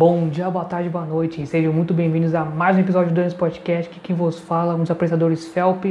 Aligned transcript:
Bom 0.00 0.30
dia, 0.30 0.48
boa 0.48 0.64
tarde, 0.64 0.88
boa 0.88 1.04
noite. 1.04 1.46
Sejam 1.46 1.74
muito 1.74 1.92
bem-vindos 1.92 2.34
a 2.34 2.42
mais 2.42 2.74
um 2.74 2.80
episódio 2.80 3.12
do 3.12 3.16
Danis 3.16 3.34
Podcast. 3.34 3.90
Que 3.92 4.00
quem 4.00 4.16
vos 4.16 4.38
fala, 4.40 4.74
um 4.74 4.78
dos 4.78 4.90
apresentadores 4.90 5.48
Felp. 5.48 5.84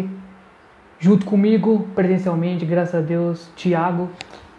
Junto 0.97 1.27
comigo, 1.27 1.87
presencialmente, 1.93 2.65
graças 2.65 2.95
a 2.95 3.01
Deus, 3.01 3.51
Thiago. 3.55 4.09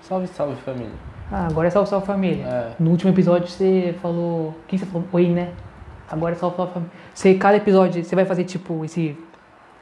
Salve, 0.02 0.28
salve 0.28 0.54
família. 0.62 0.92
Ah, 1.32 1.48
agora 1.48 1.66
é 1.66 1.70
salve, 1.72 1.88
salve 1.90 2.06
família. 2.06 2.44
É. 2.44 2.70
No 2.78 2.92
último 2.92 3.10
episódio 3.10 3.48
você 3.48 3.92
falou. 4.00 4.54
Quem 4.68 4.78
você 4.78 4.86
falou? 4.86 5.04
Oi, 5.12 5.26
né? 5.30 5.52
Agora 6.08 6.36
é 6.36 6.38
salve, 6.38 6.56
salve 6.56 6.72
família. 6.72 6.92
Você, 7.12 7.34
cada 7.34 7.56
episódio, 7.56 8.04
você 8.04 8.14
vai 8.14 8.24
fazer 8.24 8.44
tipo 8.44 8.84
esse. 8.84 9.18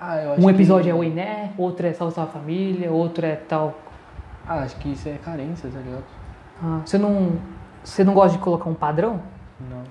Ah, 0.01 0.17
eu 0.17 0.33
acho 0.33 0.41
Um 0.41 0.45
que- 0.47 0.51
episódio 0.55 0.91
é 0.91 0.95
oi, 0.95 1.11
né? 1.11 1.53
Outro 1.59 1.87
é 1.87 1.93
salve, 1.93 2.15
salve 2.15 2.33
família. 2.33 2.91
Outro 2.91 3.27
é 3.27 3.37
tal. 3.37 3.77
Ah, 4.49 4.61
acho 4.61 4.77
que 4.77 4.93
isso 4.93 5.07
é 5.11 5.19
carência, 5.23 5.69
tá 5.69 5.79
ligado? 5.79 6.05
Ah, 6.65 6.81
você 6.87 6.97
não. 6.97 7.33
Você 7.85 8.03
não 8.03 8.15
gosta 8.15 8.39
de 8.39 8.43
colocar 8.43 8.71
um 8.71 8.75
padrão? 8.75 9.21
Não. 9.61 9.85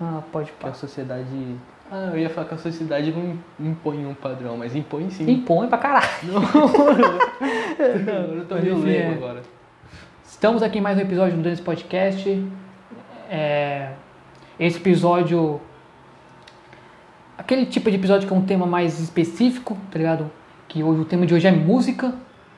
Ah, 0.00 0.22
pode 0.30 0.52
Que 0.52 0.66
a 0.66 0.68
pá. 0.68 0.74
sociedade. 0.74 1.56
Ah, 1.90 2.10
eu 2.12 2.18
ia 2.18 2.28
falar 2.28 2.48
que 2.48 2.54
a 2.54 2.58
sociedade 2.58 3.12
não 3.12 3.38
impõe 3.58 4.04
um 4.04 4.14
padrão, 4.14 4.56
mas 4.56 4.74
impõe 4.76 5.08
sim. 5.10 5.30
Impõe 5.30 5.68
pra 5.68 5.78
caralho. 5.78 6.06
Não, 8.04 8.34
eu 8.34 8.44
tô 8.46 8.56
leigo 8.56 8.86
é. 8.88 9.14
agora. 9.14 9.42
Estamos 10.24 10.62
aqui 10.62 10.78
em 10.78 10.80
mais 10.80 10.98
um 10.98 11.00
episódio 11.00 11.36
do 11.36 11.42
Danis 11.42 11.60
Podcast. 11.60 12.44
É, 13.30 13.92
esse 14.58 14.78
episódio. 14.78 15.60
Aquele 17.38 17.66
tipo 17.66 17.88
de 17.90 17.96
episódio 17.96 18.26
que 18.26 18.34
é 18.34 18.36
um 18.36 18.44
tema 18.44 18.66
mais 18.66 18.98
específico, 19.00 19.78
tá 19.90 19.98
ligado? 19.98 20.30
Que 20.68 20.82
hoje 20.82 21.00
o 21.00 21.04
tema 21.04 21.24
de 21.24 21.34
hoje 21.34 21.46
é 21.46 21.52
música. 21.52 22.12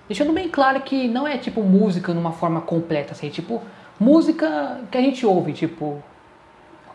Deixando 0.08 0.32
bem 0.32 0.48
claro 0.48 0.80
que 0.80 1.06
não 1.06 1.28
é 1.28 1.36
tipo 1.36 1.62
música 1.62 2.14
numa 2.14 2.32
forma 2.32 2.62
completa, 2.62 3.12
assim, 3.12 3.26
é 3.26 3.30
tipo 3.30 3.62
música 4.00 4.80
que 4.90 4.96
a 4.96 5.00
gente 5.00 5.26
ouve, 5.26 5.52
tipo 5.52 6.02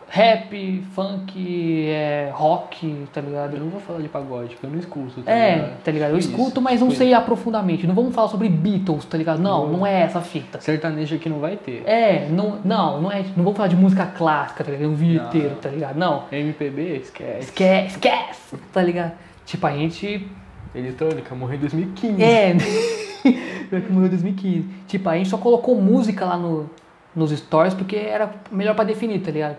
rap, 0.08 0.84
funk, 0.94 1.86
é, 1.88 2.30
rock, 2.32 3.06
tá 3.12 3.20
ligado? 3.20 3.54
Eu 3.54 3.60
não 3.60 3.68
vou 3.68 3.80
falar 3.80 4.00
de 4.00 4.08
pagode, 4.08 4.50
porque 4.54 4.66
eu 4.66 4.70
não 4.70 4.78
escuto, 4.78 5.22
tá 5.22 5.30
É, 5.32 5.54
ligado? 5.54 5.82
tá 5.82 5.90
ligado? 5.90 6.10
Eu 6.12 6.18
Isso, 6.18 6.30
escuto, 6.30 6.60
mas 6.60 6.80
não 6.80 6.90
sei 6.90 7.12
aprofundamente. 7.14 7.86
Não 7.86 7.94
vamos 7.94 8.14
falar 8.14 8.28
sobre 8.28 8.48
Beatles, 8.48 9.04
tá 9.04 9.18
ligado? 9.18 9.40
Não, 9.40 9.66
Não. 9.66 9.78
não 9.78 9.86
é 9.86 10.02
essa 10.02 10.20
fita. 10.20 10.60
Sertanejo 10.60 11.16
aqui 11.16 11.28
não 11.28 11.38
vai 11.40 11.56
ter. 11.56 11.82
É, 11.86 12.28
não, 12.30 12.58
não, 12.64 13.00
não 13.02 13.10
é. 13.12 13.22
Não 13.36 13.42
vamos 13.44 13.56
falar 13.56 13.68
de 13.68 13.76
música 13.76 14.06
clássica, 14.06 14.62
tá 14.62 14.70
ligado? 14.70 14.90
Um 14.90 14.94
vídeo 14.94 15.20
Não. 15.22 15.28
inteiro, 15.28 15.56
tá 15.60 15.68
ligado? 15.68 15.96
Não. 15.96 16.24
MPB, 16.30 16.96
esquece. 16.98 17.40
Esquece, 17.40 17.86
esquece, 17.88 18.56
tá 18.72 18.82
ligado? 18.82 19.12
Tipo, 19.44 19.66
a 19.66 19.72
gente. 19.72 20.28
Eletrônica, 20.74 21.34
morreu 21.34 21.56
em 21.56 21.60
2015. 21.60 22.22
É. 22.22 22.54
Morreu 23.90 24.06
em 24.06 24.10
2015. 24.10 24.66
Tipo, 24.86 25.08
a 25.08 25.16
gente 25.16 25.28
só 25.30 25.38
colocou 25.38 25.74
música 25.80 26.24
lá 26.24 26.36
no, 26.36 26.68
nos 27.14 27.30
stories 27.30 27.72
porque 27.74 27.96
era 27.96 28.30
melhor 28.50 28.74
pra 28.74 28.84
definir, 28.84 29.20
tá 29.20 29.30
ligado? 29.30 29.56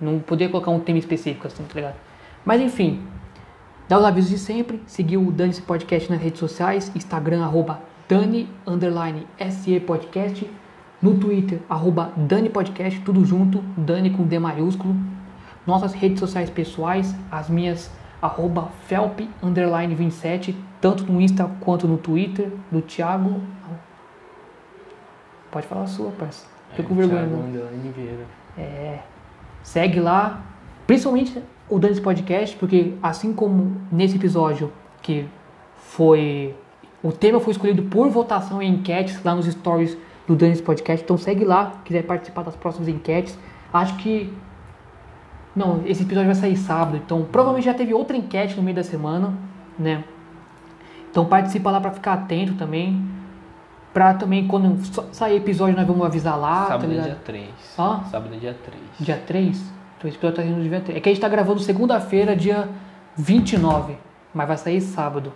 Não 0.00 0.18
podia 0.20 0.48
colocar 0.48 0.70
um 0.70 0.80
tema 0.80 0.98
específico 0.98 1.46
assim, 1.46 1.64
tá 1.64 1.74
ligado? 1.74 1.96
Mas 2.44 2.60
enfim. 2.60 3.02
Dá 3.88 3.98
os 3.98 4.04
avisos 4.04 4.30
de 4.30 4.38
sempre. 4.38 4.82
Seguir 4.86 5.16
o 5.16 5.32
Dani 5.32 5.54
Podcast 5.62 6.10
nas 6.10 6.20
redes 6.20 6.38
sociais. 6.38 6.92
Instagram, 6.94 7.42
arroba 7.42 7.80
Dani, 8.08 8.48
underline, 8.66 9.26
SE 9.50 9.80
Podcast. 9.80 10.48
No 11.00 11.16
Twitter, 11.16 11.60
arroba 11.68 12.12
Dani 12.16 12.50
Podcast, 12.50 13.00
tudo 13.00 13.24
junto. 13.24 13.60
Dani 13.76 14.10
com 14.10 14.24
D 14.24 14.38
maiúsculo. 14.38 14.94
Nossas 15.66 15.92
redes 15.92 16.18
sociais 16.18 16.50
pessoais, 16.50 17.14
as 17.30 17.48
minhas, 17.48 17.90
arroba 18.20 18.68
Felp, 18.86 19.20
underline 19.42 19.94
27. 19.94 20.56
Tanto 20.80 21.04
no 21.04 21.20
Insta 21.20 21.50
quanto 21.60 21.86
no 21.86 21.98
Twitter. 21.98 22.50
Do 22.70 22.80
Thiago. 22.82 23.40
Pode 25.50 25.66
falar 25.66 25.84
a 25.84 25.86
sua, 25.86 26.10
parça. 26.10 26.46
Tô 26.76 26.82
com 26.82 26.94
vergonha, 26.94 27.26
Thiago 27.26 27.36
não. 27.36 27.92
Vieira. 27.92 28.26
É, 28.56 28.98
segue 29.68 30.00
lá, 30.00 30.42
principalmente 30.86 31.42
o 31.68 31.78
Danis 31.78 32.00
Podcast, 32.00 32.56
porque 32.56 32.94
assim 33.02 33.34
como 33.34 33.76
nesse 33.92 34.16
episódio 34.16 34.72
que 35.02 35.26
foi 35.76 36.54
o 37.02 37.12
tema 37.12 37.38
foi 37.38 37.52
escolhido 37.52 37.82
por 37.82 38.08
votação 38.08 38.62
em 38.62 38.72
enquetes 38.72 39.22
lá 39.22 39.34
nos 39.34 39.46
stories 39.46 39.96
do 40.26 40.34
Danis 40.34 40.62
Podcast, 40.62 41.04
então 41.04 41.18
segue 41.18 41.44
lá, 41.44 41.80
quiser 41.84 42.02
participar 42.04 42.44
das 42.44 42.56
próximas 42.56 42.88
enquetes. 42.88 43.38
Acho 43.70 43.96
que 43.98 44.32
não, 45.54 45.82
esse 45.84 46.02
episódio 46.02 46.28
vai 46.28 46.34
sair 46.34 46.56
sábado, 46.56 46.96
então 46.96 47.26
provavelmente 47.30 47.66
já 47.66 47.74
teve 47.74 47.92
outra 47.92 48.16
enquete 48.16 48.56
no 48.56 48.62
meio 48.62 48.76
da 48.76 48.82
semana, 48.82 49.34
né? 49.78 50.02
Então 51.10 51.26
participa 51.26 51.70
lá 51.70 51.78
pra 51.78 51.90
ficar 51.90 52.14
atento 52.14 52.54
também. 52.54 53.04
Pra 53.92 54.14
também 54.14 54.46
quando 54.46 54.78
sair 55.12 55.36
episódio 55.36 55.74
nós 55.76 55.86
vamos 55.86 56.04
avisar 56.04 56.38
lá, 56.38 56.62
tá 56.62 56.66
Sábado 56.68 56.84
é 56.84 56.88
ligado? 56.88 57.06
dia 57.06 57.18
3. 57.24 57.48
Hã? 57.78 58.04
Sábado 58.04 58.34
é 58.34 58.38
dia 58.38 58.56
3. 58.64 58.82
Dia 59.00 59.22
3? 59.26 59.58
Então 59.96 60.08
esse 60.08 60.16
episódio 60.18 60.36
tá 60.36 60.42
saindo 60.42 60.68
dia 60.68 60.80
3. 60.80 60.96
É 60.96 61.00
que 61.00 61.08
a 61.08 61.12
gente 61.12 61.20
tá 61.20 61.28
gravando 61.28 61.60
segunda-feira, 61.60 62.36
dia 62.36 62.68
29. 63.16 63.96
Mas 64.32 64.46
vai 64.46 64.56
sair 64.56 64.80
sábado. 64.80 65.32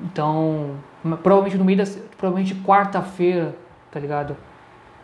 Então, 0.00 0.76
provavelmente 1.22 1.58
no 1.58 1.64
meio 1.64 1.78
da. 1.78 1.84
Provavelmente 2.16 2.54
quarta-feira, 2.54 3.54
tá 3.90 3.98
ligado? 3.98 4.36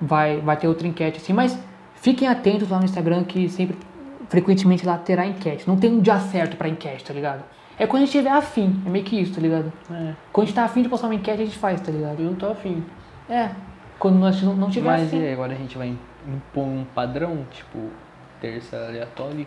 Vai, 0.01 0.41
vai 0.41 0.57
ter 0.57 0.69
outra 0.69 0.87
enquete 0.87 1.19
assim. 1.19 1.33
Mas 1.33 1.59
fiquem 1.97 2.29
atentos 2.29 2.69
lá 2.69 2.79
no 2.79 2.85
Instagram 2.85 3.25
que 3.25 3.49
sempre, 3.49 3.77
frequentemente 4.29 4.87
lá 4.87 4.97
terá 4.99 5.27
enquete. 5.27 5.67
Não 5.67 5.77
tem 5.77 5.93
um 5.93 6.01
dia 6.01 6.19
certo 6.21 6.57
pra 6.57 6.69
enquete, 6.69 7.05
tá 7.05 7.13
ligado? 7.13 7.43
É 7.79 7.87
quando 7.87 8.03
a 8.03 8.07
gente 8.07 8.13
tiver 8.19 8.31
afim. 8.31 8.81
É 8.87 8.89
meio 8.91 9.05
que 9.05 9.21
isso, 9.21 9.35
tá 9.35 9.41
ligado? 9.41 9.73
É, 9.91 10.13
Quando 10.33 10.45
a 10.45 10.47
gente 10.49 10.55
tá 10.55 10.65
afim 10.65 10.83
de 10.83 10.89
postar 10.89 11.07
uma 11.09 11.15
enquete, 11.15 11.43
a 11.43 11.45
gente 11.45 11.59
faz, 11.59 11.81
tá 11.81 11.91
ligado? 11.91 12.21
eu 12.21 12.27
não 12.27 12.35
tô 12.35 12.47
afim. 12.51 12.85
É. 13.29 13.51
Quando 13.99 14.17
nós 14.19 14.41
não, 14.43 14.55
não 14.55 14.71
tiver 14.71 14.89
Mas 14.89 15.07
afim. 15.09 15.21
e 15.23 15.33
agora 15.33 15.53
a 15.53 15.57
gente 15.57 15.77
vai 15.79 15.95
impor 16.27 16.65
um 16.65 16.85
padrão, 16.95 17.47
tipo, 17.51 17.79
terça 18.41 18.77
aleatório. 18.77 19.47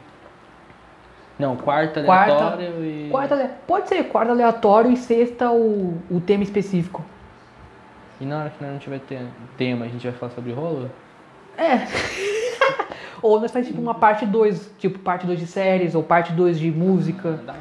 Não, 1.37 1.55
quarta 1.57 2.01
Quarta- 2.03 2.33
aleatório 2.33 2.85
e. 2.85 3.09
Quarta, 3.11 3.51
pode 3.67 3.89
ser 3.89 4.03
quarta 4.05 4.31
aleatório 4.31 4.89
e 4.91 4.97
sexta 4.97 5.51
o, 5.51 5.97
o 6.09 6.19
tema 6.21 6.43
específico. 6.43 7.03
E 8.21 8.25
na 8.25 8.39
hora 8.39 8.49
que 8.49 8.63
nós 8.63 8.71
não 8.71 8.79
tiver 8.79 8.99
te- 8.99 9.19
tema, 9.57 9.85
a 9.85 9.89
gente 9.89 10.07
vai 10.07 10.15
falar 10.17 10.31
sobre 10.31 10.53
rolo? 10.53 10.89
Ou 13.21 13.39
nós 13.39 13.51
fazemos 13.51 13.67
tipo 13.69 13.81
uma 13.81 13.95
parte 13.95 14.25
2, 14.25 14.71
tipo 14.77 14.99
parte 14.99 15.25
2 15.25 15.39
de 15.39 15.47
séries 15.47 15.95
ou 15.95 16.03
parte 16.03 16.31
2 16.33 16.59
de 16.59 16.69
música, 16.71 17.31
Da 17.45 17.53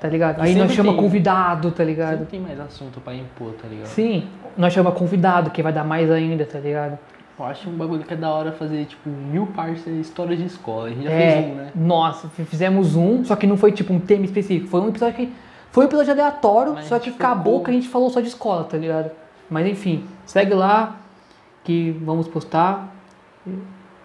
tá 0.00 0.08
ligado? 0.08 0.38
E 0.38 0.42
Aí 0.42 0.54
nós 0.54 0.62
sempre 0.62 0.76
chama 0.76 0.92
tem. 0.92 1.00
convidado, 1.00 1.70
tá 1.70 1.76
Sempre 1.78 1.84
ligado? 1.86 2.26
tem 2.26 2.40
mais 2.40 2.60
assunto 2.60 3.00
pra 3.00 3.14
impor, 3.14 3.52
tá 3.52 3.68
ligado? 3.68 3.86
Sim, 3.86 4.26
nós 4.56 4.72
chama 4.72 4.92
convidado, 4.92 5.50
que 5.50 5.62
vai 5.62 5.72
dar 5.72 5.84
mais 5.84 6.10
ainda, 6.10 6.44
tá 6.44 6.58
ligado? 6.58 6.98
Eu 7.38 7.46
acho 7.46 7.70
um 7.70 7.72
bagulho 7.72 8.04
que 8.04 8.12
é 8.12 8.16
da 8.16 8.28
hora 8.30 8.52
fazer, 8.52 8.84
tipo, 8.84 9.08
mil 9.08 9.46
partes 9.46 9.84
de 9.84 9.98
histórias 10.00 10.38
de 10.38 10.44
escola. 10.44 10.88
A 10.88 10.90
gente 10.90 11.04
já 11.04 11.10
é, 11.10 11.32
fez 11.32 11.52
um, 11.52 11.54
né? 11.54 11.70
Nossa, 11.74 12.28
fizemos 12.28 12.96
um, 12.96 13.24
só 13.24 13.34
que 13.34 13.46
não 13.46 13.56
foi 13.56 13.72
tipo 13.72 13.92
um 13.94 13.98
tema 13.98 14.26
específico, 14.26 14.68
foi 14.68 14.80
um 14.82 14.88
episódio 14.88 15.14
que 15.14 15.32
foi 15.72 15.84
um 15.84 15.86
episódio 15.86 16.12
aleatório, 16.12 16.74
Mas 16.74 16.86
só 16.86 16.98
que 16.98 17.10
acabou 17.10 17.62
que 17.62 17.70
a 17.70 17.72
gente 17.74 17.88
falou 17.88 18.10
só 18.10 18.20
de 18.20 18.28
escola, 18.28 18.64
tá 18.64 18.76
ligado? 18.76 19.10
Mas 19.48 19.66
enfim, 19.66 20.04
segue 20.26 20.52
lá 20.52 20.96
que 21.64 21.92
vamos 22.04 22.28
postar. 22.28 22.94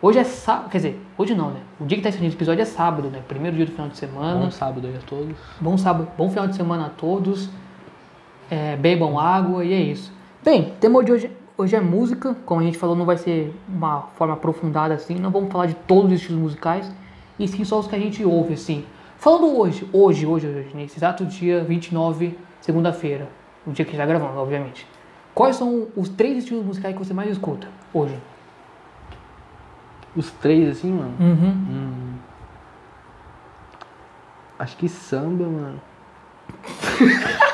Hoje 0.05 0.19
é 0.19 0.23
sábado, 0.23 0.69
quer 0.69 0.77
dizer, 0.77 1.01
hoje 1.17 1.33
não, 1.33 1.49
né? 1.49 1.61
O 1.79 1.85
dia 1.85 1.97
que 1.97 2.03
tá 2.03 2.11
saindo 2.11 2.27
esse 2.27 2.35
episódio 2.35 2.61
é 2.61 2.66
sábado, 2.66 3.09
né? 3.09 3.23
Primeiro 3.27 3.57
dia 3.57 3.66
do 3.66 3.71
final 3.71 3.89
de 3.89 3.97
semana. 3.97 4.39
Bom 4.39 4.51
sábado 4.51 4.85
aí 4.85 4.95
a 4.95 4.99
todos. 4.99 5.35
Bom 5.59 5.75
sábado, 5.79 6.07
bom 6.16 6.29
final 6.29 6.47
de 6.47 6.55
semana 6.55 6.85
a 6.85 6.89
todos. 6.89 7.49
É, 8.47 8.75
bebam 8.75 9.17
água 9.19 9.66
e 9.66 9.73
é 9.73 9.79
isso. 9.79 10.13
Bem, 10.43 10.75
tema 10.79 11.03
de 11.03 11.11
hoje, 11.11 11.31
hoje 11.57 11.75
é 11.75 11.81
música. 11.81 12.35
Como 12.45 12.61
a 12.61 12.63
gente 12.63 12.77
falou, 12.77 12.95
não 12.95 13.03
vai 13.03 13.17
ser 13.17 13.51
uma 13.67 14.01
forma 14.13 14.35
aprofundada 14.35 14.93
assim. 14.93 15.16
Não 15.16 15.31
vamos 15.31 15.51
falar 15.51 15.66
de 15.66 15.73
todos 15.73 16.11
os 16.11 16.22
estilos 16.22 16.39
musicais. 16.39 16.93
E 17.39 17.47
sim 17.47 17.63
só 17.66 17.79
os 17.79 17.87
que 17.87 17.95
a 17.95 17.99
gente 17.99 18.23
ouve, 18.23 18.53
assim. 18.53 18.85
Falando 19.17 19.57
hoje, 19.57 19.89
hoje, 19.91 20.23
hoje, 20.27 20.45
hoje, 20.45 20.69
nesse 20.75 20.99
exato 20.99 21.25
dia 21.25 21.63
29, 21.63 22.37
segunda-feira. 22.61 23.28
O 23.66 23.72
dia 23.72 23.84
que 23.84 23.90
a 23.90 23.93
gente 23.93 24.01
tá 24.01 24.05
gravando, 24.05 24.40
obviamente. 24.40 24.85
Quais 25.34 25.55
são 25.55 25.87
os 25.96 26.09
três 26.09 26.37
estilos 26.37 26.63
musicais 26.63 26.96
que 26.96 27.03
você 27.03 27.11
mais 27.11 27.31
escuta 27.31 27.67
hoje? 27.91 28.16
Os 30.16 30.32
três, 30.32 30.70
assim, 30.70 30.91
mano. 30.91 31.14
Uhum. 31.20 31.50
Hum. 31.70 32.14
Acho 34.58 34.78
que 34.78 34.88
samba, 34.88 35.46
mano. 35.46 35.82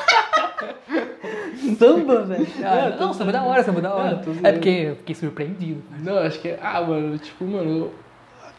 Samba, 1.78 2.22
velho. 2.24 2.46
Ah, 2.64 2.92
tô 2.96 3.06
não, 3.06 3.14
samba 3.14 3.30
é 3.30 3.32
da 3.32 3.42
hora, 3.42 3.62
samba 3.62 3.78
é 3.78 3.82
da 3.82 3.94
hora. 3.94 4.16
Tô 4.16 4.30
é 4.42 4.52
porque 4.52 4.68
eu 4.68 4.96
fiquei 4.96 5.14
surpreendido. 5.14 5.82
Não, 6.00 6.18
acho 6.18 6.40
que 6.40 6.48
é. 6.48 6.58
Ah, 6.62 6.80
mano, 6.80 7.18
tipo, 7.18 7.44
mano. 7.44 7.90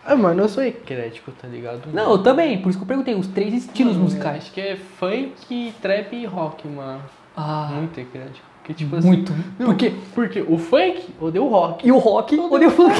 Ah, 0.05 0.15
mano, 0.15 0.41
eu 0.43 0.49
sou 0.49 0.63
eclético, 0.63 1.31
tá 1.31 1.47
ligado? 1.47 1.81
Não, 1.93 2.11
eu 2.11 2.17
também, 2.17 2.61
por 2.61 2.69
isso 2.69 2.77
que 2.77 2.83
eu 2.83 2.87
perguntei, 2.87 3.15
os 3.15 3.27
três 3.27 3.53
estilos 3.53 3.93
Mano, 3.93 4.05
musicais. 4.05 4.43
Acho 4.43 4.51
que 4.51 4.61
é 4.61 4.75
funk, 4.75 5.73
trap 5.81 6.13
e 6.13 6.25
rock, 6.25 6.67
mano. 6.67 7.01
Ah, 7.35 7.69
Muito 7.73 7.99
eclético. 7.99 8.45
Porque, 8.59 8.73
tipo 8.73 8.95
assim. 8.95 9.07
muito. 9.07 9.33
Não, 9.59 9.65
Porque. 9.67 9.93
Porque 10.13 10.41
o 10.41 10.57
funk 10.57 11.13
odeia 11.19 11.43
o 11.43 11.49
rock. 11.49 11.87
E 11.87 11.91
o 11.91 11.97
rock, 11.97 12.37
odeio 12.39 12.69
o 12.69 12.73
funk. 12.73 12.95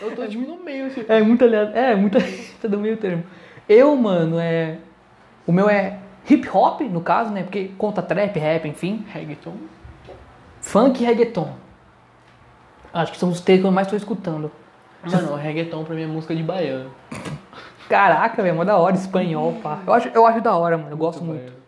Eu 0.00 0.14
tô 0.14 0.26
tipo 0.26 0.46
no 0.46 0.62
meio, 0.62 0.86
assim. 0.86 1.04
É 1.08 1.22
muito 1.22 1.44
aliado. 1.44 1.76
É, 1.76 1.94
muito. 1.94 2.18
tá 2.60 2.68
do 2.68 2.78
meio 2.78 2.96
termo. 2.96 3.24
Eu, 3.68 3.94
mano, 3.96 4.38
é. 4.38 4.78
O 5.46 5.52
meu 5.52 5.68
é 5.68 5.98
hip 6.28 6.48
hop, 6.52 6.80
no 6.82 7.00
caso, 7.00 7.30
né? 7.30 7.42
Porque 7.42 7.70
conta 7.78 8.02
trap, 8.02 8.38
rap, 8.38 8.68
enfim. 8.68 9.04
Reggaeton. 9.12 9.54
Funk 10.60 11.02
e 11.02 11.06
reggaeton. 11.06 11.52
Acho 12.92 13.12
que 13.12 13.18
são 13.18 13.28
os 13.30 13.40
três 13.40 13.60
que 13.60 13.66
eu 13.66 13.70
mais 13.70 13.86
estou 13.86 13.96
escutando. 13.96 14.50
Mano, 15.04 15.32
o 15.32 15.36
reggaeton 15.36 15.84
pra 15.84 15.94
mim 15.94 16.02
é 16.02 16.06
música 16.06 16.34
de 16.34 16.42
baiano. 16.42 16.90
Caraca, 17.88 18.42
velho, 18.42 18.54
mó 18.54 18.64
da 18.64 18.76
hora, 18.76 18.94
espanhol, 18.94 19.54
pá. 19.62 19.80
Eu 19.86 19.92
acho, 19.94 20.08
eu 20.08 20.26
acho 20.26 20.40
da 20.40 20.54
hora, 20.54 20.76
mano, 20.76 20.90
eu 20.90 20.96
gosto 20.96 21.24
muito. 21.24 21.40
baiano. 21.40 21.60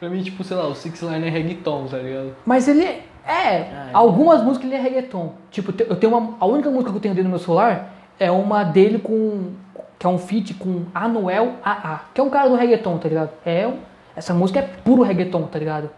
Pra 0.00 0.08
mim, 0.08 0.22
tipo, 0.22 0.42
sei 0.44 0.56
lá, 0.56 0.66
o 0.66 0.74
Six 0.74 1.02
Line 1.02 1.26
é 1.26 1.30
reggaeton, 1.30 1.86
tá 1.86 1.98
ligado? 1.98 2.34
Mas 2.46 2.68
ele 2.68 2.84
é. 2.84 3.02
Ah, 3.30 3.90
algumas 3.92 4.42
músicas 4.42 4.66
ele 4.70 4.76
é 4.76 4.80
reggaeton. 4.82 5.34
Tipo, 5.50 5.72
eu 5.82 5.96
tenho 5.96 6.16
uma. 6.16 6.36
A 6.40 6.46
única 6.46 6.70
música 6.70 6.90
que 6.90 6.96
eu 6.96 7.00
tenho 7.00 7.14
dele 7.14 7.24
no 7.24 7.30
meu 7.30 7.38
celular 7.38 7.90
é 8.18 8.30
uma 8.30 8.64
dele 8.64 8.98
com. 8.98 9.52
Que 9.98 10.06
é 10.06 10.08
um 10.08 10.18
feat 10.18 10.54
com 10.54 10.84
Anuel 10.94 11.54
AA. 11.64 12.00
Que 12.14 12.20
é 12.20 12.24
um 12.24 12.30
cara 12.30 12.48
do 12.48 12.54
reggaeton, 12.56 12.96
tá 12.98 13.08
ligado? 13.08 13.30
É. 13.44 13.70
Essa 14.16 14.32
música 14.32 14.60
é 14.60 14.62
puro 14.62 15.02
reggaeton, 15.02 15.42
tá 15.44 15.58
ligado? 15.58 15.90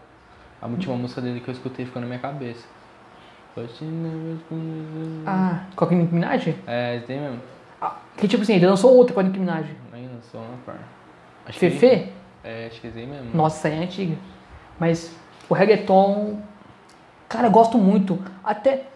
A 0.61 0.67
última 0.67 0.95
música 0.95 1.21
dele 1.21 1.39
que 1.39 1.47
eu 1.49 1.53
escutei 1.53 1.85
ficou 1.85 2.01
na 2.01 2.07
minha 2.07 2.19
cabeça. 2.19 2.65
Ah, 5.25 5.63
com 5.75 5.85
a 5.85 5.89
Nicki 5.89 6.13
Minaj? 6.13 6.55
É, 6.67 6.99
tem 6.99 7.19
mesmo. 7.19 7.39
Ah, 7.81 7.95
que 8.17 8.27
tipo 8.27 8.43
assim, 8.43 8.53
ele 8.55 8.65
lançou 8.67 8.95
outra 8.95 9.13
com 9.13 9.19
a 9.19 9.23
Nicki 9.23 9.39
Minaj. 9.39 9.65
Aí 9.91 10.07
lançou 10.13 10.41
uma 10.41 10.57
par. 10.65 10.75
Acho 11.45 11.59
que- 11.59 11.69
Fefe? 11.69 12.09
É, 12.43 12.67
acho 12.67 12.81
que 12.81 12.87
é 12.87 12.91
mesmo. 12.91 13.29
Nossa, 13.33 13.67
essa 13.67 13.75
aí 13.75 13.81
é 13.81 13.83
antiga. 13.85 14.15
Mas 14.79 15.15
o 15.49 15.53
reggaeton. 15.53 16.37
Cara, 17.31 17.47
eu 17.47 17.51
gosto 17.51 17.77
muito. 17.77 18.19
Até. 18.43 18.87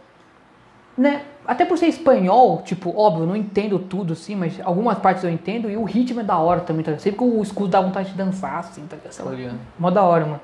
Né? 0.97 1.23
Até 1.47 1.63
por 1.63 1.77
ser 1.77 1.87
espanhol, 1.87 2.61
tipo, 2.63 2.97
óbvio, 2.97 3.23
eu 3.23 3.27
não 3.27 3.35
entendo 3.35 3.77
tudo, 3.79 4.13
assim, 4.13 4.35
mas 4.35 4.59
algumas 4.63 4.97
partes 4.97 5.23
eu 5.23 5.29
entendo 5.29 5.69
e 5.69 5.77
o 5.77 5.83
ritmo 5.83 6.19
é 6.19 6.23
da 6.23 6.37
hora 6.37 6.61
também, 6.61 6.83
tá 6.83 6.91
ligado? 6.91 7.01
Sempre 7.03 7.19
que 7.19 7.23
eu 7.23 7.41
escuto 7.41 7.69
dá 7.69 7.79
vontade 7.81 8.09
de 8.11 8.15
dançar, 8.17 8.59
assim, 8.59 8.85
tá 8.87 8.95
ligado? 8.95 9.15
Tá 9.15 9.29
ligado? 9.31 9.59
Mó 9.79 9.89
da 9.89 10.03
hora, 10.03 10.25
mano. 10.25 10.41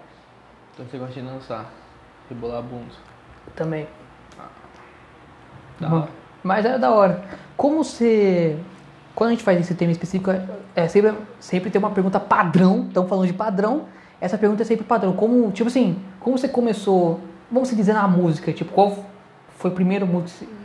Então 0.73 0.85
você 0.85 0.97
gosta 0.97 1.13
de 1.13 1.21
dançar. 1.21 1.65
Rebolar 2.29 2.59
a 2.59 2.61
bunda. 2.61 2.85
Também. 3.55 3.87
Da 5.79 5.89
Mano, 5.89 6.01
hora. 6.03 6.11
Mas 6.43 6.65
é 6.65 6.77
da 6.77 6.91
hora. 6.91 7.23
Como 7.57 7.83
você. 7.83 8.57
Quando 9.15 9.29
a 9.29 9.31
gente 9.31 9.43
faz 9.43 9.59
esse 9.59 9.75
tema 9.75 9.91
específico, 9.91 10.31
é- 10.31 10.45
é 10.75 10.87
sempre, 10.87 11.13
sempre 11.39 11.69
tem 11.69 11.79
uma 11.79 11.91
pergunta 11.91 12.19
padrão. 12.19 12.85
Estamos 12.87 13.09
falando 13.09 13.27
de 13.27 13.33
padrão. 13.33 13.85
Essa 14.21 14.37
pergunta 14.37 14.61
é 14.61 14.65
sempre 14.65 14.85
padrão. 14.85 15.13
Como, 15.13 15.51
tipo 15.51 15.67
assim, 15.67 15.99
como 16.19 16.37
você 16.37 16.47
começou, 16.47 17.19
vamos 17.51 17.69
se 17.69 17.75
dizer, 17.75 17.93
na 17.93 18.07
música? 18.07 18.53
Tipo, 18.53 18.71
qual 18.71 19.05
foi 19.57 19.69
o 19.69 19.73
primeiro 19.73 20.07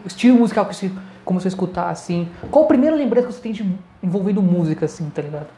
estilo 0.05 0.39
musical 0.39 0.65
que 0.67 0.75
você 0.75 0.91
começou 1.25 1.49
a 1.49 1.51
escutar, 1.51 1.91
assim? 1.91 2.29
Qual 2.51 2.65
a 2.65 2.69
primeira 2.69 2.95
lembrança 2.95 3.27
que 3.27 3.35
você 3.35 3.41
tem 3.41 3.53
de 3.53 3.75
envolvendo 4.03 4.41
música, 4.41 4.87
assim, 4.87 5.11
tá 5.11 5.23
ligado? 5.23 5.49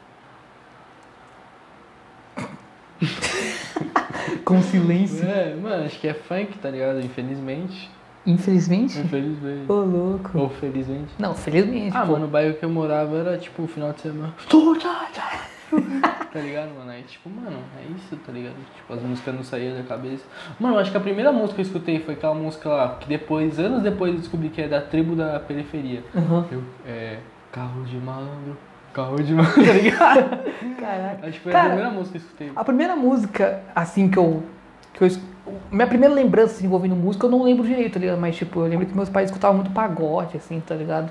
Com 4.45 4.63
silêncio. 4.63 5.25
É, 5.29 5.55
mano, 5.55 5.85
acho 5.85 6.01
que 6.01 6.09
é 6.09 6.15
funk, 6.15 6.59
tá 6.59 6.71
ligado? 6.71 7.01
Infelizmente. 7.01 7.91
Infelizmente. 8.27 8.99
Infelizmente. 8.99 9.71
Ô, 9.71 9.75
louco. 9.77 10.39
Ou 10.39 10.51
felizmente. 10.51 11.15
Não, 11.19 11.35
felizmente. 11.35 11.97
Ah, 11.97 12.05
pô. 12.05 12.13
mano, 12.13 12.27
o 12.27 12.29
bairro 12.29 12.55
que 12.55 12.65
eu 12.65 12.71
morava 12.71 13.17
era 13.17 13.39
tipo 13.39 13.63
o 13.63 13.69
final 13.69 13.93
de 13.93 14.01
semana. 14.01 14.35
tá 16.33 16.41
ligado, 16.41 16.71
mano? 16.75 16.91
Aí, 16.91 17.03
tipo, 17.03 17.29
mano, 17.29 17.59
é 17.79 17.93
isso, 17.97 18.17
tá 18.25 18.33
ligado? 18.33 18.57
Tipo, 18.77 18.95
as 18.95 19.03
músicas 19.03 19.35
não 19.35 19.43
saíam 19.43 19.77
da 19.77 19.83
cabeça. 19.83 20.25
Mano, 20.59 20.77
eu 20.77 20.81
acho 20.81 20.91
que 20.91 20.97
a 20.97 21.01
primeira 21.01 21.33
música 21.33 21.55
que 21.55 21.61
eu 21.61 21.67
escutei 21.67 22.01
foi 22.01 22.15
aquela 22.15 22.35
música 22.35 22.69
lá, 22.69 22.97
que 23.01 23.09
depois, 23.09 23.59
anos 23.59 23.83
depois, 23.83 24.13
eu 24.13 24.21
descobri 24.21 24.49
que 24.49 24.61
é 24.61 24.69
da 24.69 24.81
tribo 24.81 25.15
da 25.15 25.39
periferia. 25.41 26.03
Aham. 26.15 26.47
Eu, 26.51 26.63
é. 26.87 27.19
Carro 27.51 27.83
de 27.85 27.97
malandro, 27.97 28.57
carro 28.93 29.23
de 29.23 29.33
malandro, 29.33 29.65
tá 29.65 29.73
ligado? 29.73 30.77
Caraca. 30.79 31.27
Acho 31.27 31.33
que 31.33 31.41
foi 31.41 31.53
Cara, 31.53 31.67
a 31.67 31.71
primeira 31.71 31.91
música 31.91 32.11
que 32.11 32.17
eu 32.17 32.23
escutei. 32.23 32.53
A 32.55 32.65
primeira 32.65 32.97
música, 32.97 33.63
assim, 33.75 34.11
que 34.11 34.19
eu. 34.19 34.43
Que 34.93 35.05
eu 35.05 35.09
minha 35.71 35.87
primeira 35.87 36.15
lembrança 36.15 36.55
assim, 36.55 36.67
envolvendo 36.67 36.95
música, 36.95 37.27
eu 37.27 37.31
não 37.31 37.43
lembro 37.43 37.67
direito, 37.67 37.95
tá 37.95 38.01
ligado? 38.01 38.19
Mas, 38.19 38.37
tipo, 38.37 38.61
eu 38.61 38.67
lembro 38.67 38.87
que 38.87 38.95
meus 38.95 39.09
pais 39.09 39.31
escutavam 39.31 39.57
muito 39.57 39.71
pagode, 39.71 40.37
assim, 40.37 40.61
tá 40.61 40.75
ligado? 40.75 41.11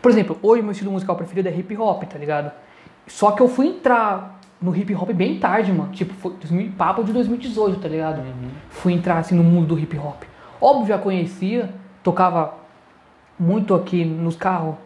Por 0.00 0.10
exemplo, 0.10 0.38
hoje 0.42 0.62
meu 0.62 0.72
estilo 0.72 0.90
musical 0.90 1.14
preferido 1.14 1.48
é 1.48 1.56
hip 1.56 1.76
hop, 1.76 2.02
tá 2.04 2.18
ligado? 2.18 2.50
Só 3.06 3.32
que 3.32 3.42
eu 3.42 3.48
fui 3.48 3.66
entrar 3.66 4.38
no 4.60 4.74
hip 4.76 4.94
hop 4.94 5.10
bem 5.12 5.38
tarde, 5.38 5.72
mano. 5.72 5.92
Tipo, 5.92 6.14
foi 6.14 6.32
2000 6.34 6.72
papo 6.78 7.02
de 7.04 7.12
2018, 7.12 7.80
tá 7.80 7.88
ligado? 7.88 8.18
Uhum. 8.20 8.50
Fui 8.70 8.92
entrar, 8.92 9.18
assim, 9.18 9.34
no 9.34 9.42
mundo 9.42 9.68
do 9.74 9.78
hip 9.78 9.96
hop. 9.98 10.22
Óbvio, 10.60 10.86
já 10.88 10.98
conhecia, 10.98 11.70
tocava 12.02 12.54
muito 13.38 13.74
aqui 13.74 14.04
nos 14.04 14.36
carros 14.36 14.76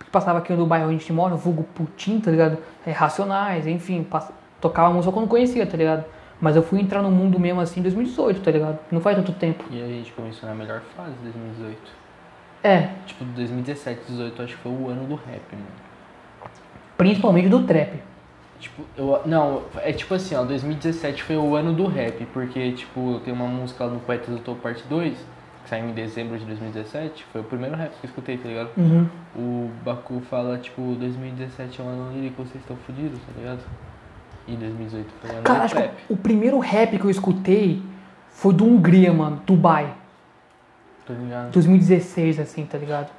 que 0.00 0.10
passava 0.10 0.38
aqui 0.38 0.52
no 0.54 0.64
bairro 0.66 0.86
onde 0.86 0.96
a 0.96 0.98
gente 0.98 1.12
mora, 1.12 1.34
vulgo 1.34 1.62
Putin, 1.74 2.20
tá 2.20 2.30
ligado? 2.30 2.56
É, 2.86 2.90
Racionais, 2.92 3.66
enfim, 3.66 4.02
pass- 4.02 4.32
tocava 4.60 4.92
música 4.94 5.12
quando 5.12 5.28
conhecia, 5.28 5.66
tá 5.66 5.76
ligado? 5.76 6.04
Mas 6.40 6.56
eu 6.56 6.62
fui 6.62 6.80
entrar 6.80 7.02
no 7.02 7.10
mundo 7.10 7.38
mesmo 7.38 7.60
assim 7.60 7.80
em 7.80 7.82
2018, 7.82 8.40
tá 8.40 8.50
ligado? 8.50 8.78
Não 8.90 9.00
faz 9.00 9.16
tanto 9.16 9.32
tempo. 9.32 9.64
E 9.70 9.82
a 9.82 9.86
gente 9.86 10.12
começou 10.12 10.48
na 10.48 10.54
melhor 10.54 10.80
fase, 10.96 11.12
2018. 11.22 11.78
É, 12.62 12.88
Tipo, 13.06 13.24
2017, 13.24 14.00
2018, 14.08 14.42
acho 14.42 14.56
que 14.56 14.62
foi 14.62 14.72
o 14.72 14.88
ano 14.88 15.04
do 15.06 15.14
rap, 15.16 15.42
mano. 15.52 15.66
Principalmente 16.98 17.48
do 17.48 17.62
trap. 17.62 18.02
Tipo, 18.60 18.82
eu. 18.96 19.22
Não, 19.24 19.62
é 19.76 19.92
tipo 19.92 20.12
assim, 20.14 20.34
ó, 20.34 20.44
2017 20.44 21.22
foi 21.22 21.36
o 21.36 21.54
ano 21.54 21.72
do 21.72 21.86
rap, 21.86 22.26
porque, 22.32 22.72
tipo, 22.72 23.20
tem 23.24 23.32
uma 23.32 23.46
música 23.46 23.84
lá 23.84 23.92
no 23.92 24.00
Poetas 24.00 24.28
do 24.28 24.40
Topo 24.40 24.60
Parte 24.60 24.82
2, 24.88 25.16
que 25.62 25.70
saiu 25.70 25.88
em 25.88 25.92
dezembro 25.92 26.36
de 26.36 26.44
2017, 26.44 27.24
foi 27.32 27.40
o 27.40 27.44
primeiro 27.44 27.76
rap 27.76 27.90
que 27.92 28.04
eu 28.04 28.08
escutei, 28.08 28.36
tá 28.36 28.48
ligado? 28.48 28.70
Uhum. 28.76 29.06
O 29.36 29.70
Baku 29.84 30.20
fala, 30.28 30.58
tipo, 30.58 30.82
2017 30.96 31.80
é 31.80 31.84
um 31.84 31.88
ano 31.88 32.12
lírico, 32.12 32.42
vocês 32.42 32.56
estão 32.56 32.76
fodidos, 32.78 33.20
tá 33.20 33.32
ligado? 33.38 33.60
E 34.48 34.56
2018 34.56 35.08
foi 35.20 35.30
o 35.30 35.32
ano 35.34 35.42
Cara, 35.42 35.58
do 35.60 35.64
acho 35.64 35.74
que 35.76 35.80
rap. 35.80 35.94
o 36.08 36.16
primeiro 36.16 36.58
rap 36.58 36.98
que 36.98 37.04
eu 37.04 37.10
escutei 37.10 37.80
foi 38.28 38.52
do 38.52 38.64
Hungria, 38.64 39.12
mano, 39.12 39.40
Dubai. 39.46 39.94
Tá 41.06 41.14
ligado? 41.14 41.52
2016, 41.52 42.40
assim, 42.40 42.66
tá 42.66 42.76
ligado? 42.76 43.10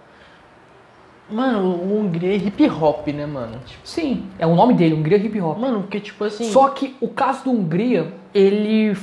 Mano, 1.31 1.59
o 1.67 1.99
Hungria 1.99 2.33
é 2.33 2.35
hip 2.37 2.67
hop, 2.69 3.07
né, 3.09 3.25
mano? 3.25 3.59
Tipo, 3.65 3.81
Sim, 3.87 4.25
é 4.39 4.47
o 4.47 4.55
nome 4.55 4.73
dele, 4.73 4.95
Hungria 4.95 5.17
Hip 5.17 5.39
Hop. 5.41 5.57
mano, 5.59 5.81
porque, 5.81 5.99
tipo 5.99 6.23
assim. 6.23 6.45
Só 6.51 6.69
que 6.69 6.95
o 6.99 7.07
caso 7.07 7.43
do 7.43 7.51
Hungria, 7.51 8.11
ele. 8.33 8.97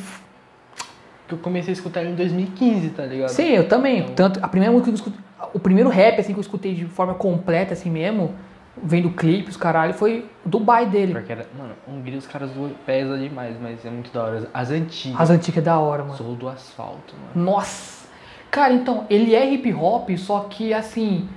que 1.29 1.35
eu 1.35 1.39
comecei 1.39 1.71
a 1.71 1.73
escutar 1.73 2.01
ele 2.03 2.11
em 2.11 2.15
2015, 2.15 2.91
tá 2.91 3.05
ligado? 3.05 3.29
Sim, 3.29 3.49
eu 3.51 3.69
também. 3.69 3.99
Então- 4.01 4.15
Tanto, 4.15 4.41
a 4.43 4.49
primeira 4.49 4.73
música 4.73 4.91
que 4.91 4.95
eu 4.95 4.97
escutei. 4.97 5.21
O 5.53 5.59
primeiro 5.61 5.89
rap 5.89 6.19
assim, 6.19 6.33
que 6.33 6.39
eu 6.39 6.43
escutei 6.43 6.75
de 6.75 6.85
forma 6.87 7.15
completa, 7.15 7.73
assim 7.75 7.91
mesmo, 7.91 8.35
vendo 8.83 9.11
clipes, 9.11 9.57
caralho, 9.57 9.95
foi 9.95 10.25
o 10.45 10.49
Dubai 10.49 10.87
dele. 10.87 11.13
Porque 11.13 11.31
era. 11.33 11.47
Mano, 11.57 11.75
Hungria 11.89 12.19
os 12.19 12.27
caras 12.27 12.51
pesa 12.85 13.17
demais, 13.19 13.57
mas 13.61 13.85
é 13.85 13.91
muito 13.91 14.11
da 14.13 14.23
hora. 14.25 14.51
As 14.53 14.71
antigas. 14.71 15.21
As 15.21 15.31
antigas 15.31 15.59
é 15.59 15.65
da 15.65 15.79
hora, 15.79 16.03
mano. 16.03 16.17
Sou 16.17 16.35
do 16.35 16.49
asfalto, 16.49 17.15
mano. 17.35 17.47
Nossa! 17.51 18.07
Cara, 18.51 18.73
então, 18.73 19.05
ele 19.11 19.35
é 19.35 19.53
hip 19.53 19.73
hop, 19.75 20.09
só 20.17 20.41
que 20.51 20.73
assim. 20.73 21.29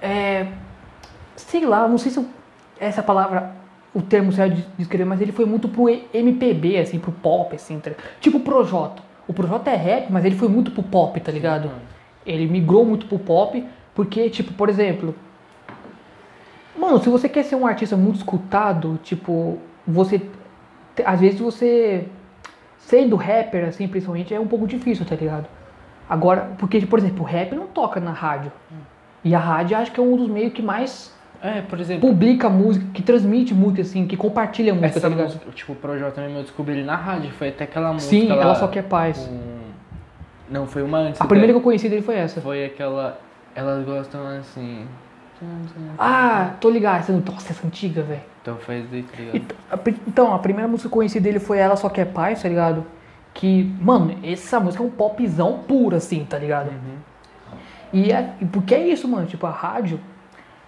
É. 0.00 0.46
Sei 1.36 1.64
lá, 1.64 1.86
não 1.88 1.98
sei 1.98 2.10
se 2.10 2.18
eu- 2.18 2.26
essa 2.80 3.02
palavra, 3.02 3.52
o 3.94 4.02
termo 4.02 4.32
certo 4.32 4.54
de 4.56 4.62
descrever, 4.76 5.04
mas 5.04 5.20
ele 5.20 5.32
foi 5.32 5.44
muito 5.44 5.68
pro 5.68 5.88
MPB, 5.88 6.78
assim, 6.78 6.98
pro 6.98 7.12
pop, 7.12 7.54
assim, 7.54 7.78
tá? 7.80 7.92
Tipo 8.20 8.38
o 8.38 8.40
Projota. 8.40 9.02
O 9.26 9.32
Projota 9.32 9.70
é 9.70 9.76
rap, 9.76 10.10
mas 10.10 10.24
ele 10.24 10.36
foi 10.36 10.48
muito 10.48 10.70
pro 10.70 10.82
pop, 10.82 11.18
tá 11.20 11.30
ligado? 11.32 11.70
Ele 12.26 12.46
migrou 12.46 12.84
muito 12.84 13.06
pro 13.06 13.18
pop, 13.18 13.64
porque, 13.94 14.28
tipo, 14.30 14.52
por 14.52 14.68
exemplo. 14.68 15.14
Mano, 16.76 17.02
se 17.02 17.08
você 17.08 17.28
quer 17.28 17.42
ser 17.44 17.56
um 17.56 17.66
artista 17.66 17.96
muito 17.96 18.16
escutado, 18.16 18.98
tipo, 19.02 19.58
você. 19.86 20.20
Às 21.04 21.20
vezes 21.20 21.40
você. 21.40 22.06
Sendo 22.78 23.16
rapper, 23.16 23.68
assim, 23.68 23.86
principalmente, 23.88 24.32
é 24.32 24.40
um 24.40 24.46
pouco 24.46 24.66
difícil, 24.66 25.04
tá 25.04 25.14
ligado? 25.14 25.46
Agora, 26.08 26.52
porque, 26.58 26.80
por 26.86 26.98
exemplo, 26.98 27.22
o 27.22 27.26
rap 27.26 27.54
não 27.54 27.66
toca 27.66 28.00
na 28.00 28.12
rádio. 28.12 28.50
E 29.28 29.34
a 29.34 29.38
rádio 29.38 29.76
acho 29.76 29.92
que 29.92 30.00
é 30.00 30.02
um 30.02 30.16
dos 30.16 30.28
meios 30.28 30.54
que 30.54 30.62
mais 30.62 31.12
É, 31.42 31.60
por 31.60 31.78
exemplo, 31.78 32.08
publica 32.08 32.48
música, 32.48 32.86
que 32.94 33.02
transmite 33.02 33.52
música, 33.52 33.82
assim, 33.82 34.06
que 34.06 34.16
compartilha 34.16 34.72
música, 34.72 34.86
essa 34.88 35.00
tá 35.02 35.08
ligado? 35.08 35.26
música, 35.26 35.50
tipo, 35.54 35.72
o 35.72 35.76
Projota 35.76 36.20
mesmo 36.22 36.38
eu 36.38 36.42
descobri 36.42 36.72
ele 36.76 36.84
na 36.84 36.96
rádio. 36.96 37.30
Foi 37.32 37.48
até 37.50 37.64
aquela 37.64 37.92
música. 37.92 38.10
Sim, 38.10 38.28
lá 38.28 38.36
ela 38.42 38.54
só 38.54 38.66
quer 38.68 38.84
paz. 38.84 39.18
com- 39.18 39.58
Não, 40.50 40.66
foi 40.66 40.82
uma 40.82 40.96
antes. 40.98 41.20
A 41.20 41.26
primeira 41.26 41.52
que 41.52 41.58
eu 41.58 41.62
conheci 41.62 41.90
dele 41.90 42.00
foi 42.00 42.14
essa. 42.16 42.40
Foi 42.40 42.64
aquela. 42.64 43.20
Elas 43.54 43.84
gostam 43.84 44.26
assim. 44.38 44.86
Ah, 45.98 46.52
tô 46.60 46.70
ligado. 46.70 47.00
Essa, 47.00 47.12
nossa, 47.12 47.52
essa 47.52 47.66
antiga, 47.66 48.02
velho. 48.02 48.20
Então 48.42 48.56
daí, 48.66 49.02
tá 49.02 49.16
ligado? 49.18 49.36
Ent- 49.36 49.52
a 49.70 49.76
pri- 49.76 50.00
Então, 50.06 50.34
a 50.34 50.38
primeira 50.38 50.66
música 50.66 50.88
que 50.88 50.92
eu 50.94 50.98
conheci 50.98 51.20
dele 51.20 51.38
foi 51.38 51.58
Ela 51.58 51.76
Só 51.76 51.88
Quer 51.88 52.06
Paz, 52.06 52.42
tá 52.42 52.48
ligado? 52.48 52.84
Que, 53.34 53.64
mano, 53.80 54.16
essa 54.24 54.58
música 54.58 54.82
é 54.82 54.86
um 54.86 54.90
popzão 54.90 55.58
puro, 55.68 55.94
assim, 55.94 56.24
tá 56.24 56.38
ligado? 56.38 56.70
E, 57.92 58.12
é, 58.12 58.34
porque 58.52 58.74
é 58.74 58.88
isso, 58.88 59.08
mano, 59.08 59.26
tipo, 59.26 59.46
a 59.46 59.50
rádio, 59.50 60.00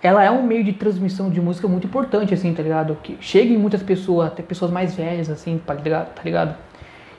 ela 0.02 0.22
é 0.24 0.30
um 0.30 0.42
meio 0.42 0.64
de 0.64 0.72
transmissão 0.72 1.30
de 1.30 1.40
música 1.40 1.68
muito 1.68 1.86
importante, 1.86 2.32
assim, 2.32 2.52
tá 2.54 2.62
ligado? 2.62 2.96
Que 3.02 3.18
chega 3.20 3.52
em 3.52 3.58
muitas 3.58 3.82
pessoas, 3.82 4.28
até 4.28 4.42
pessoas 4.42 4.70
mais 4.70 4.94
velhas, 4.94 5.28
assim, 5.28 5.60
tá 5.64 5.74
ligado? 5.74 6.14
Tá 6.14 6.22
ligado? 6.22 6.56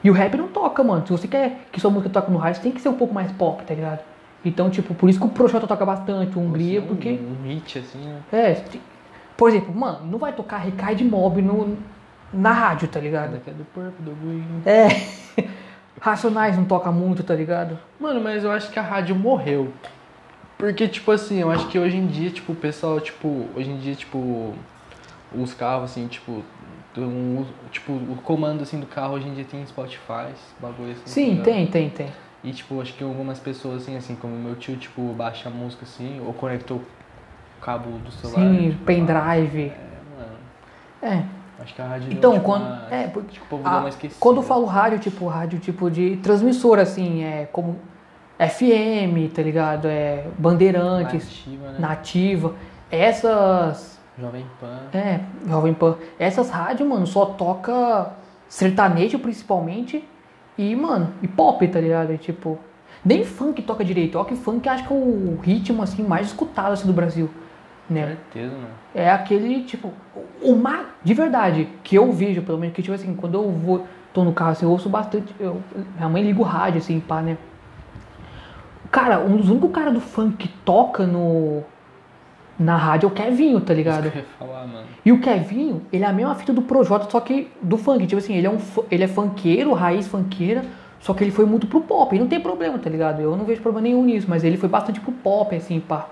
E 0.03 0.09
o 0.09 0.13
rap 0.13 0.35
não 0.35 0.47
toca, 0.47 0.83
mano. 0.83 1.05
Se 1.05 1.11
você 1.11 1.27
quer 1.27 1.67
que 1.71 1.79
sua 1.79 1.91
música 1.91 2.09
toque 2.09 2.31
no 2.31 2.37
rádio, 2.37 2.61
tem 2.61 2.71
que 2.71 2.81
ser 2.81 2.89
um 2.89 2.95
pouco 2.95 3.13
mais 3.13 3.31
pop, 3.31 3.63
tá 3.63 3.73
ligado? 3.73 3.99
Então, 4.43 4.69
tipo, 4.71 4.95
por 4.95 5.09
isso 5.09 5.19
que 5.19 5.25
o 5.25 5.29
Projota 5.29 5.67
toca 5.67 5.85
bastante, 5.85 6.37
o 6.37 6.41
Hungria, 6.41 6.79
Assim, 6.79 6.87
porque... 6.87 7.09
Um 7.11 7.47
hit 7.47 7.77
assim, 7.77 7.99
né? 7.99 8.21
É, 8.33 8.63
por 9.37 9.49
exemplo, 9.49 9.73
mano, 9.73 9.99
não 10.05 10.17
vai 10.17 10.33
tocar 10.33 10.57
Recai 10.57 10.95
de 10.95 11.03
Mob 11.03 11.41
no, 11.41 11.77
na 12.33 12.51
rádio, 12.51 12.87
tá 12.87 12.99
ligado? 12.99 13.33
Daqui 13.33 13.51
é 13.51 13.53
do 13.53 13.63
Purple, 13.65 14.03
do 14.03 14.15
Green. 14.15 14.61
É. 14.65 14.87
Racionais 16.01 16.57
não 16.57 16.65
toca 16.65 16.91
muito, 16.91 17.23
tá 17.23 17.35
ligado? 17.35 17.77
Mano, 17.99 18.19
mas 18.19 18.43
eu 18.43 18.51
acho 18.51 18.71
que 18.71 18.79
a 18.79 18.81
rádio 18.81 19.15
morreu. 19.15 19.71
Porque, 20.57 20.87
tipo 20.87 21.11
assim, 21.11 21.39
eu 21.39 21.51
acho 21.51 21.67
que 21.67 21.77
hoje 21.77 21.95
em 21.95 22.07
dia, 22.07 22.31
tipo, 22.31 22.53
o 22.53 22.55
pessoal, 22.55 22.99
tipo, 22.99 23.47
hoje 23.55 23.69
em 23.69 23.77
dia, 23.77 23.93
tipo, 23.93 24.53
os 25.33 25.53
carros, 25.53 25.91
assim, 25.91 26.07
tipo, 26.07 26.43
um, 26.97 27.45
tipo, 27.71 27.93
o 27.93 28.17
comando, 28.23 28.63
assim, 28.63 28.79
do 28.79 28.87
carro 28.87 29.13
hoje 29.13 29.27
em 29.27 29.33
dia 29.35 29.45
tem 29.45 29.63
Spotify, 29.65 30.33
bagulho, 30.59 30.91
assim. 30.91 31.03
tá 31.03 31.09
Sim, 31.09 31.29
ligado? 31.29 31.43
tem, 31.45 31.67
tem, 31.67 31.89
tem. 31.91 32.07
E, 32.43 32.51
tipo, 32.51 32.81
acho 32.81 32.93
que 32.93 33.03
algumas 33.03 33.37
pessoas, 33.39 33.83
assim, 33.83 33.95
assim, 33.95 34.15
como 34.15 34.35
meu 34.35 34.55
tio, 34.55 34.75
tipo, 34.77 35.01
baixa 35.13 35.49
a 35.49 35.51
música, 35.51 35.83
assim, 35.83 36.19
ou 36.25 36.33
conectou 36.33 36.77
o 36.77 37.61
cabo 37.61 37.91
do 37.99 38.11
celular. 38.11 38.41
Sim, 38.41 38.71
tipo, 38.71 38.85
pendrive. 38.85 39.61
É, 39.67 39.77
mano, 40.17 40.37
É. 41.15 41.40
acho 41.61 41.73
que 41.75 41.81
a 41.81 41.85
rádio 41.85 42.11
Então, 42.11 42.33
tipo, 42.33 42.45
quando. 42.45 42.63
uma- 42.63 42.87
É, 42.91 43.07
porque. 43.07 43.39
o 43.39 43.45
povo 43.45 43.67
a- 43.67 43.71
deu 43.71 43.79
uma 43.79 43.89
esquecida. 43.89 44.19
quando 44.19 44.37
eu 44.37 44.43
falo 44.43 44.65
rádio, 44.65 44.99
tipo, 44.99 45.27
rádio 45.27 45.59
tipo 45.59 45.89
de 45.89 46.17
transmissora, 46.17 46.81
assim, 46.81 47.23
é 47.23 47.47
como 47.51 47.77
FM, 48.39 49.29
tá 49.33 49.41
ligado? 49.41 49.87
É 49.87 50.25
Bandeirantes, 50.37 51.23
Nativa, 51.25 51.67
né? 51.71 51.75
Nativa. 51.79 52.53
Essas. 52.91 53.99
Jovem 54.19 54.45
Pan. 54.59 54.97
É, 54.97 55.19
Jovem 55.47 55.73
Pan. 55.73 55.95
Essas 56.19 56.49
rádios, 56.49 56.87
mano, 56.87 57.07
só 57.07 57.25
toca 57.25 58.11
sertanejo 58.47 59.17
principalmente 59.19 60.03
e, 60.57 60.75
mano, 60.75 61.13
e 61.21 61.27
pop, 61.27 61.65
tá 61.67 61.79
ligado? 61.79 62.15
Tipo, 62.17 62.59
nem 63.05 63.23
funk 63.23 63.61
toca 63.61 63.83
direito. 63.85 64.17
Ó, 64.19 64.23
que 64.23 64.35
funk 64.35 64.67
acho 64.67 64.85
que 64.87 64.93
é 64.93 64.95
o 64.95 65.39
ritmo, 65.41 65.81
assim, 65.81 66.03
mais 66.03 66.27
escutado, 66.27 66.73
assim, 66.73 66.85
do 66.85 66.93
Brasil, 66.93 67.29
né? 67.91 68.07
Certeza, 68.07 68.53
mano. 68.53 68.67
É 68.95 69.11
aquele, 69.11 69.63
tipo, 69.63 69.93
o 70.41 70.55
mais, 70.55 70.87
de 71.03 71.13
verdade, 71.13 71.67
que 71.83 71.95
eu 71.95 72.11
vejo, 72.11 72.41
pelo 72.41 72.57
menos, 72.57 72.75
que, 72.75 72.81
tipo 72.81 72.95
assim, 72.95 73.13
quando 73.13 73.35
eu 73.35 73.51
vou, 73.51 73.85
tô 74.13 74.23
no 74.23 74.33
carro, 74.33 74.51
assim, 74.51 74.65
eu 74.65 74.71
ouço 74.71 74.89
bastante, 74.89 75.33
eu, 75.39 75.61
minha 75.95 76.09
mãe 76.09 76.23
liga 76.23 76.39
o 76.39 76.43
rádio, 76.43 76.79
assim, 76.79 76.99
pá, 76.99 77.21
né? 77.21 77.37
Cara, 78.91 79.19
um 79.19 79.37
dos 79.37 79.49
únicos 79.49 79.71
caras 79.71 79.93
do 79.93 80.01
funk 80.01 80.35
que 80.35 80.47
toca 80.65 81.05
no, 81.05 81.63
na 82.59 82.75
rádio 82.75 83.07
é 83.07 83.11
o 83.11 83.13
Kevinho, 83.13 83.59
tá 83.61 83.73
ligado? 83.73 84.05
Isso 84.05 84.11
que 84.11 84.17
eu 84.17 84.21
ia 84.21 84.27
falar, 84.37 84.67
mano. 84.67 84.85
E 85.03 85.11
o 85.11 85.19
Kevinho, 85.19 85.81
ele 85.91 86.03
é 86.03 86.07
a 86.07 86.13
mesma 86.13 86.35
fita 86.35 86.53
do 86.53 86.61
Projota, 86.61 87.09
só 87.09 87.19
que 87.19 87.49
do 87.61 87.77
funk. 87.77 88.05
Tipo 88.05 88.19
assim, 88.19 88.35
ele 88.35 88.47
é 88.47 88.49
um 88.49 88.57
ele 88.89 89.03
é 89.03 89.07
funkeiro, 89.07 89.73
raiz 89.73 90.07
funkeira, 90.07 90.63
só 90.99 91.13
que 91.13 91.23
ele 91.23 91.31
foi 91.31 91.45
muito 91.45 91.67
pro 91.67 91.81
pop. 91.81 92.15
E 92.15 92.19
não 92.19 92.27
tem 92.27 92.39
problema, 92.39 92.77
tá 92.77 92.89
ligado? 92.89 93.21
Eu 93.21 93.35
não 93.35 93.45
vejo 93.45 93.61
problema 93.61 93.87
nenhum 93.87 94.03
nisso, 94.03 94.27
mas 94.29 94.43
ele 94.43 94.57
foi 94.57 94.69
bastante 94.69 94.99
pro 94.99 95.11
pop, 95.11 95.55
assim, 95.55 95.79
pá. 95.79 96.07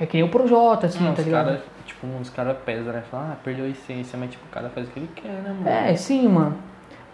É 0.00 0.06
que 0.06 0.16
nem 0.16 0.24
o 0.24 0.28
Projota, 0.28 0.86
assim, 0.86 1.02
Não, 1.04 1.14
tá 1.14 1.22
ligado? 1.22 1.46
caras, 1.46 1.60
tipo, 1.86 2.06
uns 2.06 2.28
caras 2.30 2.56
pesam, 2.64 2.92
né? 2.92 3.02
Falam, 3.10 3.32
ah, 3.32 3.36
perdeu 3.44 3.64
a 3.64 3.68
essência, 3.68 4.18
mas 4.18 4.30
tipo, 4.30 4.44
o 4.44 4.48
cara 4.50 4.68
faz 4.70 4.88
o 4.88 4.90
que 4.90 4.98
ele 4.98 5.10
quer, 5.14 5.28
né, 5.42 5.50
mano? 5.56 5.68
É, 5.68 5.94
sim, 5.96 6.26
mano. 6.28 6.56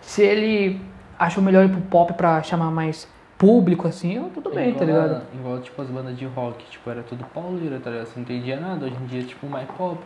Se 0.00 0.22
ele 0.22 0.80
acha 1.18 1.40
melhor 1.42 1.64
ir 1.64 1.68
pro 1.70 1.80
pop 1.82 2.12
pra 2.14 2.42
chamar 2.42 2.70
mais 2.70 3.06
público, 3.36 3.86
assim, 3.86 4.14
eu, 4.14 4.30
tudo 4.32 4.50
bem, 4.50 4.72
tá 4.74 4.82
a- 4.82 4.86
ligado? 4.86 5.22
Igual, 5.34 5.60
tipo, 5.60 5.80
as 5.82 5.88
bandas 5.88 6.16
de 6.16 6.24
rock, 6.24 6.64
tipo, 6.70 6.88
era 6.90 7.02
tudo 7.02 7.22
pauleira, 7.34 7.78
tá 7.80 7.90
ligado? 7.90 8.06
Você 8.06 8.12
não 8.16 8.22
entendia 8.22 8.58
nada, 8.58 8.86
hoje 8.86 8.96
em 9.00 9.06
dia, 9.06 9.22
tipo, 9.24 9.46
mais 9.46 9.68
pop. 9.76 9.98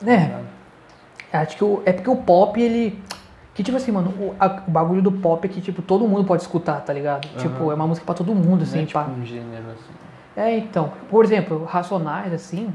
tá 0.00 0.10
É, 0.10 0.16
ligado? 0.24 0.46
acho 1.32 1.56
que 1.56 1.64
o, 1.64 1.82
é 1.84 1.92
porque 1.92 2.10
o 2.10 2.16
pop, 2.16 2.60
ele. 2.60 2.98
Que 3.54 3.62
tipo 3.62 3.76
assim, 3.76 3.90
mano, 3.90 4.10
o, 4.18 4.34
a- 4.38 4.62
o 4.68 4.70
bagulho 4.70 5.00
do 5.02 5.10
pop 5.12 5.46
é 5.46 5.48
que, 5.50 5.60
tipo, 5.62 5.80
todo 5.82 6.06
mundo 6.06 6.24
pode 6.24 6.42
escutar, 6.42 6.80
tá 6.82 6.92
ligado? 6.92 7.26
Aham. 7.28 7.38
Tipo, 7.38 7.70
é 7.70 7.74
uma 7.74 7.86
música 7.86 8.04
pra 8.04 8.14
todo 8.14 8.34
mundo, 8.34 8.56
Não 8.56 8.62
assim, 8.62 8.82
é, 8.82 8.86
tipo, 8.86 8.98
pá. 8.98 9.06
um 9.06 9.24
gênero, 9.24 9.64
assim. 9.70 9.92
É, 10.36 10.58
então, 10.58 10.92
por 11.08 11.24
exemplo, 11.24 11.64
Racionais, 11.64 12.32
assim, 12.32 12.72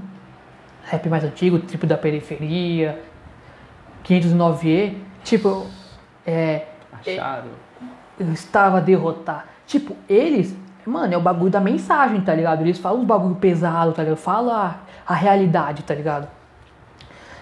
rap 0.83 1.07
mais 1.07 1.23
antigo, 1.23 1.59
tipo 1.59 1.85
da 1.85 1.97
periferia, 1.97 2.99
509E, 4.03 4.95
tipo, 5.23 5.67
é, 6.25 6.65
Acharam? 6.91 7.49
eu 8.19 8.33
estava 8.33 8.77
a 8.77 8.81
derrotar. 8.81 9.45
Tipo, 9.67 9.95
eles, 10.09 10.55
mano, 10.85 11.13
é 11.13 11.17
o 11.17 11.21
bagulho 11.21 11.51
da 11.51 11.59
mensagem, 11.59 12.19
tá 12.21 12.33
ligado? 12.33 12.61
Eles 12.61 12.79
falam 12.79 13.01
uns 13.01 13.05
bagulho 13.05 13.35
pesado, 13.35 13.93
tá 13.93 14.01
ligado? 14.01 14.17
Fala 14.17 14.81
a, 15.07 15.13
a 15.13 15.15
realidade, 15.15 15.83
tá 15.83 15.93
ligado? 15.93 16.27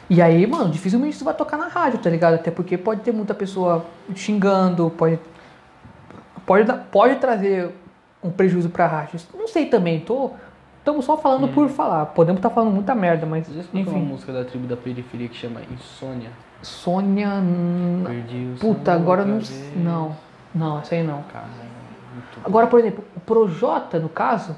E 0.09 0.21
aí, 0.21 0.45
mano, 0.45 0.69
dificilmente 0.69 1.15
isso 1.15 1.23
vai 1.23 1.33
tocar 1.33 1.55
na 1.55 1.67
rádio, 1.67 1.99
tá 1.99 2.09
ligado? 2.09 2.33
Até 2.33 2.51
porque 2.51 2.77
pode 2.77 3.01
ter 3.01 3.13
muita 3.13 3.33
pessoa 3.33 3.85
xingando, 4.15 4.89
pode 4.89 5.19
pode, 6.49 6.73
pode 6.91 7.15
trazer 7.17 7.75
um 8.23 8.29
prejuízo 8.29 8.69
pra 8.69 8.87
rádio. 8.87 9.19
Não 9.33 9.47
sei 9.47 9.65
também, 9.65 9.99
tô 9.99 10.31
estamos 10.79 11.05
só 11.05 11.17
falando 11.17 11.47
por 11.49 11.69
falar. 11.69 12.07
Podemos 12.07 12.39
estar 12.39 12.49
falando 12.49 12.73
muita 12.73 12.95
merda, 12.95 13.25
mas 13.25 13.47
já 13.47 13.61
escutou 13.61 13.81
uma 13.81 13.99
enfim. 13.99 14.05
música 14.07 14.33
da 14.33 14.43
tribo 14.43 14.67
da 14.67 14.75
periferia 14.75 15.27
que 15.27 15.35
chama 15.35 15.61
Insônia? 15.71 16.29
Sônia, 16.61 17.29
hum, 17.35 18.03
Perdi 18.05 18.53
o 18.55 18.59
puta, 18.59 18.93
agora 18.93 19.23
não, 19.23 19.35
vez. 19.35 19.73
não, 19.77 20.15
não, 20.53 20.79
essa 20.79 20.95
aí 20.95 21.03
não. 21.03 21.23
Caralho, 21.31 21.51
muito 22.13 22.45
Agora, 22.45 22.67
por 22.67 22.79
exemplo, 22.79 23.03
o 23.15 23.19
Projota, 23.21 23.97
no 23.99 24.09
caso, 24.09 24.55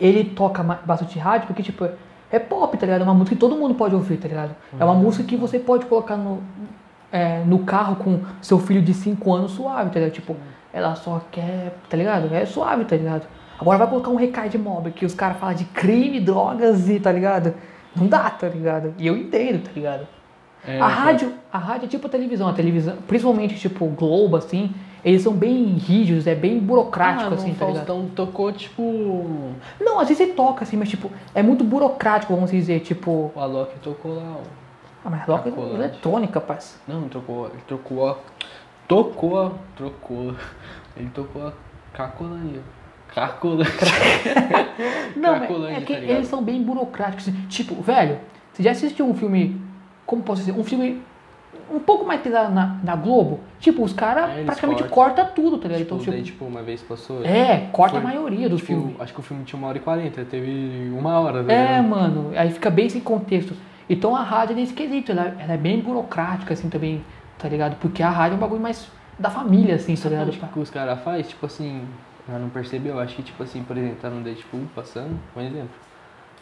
ele 0.00 0.24
toca 0.24 0.62
bastante 0.62 1.18
rádio 1.18 1.48
porque, 1.48 1.62
tipo, 1.62 1.86
é 2.30 2.38
pop, 2.38 2.76
tá 2.78 2.86
ligado? 2.86 3.02
É 3.02 3.04
uma 3.04 3.12
música 3.14 3.34
que 3.36 3.40
todo 3.40 3.56
mundo 3.56 3.74
pode 3.74 3.94
ouvir, 3.94 4.16
tá 4.16 4.26
ligado? 4.28 4.54
É 4.78 4.84
uma 4.84 4.94
música 4.94 5.24
que 5.24 5.36
você 5.36 5.58
pode 5.58 5.84
colocar 5.84 6.16
no, 6.16 6.42
é, 7.12 7.42
no 7.44 7.58
carro 7.60 7.96
com 7.96 8.20
seu 8.40 8.58
filho 8.58 8.80
de 8.80 8.94
5 8.94 9.34
anos 9.34 9.52
suave, 9.52 9.90
tá 9.90 9.98
ligado? 9.98 10.12
Tipo, 10.14 10.34
ela 10.76 10.94
só 10.94 11.22
quer, 11.32 11.74
tá 11.88 11.96
ligado? 11.96 12.32
É 12.34 12.44
suave, 12.44 12.84
tá 12.84 12.94
ligado? 12.94 13.26
Agora 13.58 13.78
vai 13.78 13.86
colocar 13.88 14.10
um 14.10 14.16
recado 14.16 14.58
mob 14.58 14.90
que 14.90 15.06
os 15.06 15.14
caras 15.14 15.38
falam 15.38 15.54
de 15.54 15.64
crime, 15.64 16.20
drogas 16.20 16.86
e, 16.90 17.00
tá 17.00 17.10
ligado? 17.10 17.54
Não 17.96 18.06
dá, 18.06 18.28
tá 18.28 18.46
ligado? 18.46 18.92
E 18.98 19.06
eu 19.06 19.16
entendo, 19.16 19.64
tá 19.64 19.70
ligado? 19.74 20.06
É, 20.68 20.78
a 20.78 20.86
rádio, 20.86 21.32
a 21.50 21.56
rádio 21.56 21.86
é 21.86 21.88
tipo 21.88 22.06
a 22.06 22.10
televisão, 22.10 22.46
a 22.46 22.52
televisão, 22.52 22.96
principalmente 23.08 23.54
tipo 23.54 23.86
Globo, 23.86 24.36
assim, 24.36 24.74
eles 25.02 25.22
são 25.22 25.32
bem 25.32 25.64
rígidos, 25.76 26.26
é 26.26 26.34
bem 26.34 26.58
burocrático, 26.58 27.30
ah, 27.30 27.34
assim, 27.34 27.54
tá 27.54 27.64
ligado? 27.64 27.86
Faustão 27.86 28.10
tocou, 28.14 28.52
tipo... 28.52 29.54
Não, 29.80 29.98
às 29.98 30.08
vezes 30.08 30.20
ele 30.20 30.32
toca, 30.32 30.64
assim, 30.64 30.76
mas 30.76 30.90
tipo, 30.90 31.10
é 31.34 31.42
muito 31.42 31.64
burocrático, 31.64 32.34
vamos 32.34 32.50
dizer, 32.50 32.80
tipo. 32.80 33.32
O 33.34 33.40
Alok 33.40 33.78
tocou 33.78 34.16
lá, 34.16 34.36
ó. 34.36 34.66
Ah, 35.06 35.10
mas 35.10 35.24
rock 35.24 35.48
é 35.48 35.74
eletrônica, 35.74 36.38
parça. 36.38 36.78
Não, 36.86 37.00
não 37.00 37.08
trocou, 37.08 37.46
ele 37.46 37.62
trocou 37.66 38.10
a... 38.10 38.18
Tocou, 38.88 39.40
a- 39.46 39.52
trocou. 39.76 40.34
Ele 40.96 41.10
tocou 41.12 41.46
a 41.48 41.52
Cacolândia. 41.92 42.60
Cacolândia. 43.14 43.72
Não, 45.16 45.34
é 45.66 45.80
que 45.80 45.94
tá 45.94 46.00
eles 46.00 46.28
são 46.28 46.42
bem 46.42 46.62
burocráticos. 46.62 47.30
Tipo, 47.48 47.74
velho, 47.82 48.18
você 48.52 48.62
já 48.62 48.70
assistiu 48.72 49.06
um 49.08 49.14
filme, 49.14 49.60
como 50.04 50.22
posso 50.22 50.40
dizer, 50.42 50.52
um 50.58 50.64
filme 50.64 51.00
um 51.70 51.80
pouco 51.80 52.04
mais 52.04 52.20
pesado 52.20 52.54
na, 52.54 52.78
na 52.84 52.94
Globo? 52.94 53.40
Tipo, 53.58 53.82
os 53.82 53.92
caras 53.92 54.30
É, 54.38 54.44
praticamente 54.44 54.84
cortam. 54.84 55.24
cortam 55.24 55.34
tudo, 55.34 55.58
tá 55.58 55.68
ligado? 55.68 55.80
Tipo, 55.80 55.94
Então, 55.94 55.98
tipo, 56.04 56.10
daí, 56.12 56.22
tipo, 56.22 56.44
uma 56.44 56.62
vez 56.62 56.82
passou. 56.82 57.24
é, 57.24 57.68
corta 57.72 58.00
Foi, 58.00 58.00
a 58.00 58.12
maioria 58.14 58.48
dos 58.48 58.60
tipo, 58.60 58.72
filmes. 58.72 59.00
Acho 59.00 59.12
que 59.14 59.20
o 59.20 59.22
filme 59.22 59.44
tinha 59.44 59.58
uma 59.58 59.68
hora 59.68 59.78
e 59.78 59.80
quarenta, 59.80 60.24
teve 60.24 60.90
uma 60.96 61.18
hora, 61.18 61.42
tá 61.42 61.52
É, 61.52 61.80
mano, 61.80 62.32
aí 62.36 62.50
fica 62.50 62.70
bem 62.70 62.88
sem 62.88 63.00
contexto. 63.00 63.54
Então 63.88 64.14
a 64.16 64.22
rádio 64.22 64.52
é 64.52 64.56
nesse 64.56 64.74
quesito, 64.74 65.12
ela, 65.12 65.34
ela 65.38 65.52
é 65.54 65.56
bem 65.56 65.80
burocrática, 65.80 66.52
assim, 66.54 66.68
também, 66.68 67.02
tá 67.38 67.48
ligado? 67.48 67.76
Porque 67.76 68.02
a 68.02 68.10
rádio 68.10 68.34
é 68.34 68.36
um 68.36 68.40
bagulho 68.40 68.60
mais 68.60 68.88
da 69.18 69.30
família, 69.30 69.74
assim, 69.76 69.94
tá 69.94 70.08
ligado? 70.08 70.28
o 70.28 70.32
que 70.48 70.58
os 70.60 70.70
caras 70.70 71.00
fazem? 71.02 71.22
Tipo 71.22 71.46
assim, 71.46 71.82
já 72.28 72.38
não 72.38 72.48
percebeu? 72.48 72.98
Acho 72.98 73.16
que, 73.16 73.22
tipo 73.22 73.42
assim, 73.42 73.62
por 73.62 73.76
exemplo, 73.76 73.96
tá 74.00 74.10
no 74.10 74.22
Deadpool 74.22 74.62
passando, 74.74 75.18
por 75.32 75.42
exemplo. 75.42 75.70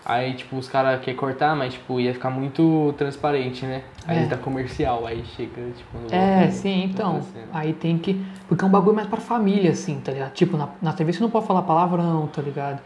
Aí, 0.06 0.34
tipo, 0.34 0.56
os 0.56 0.68
caras 0.68 1.00
querem 1.00 1.18
cortar, 1.18 1.56
mas, 1.56 1.72
tipo, 1.72 1.98
ia 1.98 2.12
ficar 2.12 2.28
muito 2.28 2.94
transparente, 2.98 3.64
né? 3.64 3.84
Aí 4.06 4.18
É. 4.24 4.26
dá 4.26 4.36
comercial, 4.36 5.06
aí 5.06 5.24
chega, 5.34 5.62
tipo, 5.74 5.96
no 5.96 6.14
É, 6.14 6.40
outro- 6.42 6.56
sim, 6.56 6.84
então. 6.84 7.22
Aí 7.54 7.72
tem 7.72 7.96
que. 7.96 8.22
Porque 8.46 8.62
é 8.62 8.66
um 8.66 8.70
bagulho 8.70 8.94
mais 8.94 9.08
pra 9.08 9.18
família, 9.18 9.70
assim, 9.70 9.98
tá 10.00 10.12
ligado? 10.12 10.32
Tipo, 10.34 10.58
na, 10.58 10.68
na 10.82 10.92
TV 10.92 11.10
você 11.10 11.20
não 11.22 11.30
pode 11.30 11.46
falar 11.46 11.62
palavrão, 11.62 12.26
tá 12.26 12.42
ligado? 12.42 12.82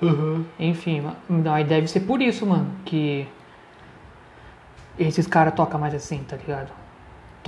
Enfim, 0.61 1.01
ma- 1.01 1.17
não, 1.29 1.53
aí 1.55 1.65
deve 1.65 1.89
ser 1.89 2.01
por 2.01 2.23
isso, 2.23 2.47
mano, 2.47 2.71
que 2.85 3.27
esses 4.97 5.27
caras 5.27 5.55
tocam 5.55 5.81
mais 5.81 5.95
assim, 5.95 6.19
tá 6.19 6.37
ligado? 6.37 6.71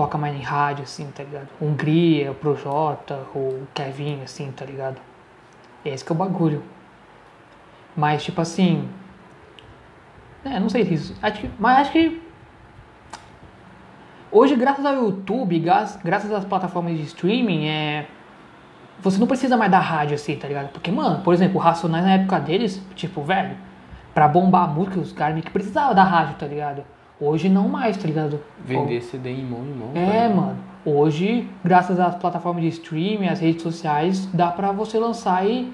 Toca 0.01 0.17
mais 0.17 0.35
em 0.35 0.41
rádio, 0.41 0.85
assim, 0.85 1.11
tá 1.11 1.23
ligado? 1.23 1.49
Hungria, 1.61 2.31
o 2.31 2.35
Projota, 2.35 3.17
o 3.35 3.67
Kevin, 3.75 4.23
assim, 4.23 4.51
tá 4.51 4.65
ligado? 4.65 4.97
Esse 5.85 6.03
que 6.03 6.11
é 6.11 6.15
o 6.15 6.17
bagulho. 6.17 6.63
Mas, 7.95 8.25
tipo 8.25 8.41
assim. 8.41 8.89
É, 10.43 10.59
não 10.59 10.71
sei 10.71 10.87
se. 10.97 11.15
Acho 11.21 11.43
que, 11.43 11.51
mas 11.59 11.81
acho 11.81 11.93
que. 11.93 12.23
Hoje, 14.33 14.57
graças 14.57 14.87
ao 14.87 14.95
YouTube, 14.95 15.59
graças 15.59 16.33
às 16.33 16.47
plataformas 16.47 16.97
de 16.97 17.03
streaming, 17.03 17.67
é. 17.67 18.07
Você 19.01 19.19
não 19.19 19.27
precisa 19.27 19.55
mais 19.55 19.71
da 19.71 19.81
rádio 19.81 20.15
assim, 20.15 20.35
tá 20.35 20.49
ligado? 20.49 20.71
Porque, 20.71 20.91
mano, 20.91 21.23
por 21.23 21.35
exemplo, 21.35 21.59
o 21.59 21.61
Racionais 21.61 22.07
na 22.07 22.13
época 22.13 22.41
deles, 22.41 22.83
tipo, 22.95 23.23
velho, 23.23 23.55
pra 24.15 24.27
bombar 24.27 24.65
a 24.65 24.67
música, 24.67 24.99
os 24.99 25.13
caras 25.13 25.39
que 25.45 25.51
precisavam 25.51 25.95
da 25.95 26.05
rádio, 26.05 26.37
tá 26.37 26.47
ligado? 26.47 26.85
Hoje 27.21 27.49
não 27.49 27.69
mais, 27.69 27.97
tá 27.97 28.07
ligado? 28.07 28.41
Vender 28.65 29.03
CD 29.03 29.31
em 29.31 29.45
mão 29.45 29.61
em 29.61 29.75
mão. 29.75 29.91
É, 29.95 30.29
tá 30.29 30.35
mano. 30.35 30.59
Hoje, 30.85 31.47
graças 31.63 32.01
às 32.01 32.15
plataformas 32.15 32.63
de 32.63 32.69
streaming, 32.69 33.29
às 33.29 33.39
redes 33.39 33.63
sociais, 33.63 34.27
dá 34.33 34.51
pra 34.51 34.73
você 34.73 34.99
lançar 34.99 35.47
e 35.47 35.71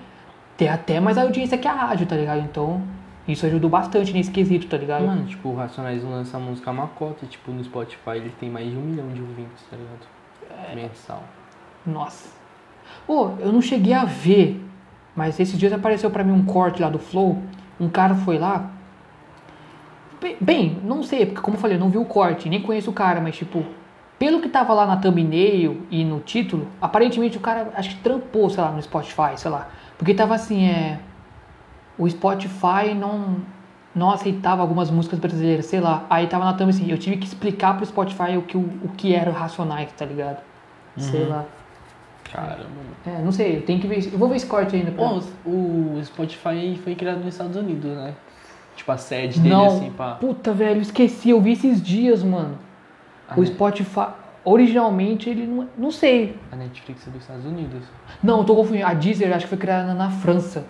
ter 0.57 0.67
até 0.67 0.99
mais 0.99 1.17
audiência 1.17 1.57
que 1.57 1.69
a 1.69 1.73
rádio, 1.73 2.07
tá 2.07 2.17
ligado? 2.17 2.41
Então, 2.41 2.83
isso 3.29 3.47
ajudou 3.47 3.71
bastante 3.71 4.12
nesse 4.12 4.31
quesito, 4.31 4.67
tá 4.67 4.76
ligado? 4.76 5.07
Mano, 5.07 5.25
tipo, 5.26 5.50
o 5.50 5.55
Racionais 5.55 6.03
lança 6.03 6.37
a 6.37 6.41
música 6.41 6.73
Macota, 6.73 7.26
tipo, 7.26 7.53
no 7.53 7.62
Spotify 7.62 8.17
ele 8.17 8.33
tem 8.41 8.50
mais 8.50 8.69
de 8.69 8.76
um 8.76 8.81
milhão 8.81 9.09
de 9.09 9.21
ouvintes, 9.21 9.65
tá 9.71 9.76
ligado? 9.76 10.71
É. 10.73 10.75
Mensal. 10.75 11.23
Nossa. 11.85 12.35
Pô, 13.07 13.31
eu 13.38 13.53
não 13.53 13.61
cheguei 13.61 13.93
a 13.93 14.05
ver 14.05 14.62
Mas 15.15 15.41
esses 15.41 15.59
dias 15.59 15.73
apareceu 15.73 16.11
pra 16.11 16.23
mim 16.23 16.33
um 16.33 16.45
corte 16.45 16.83
lá 16.83 16.91
do 16.91 16.99
Flow. 16.99 17.41
Um 17.81 17.88
cara 17.88 18.15
foi 18.15 18.38
lá. 18.38 18.71
Bem, 20.40 20.78
não 20.83 21.02
sei, 21.02 21.26
porque 21.26 21.40
como 21.40 21.56
eu 21.56 21.61
falei, 21.61 21.76
eu 21.76 21.80
não 21.80 21.88
vi 21.90 21.99
o 21.99 22.04
corte, 22.04 22.49
nem 22.49 22.61
conheço 22.62 22.90
o 22.90 22.92
cara, 22.92 23.21
mas 23.21 23.37
tipo, 23.37 23.64
pelo 24.18 24.40
que 24.40 24.49
tava 24.49 24.73
lá 24.73 24.87
na 24.87 24.97
thumbnail 24.97 25.83
e 25.90 26.04
no 26.04 26.21
título, 26.21 26.66
aparentemente 26.80 27.37
o 27.37 27.40
cara 27.40 27.71
acho 27.76 27.90
que 27.90 27.97
trampou, 28.02 28.49
sei 28.50 28.62
lá, 28.62 28.71
no 28.71 28.83
Spotify, 28.83 29.33
sei 29.37 29.50
lá. 29.50 29.68
Porque 29.99 30.14
tava 30.14 30.35
assim, 30.35 30.66
é. 30.68 30.99
O 31.99 32.09
Spotify 32.09 32.95
não, 32.99 33.37
não 33.95 34.11
aceitava 34.11 34.61
algumas 34.61 34.90
músicas 34.90 35.18
brasileiras, 35.18 35.66
sei 35.66 35.80
lá. 35.80 36.04
Aí 36.11 36.26
tava 36.26 36.45
na 36.45 36.52
thumb 36.54 36.68
assim, 36.71 36.90
eu 36.90 36.99
tive 36.99 37.16
que 37.16 37.26
explicar 37.26 37.76
pro 37.76 37.87
Spotify 37.87 38.37
o 38.37 38.42
que, 38.42 38.56
o, 38.56 38.61
o 38.61 38.88
que 38.97 39.14
era 39.14 39.30
o 39.30 39.33
Racionais, 39.33 39.90
tá 39.92 40.04
ligado? 40.04 40.42
Sei 40.99 41.23
Uhum. 41.23 41.28
lá. 41.28 41.45
Caramba. 42.33 42.66
É, 43.06 43.23
não 43.23 43.33
sei, 43.33 43.56
eu 43.59 43.62
tenho 43.62 43.80
que 43.80 43.87
ver. 43.87 44.04
Eu 44.12 44.18
vou 44.18 44.28
ver 44.28 44.37
esse 44.37 44.47
corte 44.47 44.75
ainda. 44.76 44.90
Bom, 44.90 45.23
o 45.45 45.99
Spotify 46.04 46.78
foi 46.83 46.95
criado 46.95 47.18
nos 47.18 47.28
Estados 47.28 47.56
Unidos, 47.56 47.90
né? 47.97 48.14
Tipo, 48.76 48.92
a 48.92 48.97
sede 48.99 49.40
dele, 49.40 49.54
não, 49.54 49.66
assim, 49.78 49.90
pá. 49.90 50.12
puta, 50.14 50.52
velho, 50.52 50.80
esqueci, 50.80 51.30
eu 51.30 51.40
vi 51.40 51.52
esses 51.52 51.83
dias, 51.83 52.23
mano. 52.23 52.59
A, 53.28 53.40
O 53.40 53.45
Spotify, 53.45 54.09
originalmente, 54.45 55.28
ele 55.30 55.47
não. 55.47 55.68
Não 55.76 55.90
sei. 55.90 56.38
a 56.52 56.56
Netflix 56.56 57.06
é 57.06 57.11
dos 57.11 57.23
Estados 57.23 57.45
Unidos. 57.47 57.83
Não, 58.23 58.38
eu 58.38 58.45
tô 58.45 58.54
confundindo. 58.54 58.87
A 58.87 58.92
Deezer 58.95 59.33
acho 59.35 59.47
que 59.47 59.49
foi 59.49 59.59
criada 59.59 59.95
na 59.95 60.11
França. 60.11 60.66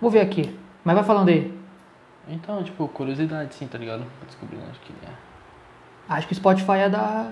Vou 0.00 0.10
ver 0.10 0.20
aqui. 0.20 0.54
Mas 0.84 0.94
vai 0.96 1.04
falando 1.04 1.28
aí. 1.28 1.54
Então, 2.28 2.62
tipo, 2.64 2.88
curiosidade, 2.88 3.54
sim, 3.54 3.66
tá 3.68 3.78
ligado? 3.78 4.00
Pra 4.18 4.26
descobrir 4.26 4.58
onde 4.58 4.78
que 4.80 4.92
é. 5.06 5.10
Acho 6.08 6.26
que 6.26 6.32
o 6.32 6.36
Spotify 6.36 6.72
é 6.72 6.88
da. 6.90 7.30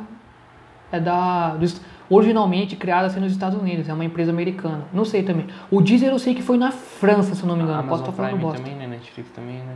É 0.93 1.00
da. 1.00 1.57
dos- 1.57 1.81
originalmente 2.11 2.77
criada 2.77 3.07
assim 3.07 3.21
nos 3.21 3.33
Estados 3.33 3.59
Unidos. 3.61 3.89
É 3.89 3.93
uma 3.95 4.05
empresa 4.05 4.31
americana. 4.31 4.85
Não 4.93 5.05
sei 5.05 5.23
também. 5.23 5.47
O 5.71 5.81
Deezer 5.81 6.11
eu 6.11 6.19
sei 6.19 6.35
que 6.35 6.43
foi 6.43 6.57
na 6.59 6.71
França, 6.71 7.35
se 7.35 7.43
eu 7.43 7.49
não 7.49 7.57
me 7.57 7.63
engano. 7.63 7.79
A 7.81 7.83
Posso 7.83 7.95
Amazon 8.03 8.09
estar 8.11 8.17
falando 8.17 8.31
Prime 8.33 8.45
bosta. 8.45 8.63
também, 8.63 8.77
né? 8.79 8.87
Netflix 8.87 9.31
também, 9.31 9.57
né? 9.57 9.75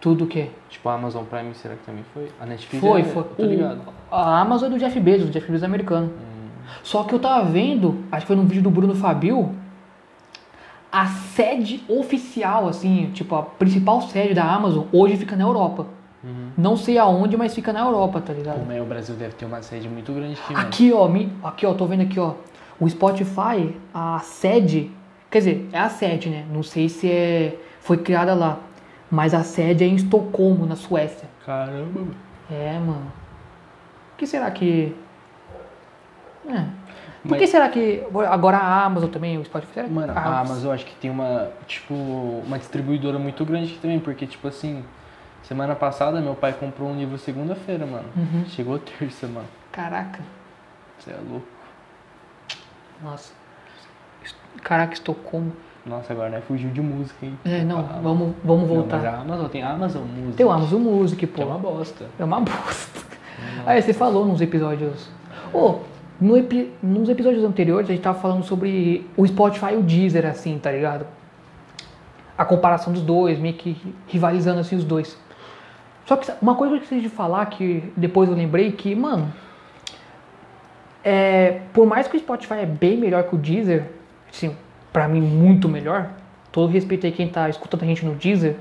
Tudo 0.00 0.24
o 0.24 0.26
quê? 0.26 0.50
Tipo, 0.68 0.88
a 0.90 0.94
Amazon 0.94 1.24
Prime, 1.24 1.54
será 1.54 1.74
que 1.76 1.84
também 1.84 2.04
foi? 2.12 2.28
A 2.40 2.44
Netflix 2.44 2.84
Foi, 2.84 3.00
é, 3.00 3.04
foi. 3.04 3.22
Tô 3.24 3.42
ligado. 3.46 3.80
O- 4.10 4.14
a 4.14 4.38
Amazon 4.40 4.68
é 4.68 4.70
do 4.74 4.78
Jeff 4.78 5.00
Bezos, 5.00 5.28
o 5.28 5.32
Jeff 5.32 5.46
Bezos 5.46 5.62
é 5.62 5.66
americano. 5.66 6.06
Hum, 6.08 6.48
Só 6.82 7.04
que 7.04 7.14
eu 7.14 7.18
tava 7.18 7.44
vendo, 7.46 8.04
acho 8.12 8.22
que 8.22 8.26
foi 8.26 8.36
num 8.36 8.44
vídeo 8.46 8.62
do 8.62 8.70
Bruno 8.70 8.94
Fabio, 8.94 9.54
a 10.92 11.06
sede 11.06 11.82
oficial, 11.88 12.68
assim, 12.68 13.10
tipo, 13.14 13.34
a 13.34 13.42
principal 13.42 14.00
sede 14.02 14.34
da 14.34 14.44
Amazon 14.44 14.84
hoje 14.92 15.16
fica 15.16 15.34
na 15.34 15.42
Europa. 15.44 15.86
Uhum. 16.24 16.50
Não 16.56 16.76
sei 16.76 16.98
aonde, 16.98 17.36
mas 17.36 17.54
fica 17.54 17.72
na 17.72 17.80
Europa, 17.80 18.20
tá 18.20 18.32
ligado? 18.32 18.66
Pô, 18.66 18.82
o 18.82 18.86
Brasil 18.86 19.14
deve 19.14 19.34
ter 19.34 19.44
uma 19.44 19.62
sede 19.62 19.88
muito 19.88 20.12
grande 20.12 20.34
aqui, 20.40 20.52
mano. 20.52 20.66
Aqui, 20.66 20.92
ó, 20.92 21.06
mi- 21.08 21.32
aqui, 21.42 21.66
ó, 21.66 21.74
tô 21.74 21.86
vendo 21.86 22.02
aqui, 22.02 22.18
ó. 22.18 22.34
O 22.80 22.88
Spotify, 22.88 23.74
a 23.92 24.18
sede, 24.20 24.90
quer 25.30 25.38
dizer, 25.38 25.68
é 25.72 25.78
a 25.78 25.88
sede, 25.88 26.28
né? 26.30 26.44
Não 26.50 26.62
sei 26.62 26.88
se 26.88 27.10
é 27.10 27.56
foi 27.80 27.98
criada 27.98 28.34
lá, 28.34 28.58
mas 29.10 29.34
a 29.34 29.42
sede 29.44 29.84
é 29.84 29.86
em 29.86 29.94
Estocolmo, 29.94 30.64
na 30.66 30.74
Suécia. 30.74 31.28
Caramba. 31.44 32.00
É, 32.50 32.72
mano. 32.78 33.12
Por 34.12 34.18
que 34.18 34.26
será 34.26 34.50
que 34.50 34.94
é. 36.48 36.64
Por 37.22 37.30
Mas- 37.30 37.38
que 37.40 37.46
será 37.46 37.68
que 37.70 38.02
agora 38.30 38.58
a 38.58 38.84
Amazon 38.84 39.08
também, 39.08 39.38
o 39.38 39.44
Spotify? 39.44 39.72
será 39.74 39.88
Mano, 39.88 40.12
a 40.14 40.40
Amazon 40.40 40.74
acho 40.74 40.84
que 40.84 40.94
tem 40.96 41.10
uma, 41.10 41.48
tipo, 41.66 41.94
uma 41.94 42.58
distribuidora 42.58 43.18
muito 43.18 43.42
grande 43.46 43.70
aqui 43.72 43.78
também, 43.80 43.98
porque, 43.98 44.26
tipo 44.26 44.46
assim, 44.46 44.84
semana 45.44 45.74
passada 45.74 46.20
meu 46.20 46.34
pai 46.34 46.52
comprou 46.52 46.88
um 46.90 46.96
livro 46.98 47.16
segunda-feira, 47.18 47.86
mano. 47.86 48.04
Uhum. 48.16 48.44
Chegou 48.48 48.78
terça, 48.78 49.26
mano. 49.26 49.46
Caraca. 49.72 50.20
Você 50.98 51.10
é 51.10 51.16
louco. 51.28 51.46
Nossa. 53.02 53.32
Caraca, 54.62 54.94
Estocolmo. 54.94 55.52
Nossa, 55.84 56.12
agora 56.14 56.30
né, 56.30 56.40
fugiu 56.40 56.70
de 56.70 56.80
música, 56.80 57.26
hein? 57.26 57.38
É, 57.44 57.62
não, 57.62 57.80
Ah, 57.80 58.00
vamos, 58.02 58.34
vamos 58.42 58.66
não, 58.68 58.76
voltar. 58.76 58.96
mas 58.96 59.06
a 59.06 59.18
Amazon 59.18 59.46
tem 59.48 59.62
Amazon 59.62 60.02
Music. 60.04 60.36
Tem 60.36 60.46
o 60.46 60.50
Amazon 60.50 60.80
Music, 60.80 61.26
pô. 61.26 61.34
Que 61.34 61.42
é 61.42 61.44
uma 61.44 61.58
bosta. 61.58 62.06
É 62.18 62.24
uma 62.24 62.40
bosta. 62.40 63.00
Aí 63.66 63.82
você 63.82 63.92
falou 63.92 64.24
nos 64.24 64.40
episódios. 64.40 65.10
Ô, 65.52 65.80
no 66.18 66.38
epi... 66.38 66.72
nos 66.82 67.08
episódios 67.10 67.44
anteriores 67.44 67.90
a 67.90 67.92
gente 67.92 68.02
tava 68.02 68.18
falando 68.18 68.44
sobre 68.44 69.06
o 69.16 69.26
Spotify 69.26 69.72
e 69.74 69.76
o 69.76 69.82
Deezer, 69.82 70.24
assim, 70.24 70.58
tá 70.58 70.70
ligado? 70.72 71.06
A 72.38 72.44
comparação 72.46 72.90
dos 72.92 73.02
dois, 73.02 73.38
meio 73.38 73.54
que 73.54 73.76
rivalizando 74.06 74.60
assim 74.60 74.76
os 74.76 74.84
dois. 74.84 75.18
Só 76.06 76.16
que 76.16 76.30
uma 76.40 76.54
coisa 76.54 76.74
que 76.74 76.80
eu 76.80 76.82
esqueci 76.82 77.00
de 77.00 77.08
falar, 77.08 77.46
que 77.46 77.92
depois 77.96 78.28
eu 78.28 78.34
lembrei, 78.34 78.72
que, 78.72 78.94
mano. 78.94 79.32
É, 81.02 81.60
por 81.72 81.86
mais 81.86 82.08
que 82.08 82.16
o 82.16 82.20
Spotify 82.20 82.54
é 82.54 82.66
bem 82.66 82.96
melhor 82.96 83.24
que 83.24 83.34
o 83.34 83.38
Deezer, 83.38 83.90
assim, 84.30 84.56
pra 84.92 85.06
mim 85.06 85.20
muito 85.20 85.68
melhor, 85.68 86.10
todo 86.50 86.70
respeito 86.70 87.04
aí 87.04 87.12
quem 87.12 87.28
tá 87.28 87.48
escutando 87.48 87.82
a 87.82 87.86
gente 87.86 88.04
no 88.04 88.14
Deezer, 88.14 88.56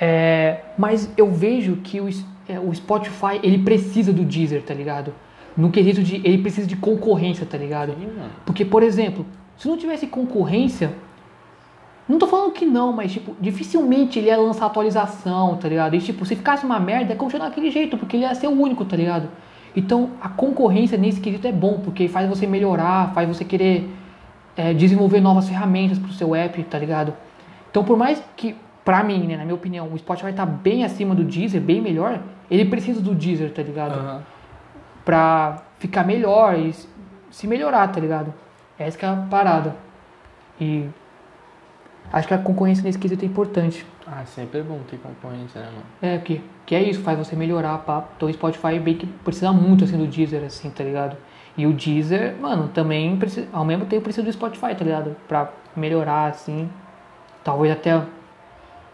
é, 0.00 0.60
mas 0.76 1.10
eu 1.16 1.30
vejo 1.30 1.76
que 1.76 2.00
o, 2.00 2.08
é, 2.48 2.58
o 2.58 2.74
Spotify, 2.74 3.40
ele 3.42 3.58
precisa 3.58 4.12
do 4.12 4.22
Deezer, 4.22 4.62
tá 4.62 4.74
ligado? 4.74 5.14
No 5.56 5.70
quesito 5.70 6.02
de, 6.02 6.16
ele 6.16 6.38
precisa 6.38 6.66
de 6.66 6.76
concorrência, 6.76 7.46
tá 7.46 7.58
ligado? 7.58 7.94
Porque, 8.44 8.64
por 8.64 8.82
exemplo, 8.82 9.26
se 9.56 9.66
não 9.66 9.76
tivesse 9.76 10.06
concorrência, 10.06 10.92
não 12.08 12.18
tô 12.18 12.26
falando 12.26 12.52
que 12.52 12.64
não, 12.64 12.92
mas, 12.92 13.12
tipo, 13.12 13.36
dificilmente 13.40 14.18
ele 14.18 14.28
ia 14.28 14.36
lançar 14.38 14.66
atualização, 14.66 15.56
tá 15.56 15.68
ligado? 15.68 15.94
E, 15.94 16.00
tipo, 16.00 16.24
se 16.24 16.34
ficasse 16.34 16.64
uma 16.64 16.80
merda, 16.80 17.12
ia 17.12 17.16
continuar 17.16 17.48
daquele 17.48 17.70
jeito, 17.70 17.96
porque 17.98 18.16
ele 18.16 18.24
ia 18.24 18.34
ser 18.34 18.46
o 18.46 18.50
único, 18.60 18.84
tá 18.84 18.96
ligado? 18.96 19.28
Então, 19.76 20.10
a 20.20 20.28
concorrência 20.28 20.96
nesse 20.96 21.20
quesito 21.20 21.46
é 21.46 21.52
bom, 21.52 21.80
porque 21.84 22.08
faz 22.08 22.28
você 22.28 22.46
melhorar, 22.46 23.12
faz 23.12 23.28
você 23.28 23.44
querer 23.44 23.88
é, 24.56 24.72
desenvolver 24.72 25.20
novas 25.20 25.48
ferramentas 25.48 25.98
pro 25.98 26.12
seu 26.12 26.34
app, 26.34 26.62
tá 26.64 26.78
ligado? 26.78 27.12
Então, 27.70 27.84
por 27.84 27.96
mais 27.98 28.22
que, 28.36 28.56
pra 28.84 29.04
mim, 29.04 29.26
né, 29.26 29.36
na 29.36 29.44
minha 29.44 29.54
opinião, 29.54 29.86
o 29.92 29.98
Spotify 29.98 30.32
tá 30.32 30.46
bem 30.46 30.84
acima 30.84 31.14
do 31.14 31.22
Deezer, 31.22 31.60
bem 31.60 31.80
melhor, 31.80 32.18
ele 32.50 32.64
precisa 32.64 33.00
do 33.02 33.14
Deezer, 33.14 33.52
tá 33.52 33.62
ligado? 33.62 33.92
Aham. 33.98 34.22
pra 35.04 35.62
ficar 35.78 36.04
melhor 36.04 36.58
e 36.58 36.72
se- 36.72 36.88
se 37.30 37.46
melhorar, 37.46 37.88
tá 37.88 37.98
ligado? 38.00 38.32
Essa 38.78 38.98
que 38.98 39.04
é 39.04 39.08
a 39.08 39.14
parada. 39.30 39.74
E 40.60 40.84
acho 42.12 42.28
que 42.28 42.34
a 42.34 42.38
concorrência 42.38 42.82
nesse 42.84 42.98
quesito 42.98 43.24
é 43.24 43.28
importante. 43.28 43.84
Ah, 44.06 44.24
sempre 44.24 44.60
é 44.60 44.62
bom 44.62 44.80
ter 44.88 44.98
concorrência, 44.98 45.60
né, 45.60 45.66
mano? 45.66 45.84
É, 46.00 46.18
que, 46.18 46.40
que 46.64 46.74
é 46.74 46.82
isso, 46.82 47.00
faz 47.02 47.18
você 47.18 47.36
melhorar, 47.36 47.78
pá. 47.78 48.04
Então 48.16 48.28
o 48.28 48.32
Spotify 48.32 48.78
bem 48.78 48.96
que 48.96 49.06
precisa 49.06 49.52
muito, 49.52 49.84
assim, 49.84 49.98
do 49.98 50.06
Deezer, 50.06 50.44
assim, 50.44 50.70
tá 50.70 50.82
ligado? 50.82 51.16
E 51.56 51.66
o 51.66 51.72
Deezer, 51.72 52.36
mano, 52.40 52.68
também 52.68 53.16
precisa, 53.16 53.48
ao 53.52 53.64
mesmo 53.64 53.84
tempo 53.86 54.04
precisa 54.04 54.24
do 54.24 54.32
Spotify, 54.32 54.74
tá 54.74 54.84
ligado? 54.84 55.16
Pra 55.26 55.50
melhorar, 55.76 56.26
assim. 56.26 56.70
Talvez 57.44 57.72
até 57.72 58.00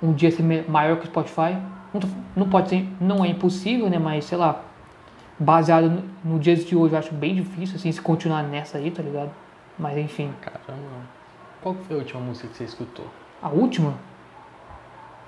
um 0.03 0.13
dia 0.13 0.31
ser 0.31 0.43
maior 0.69 0.97
que 0.97 1.05
o 1.05 1.07
Spotify. 1.07 1.57
Não, 1.93 2.01
não 2.35 2.49
pode 2.49 2.71
ser, 2.71 2.89
não 3.01 3.25
é 3.25 3.29
impossível, 3.29 3.89
né? 3.89 3.99
Mas, 3.99 4.25
sei 4.25 4.39
lá, 4.39 4.63
baseado 5.39 5.91
no, 5.91 6.03
no 6.25 6.39
dias 6.39 6.65
de 6.65 6.75
hoje, 6.75 6.95
eu 6.95 6.99
acho 6.99 7.15
bem 7.15 7.35
difícil, 7.35 7.77
assim, 7.77 7.93
se 7.93 8.01
continuar 8.01 8.43
nessa 8.43 8.79
aí, 8.79 8.91
tá 8.91 9.03
ligado? 9.03 9.31
Mas, 9.79 9.99
enfim. 9.99 10.33
Caramba. 10.41 11.14
Qual 11.65 11.75
que 11.75 11.85
foi 11.85 11.97
a 11.97 11.99
última 12.01 12.21
música 12.21 12.47
que 12.47 12.59
você 12.59 12.65
escutou? 12.65 13.07
A 13.41 13.49
última? 13.49 13.95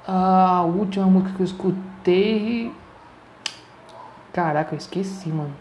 A 0.07 0.64
última 0.64 1.07
música 1.07 1.33
que 1.35 1.40
eu 1.40 1.46
escutei. 1.46 2.70
Caraca, 4.35 4.75
eu 4.75 4.77
esqueci, 4.77 5.31
mano. 5.31 5.55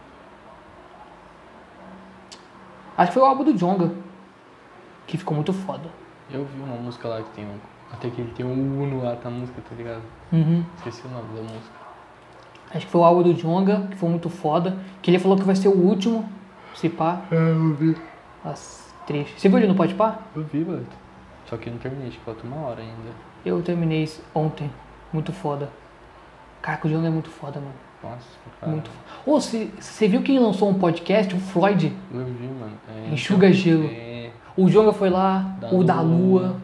Acho 2.97 3.07
que 3.07 3.13
foi 3.13 3.23
o 3.23 3.25
álbum 3.25 3.45
do 3.45 3.53
Jonga. 3.53 3.89
Que 5.07 5.17
ficou 5.17 5.33
muito 5.33 5.53
foda. 5.53 5.89
Eu 6.29 6.43
vi 6.43 6.61
uma 6.61 6.75
música 6.75 7.07
lá 7.07 7.21
que 7.21 7.29
tem 7.29 7.45
um. 7.45 7.57
Até 7.93 8.09
que 8.09 8.19
ele 8.19 8.33
tem 8.33 8.45
um 8.45 8.83
Uno 8.83 9.01
lá 9.01 9.17
na 9.23 9.29
música, 9.29 9.61
tá 9.61 9.73
ligado? 9.77 10.03
Uhum. 10.33 10.65
Esqueci 10.75 11.07
o 11.07 11.09
nome 11.09 11.37
da 11.37 11.41
música. 11.41 11.75
Acho 12.71 12.85
que 12.85 12.91
foi 12.91 12.99
o 12.99 13.05
álbum 13.05 13.23
do 13.23 13.33
Jonga, 13.33 13.87
que 13.87 13.95
foi 13.95 14.09
muito 14.09 14.29
foda. 14.29 14.77
Que 15.01 15.09
ele 15.09 15.19
falou 15.19 15.37
que 15.37 15.43
vai 15.45 15.55
ser 15.55 15.69
o 15.69 15.77
último. 15.77 16.29
Se 16.73 16.89
pá. 16.89 17.21
É, 17.31 17.35
eu 17.35 17.73
vi. 17.75 17.95
As 18.43 18.84
triste. 19.05 19.39
Você 19.39 19.49
viu 19.49 19.57
ele 19.57 19.67
no 19.67 19.75
Pode? 19.75 19.95
Eu 20.35 20.43
vi, 20.43 20.65
mano. 20.65 20.85
Só 21.45 21.57
que 21.57 21.69
eu 21.69 21.73
não 21.73 21.79
terminei, 21.79 22.07
acho 22.07 22.17
que 22.17 22.25
falta 22.25 22.45
uma 22.45 22.67
hora 22.67 22.81
ainda. 22.81 23.11
Eu 23.45 23.61
terminei 23.61 24.09
ontem. 24.33 24.69
Muito 25.13 25.31
foda. 25.31 25.69
Caraca, 26.61 26.87
o 26.87 26.89
Jonga 26.89 27.07
é 27.07 27.11
muito 27.11 27.29
foda, 27.29 27.59
mano. 27.59 27.73
Nossa, 28.03 28.25
cara. 28.59 28.71
Muito 28.71 28.89
foda. 28.89 29.05
Ô, 29.25 29.39
você 29.39 30.07
viu 30.07 30.21
quem 30.23 30.39
lançou 30.39 30.69
um 30.69 30.73
podcast? 30.73 31.33
O 31.35 31.39
Floyd. 31.39 31.95
Eu 32.11 32.25
vi, 32.25 32.47
mano. 32.47 32.71
É, 32.89 33.13
Enxuga 33.13 33.51
gelo. 33.53 33.85
É, 33.85 34.31
O 34.57 34.69
Jonga 34.69 34.91
foi 34.91 35.09
lá, 35.09 35.55
Da 35.59 35.69
o 35.71 35.83
da 35.83 36.01
Lua. 36.01 36.55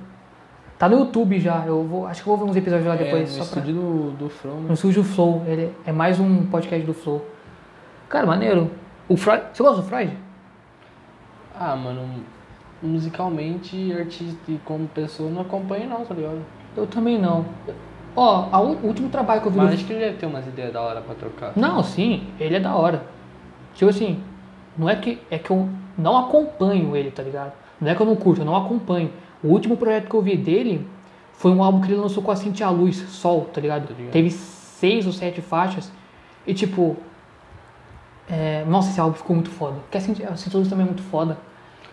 Tá 0.80 0.90
no 0.90 0.98
YouTube 0.98 1.40
já. 1.40 1.64
Eu 1.68 1.84
vou, 1.84 2.08
acho 2.08 2.24
que 2.24 2.28
eu 2.28 2.36
vou 2.36 2.44
ver 2.46 2.52
uns 2.52 2.58
episódios 2.58 2.88
lá 2.88 2.96
é, 2.96 2.98
depois. 2.98 3.38
no 3.38 3.44
só 3.44 3.54
pra... 3.54 3.62
do, 3.62 4.12
do 4.12 4.30
From, 4.30 4.56
né? 4.62 4.68
No 4.70 4.74
estúdio 4.74 5.04
Flow. 5.04 5.44
Ele 5.46 5.72
é 5.86 5.92
mais 5.92 6.20
um 6.20 6.48
podcast 6.48 6.84
do 6.84 6.94
Flow. 6.94 7.24
Cara, 8.10 8.26
maneiro. 8.26 8.72
O 9.08 9.16
Freud. 9.16 9.44
Você 9.54 9.62
gosta 9.62 9.82
do 9.84 9.88
Freud? 9.88 10.18
Ah, 11.64 11.76
mano, 11.76 12.24
musicalmente, 12.82 13.94
artista 13.94 14.52
e 14.52 14.58
como 14.66 14.88
pessoa, 14.88 15.30
não 15.30 15.42
acompanho 15.42 15.88
não, 15.88 16.04
tá 16.04 16.16
ligado? 16.16 16.42
Eu 16.76 16.88
também 16.88 17.20
não. 17.20 17.46
Ó, 18.16 18.48
o 18.60 18.88
último 18.88 19.10
trabalho 19.10 19.42
que 19.42 19.48
eu 19.48 19.52
vi 19.52 19.58
Mas 19.60 19.74
acho 19.76 19.86
que 19.86 19.94
ele 19.94 20.00
deve 20.00 20.18
ter 20.18 20.26
umas 20.26 20.48
ideias 20.48 20.74
da 20.74 20.82
hora 20.82 21.02
pra 21.02 21.14
trocar. 21.14 21.54
Não, 21.56 21.84
sim, 21.84 22.28
ele 22.40 22.56
é 22.56 22.60
da 22.60 22.76
hora. 22.76 23.04
Tipo 23.76 23.92
assim, 23.92 24.22
não 24.76 24.90
é 24.90 24.96
que 24.96 25.20
é 25.30 25.38
que 25.38 25.52
eu 25.52 25.70
não 25.96 26.18
acompanho 26.18 26.96
ele, 26.96 27.12
tá 27.12 27.22
ligado? 27.22 27.54
Não 27.80 27.92
é 27.92 27.96
que 27.96 28.02
eu 28.02 28.06
não 28.06 28.16
curto, 28.16 28.42
eu 28.42 28.46
não 28.46 28.56
acompanho. 28.56 29.12
O 29.44 29.50
último 29.50 29.78
projeto 29.78 30.10
que 30.10 30.16
eu 30.16 30.22
vi 30.22 30.36
dele 30.36 30.88
foi 31.34 31.52
um 31.52 31.64
álbum 31.64 31.80
que 31.80 31.92
ele 31.92 32.02
lançou 32.02 32.22
com 32.24 32.32
a 32.32 32.36
Cintia 32.36 32.70
Luz, 32.70 32.96
Sol, 32.96 33.46
tá 33.54 33.62
ligado? 33.62 33.88
Tô 33.88 33.94
ligado. 33.94 34.12
Teve 34.12 34.32
seis 34.32 35.06
ou 35.06 35.14
sete 35.14 35.42
faixas. 35.42 35.92
E 36.46 36.54
tipo. 36.54 36.98
é, 38.30 38.66
nossa, 38.68 38.90
esse 38.90 39.00
álbum 39.00 39.16
ficou 39.16 39.36
muito 39.36 39.50
foda. 39.50 39.76
Porque 39.82 39.98
a 39.98 40.02
Cintia, 40.02 40.30
a 40.30 40.36
Cintia 40.36 40.58
Luz 40.58 40.70
também 40.70 40.86
é 40.86 40.90
muito 40.90 41.04
foda. 41.04 41.38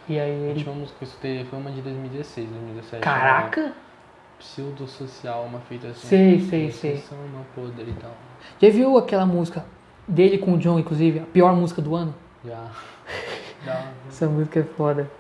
E 0.09 0.19
aí 0.19 0.21
A 0.21 0.35
ele. 0.35 0.49
última 0.59 0.73
música 0.75 0.99
que 0.99 1.05
eu 1.05 1.09
escutei 1.09 1.45
foi 1.45 1.59
uma 1.59 1.71
de 1.71 1.81
2016, 1.83 2.49
2017. 2.49 3.03
Caraca! 3.03 3.61
Uma 3.63 3.73
Pseudo-social, 4.39 5.45
uma 5.45 5.59
feita 5.61 5.89
assim. 5.89 6.07
Sei, 6.07 6.41
sei, 6.41 6.71
sei. 6.71 7.05
Uma 7.11 7.45
podre 7.55 7.91
e 7.91 7.95
tal. 7.95 8.13
Já 8.61 8.71
viu 8.71 8.97
aquela 8.97 9.27
música 9.27 9.65
dele 10.07 10.39
com 10.39 10.53
o 10.55 10.59
John, 10.59 10.79
inclusive? 10.79 11.19
A 11.19 11.25
pior 11.25 11.53
música 11.55 11.83
do 11.83 11.95
ano? 11.95 12.15
Já. 12.45 12.67
Já. 13.67 13.85
Essa 14.09 14.27
música 14.29 14.61
é 14.61 14.63
foda. 14.63 15.11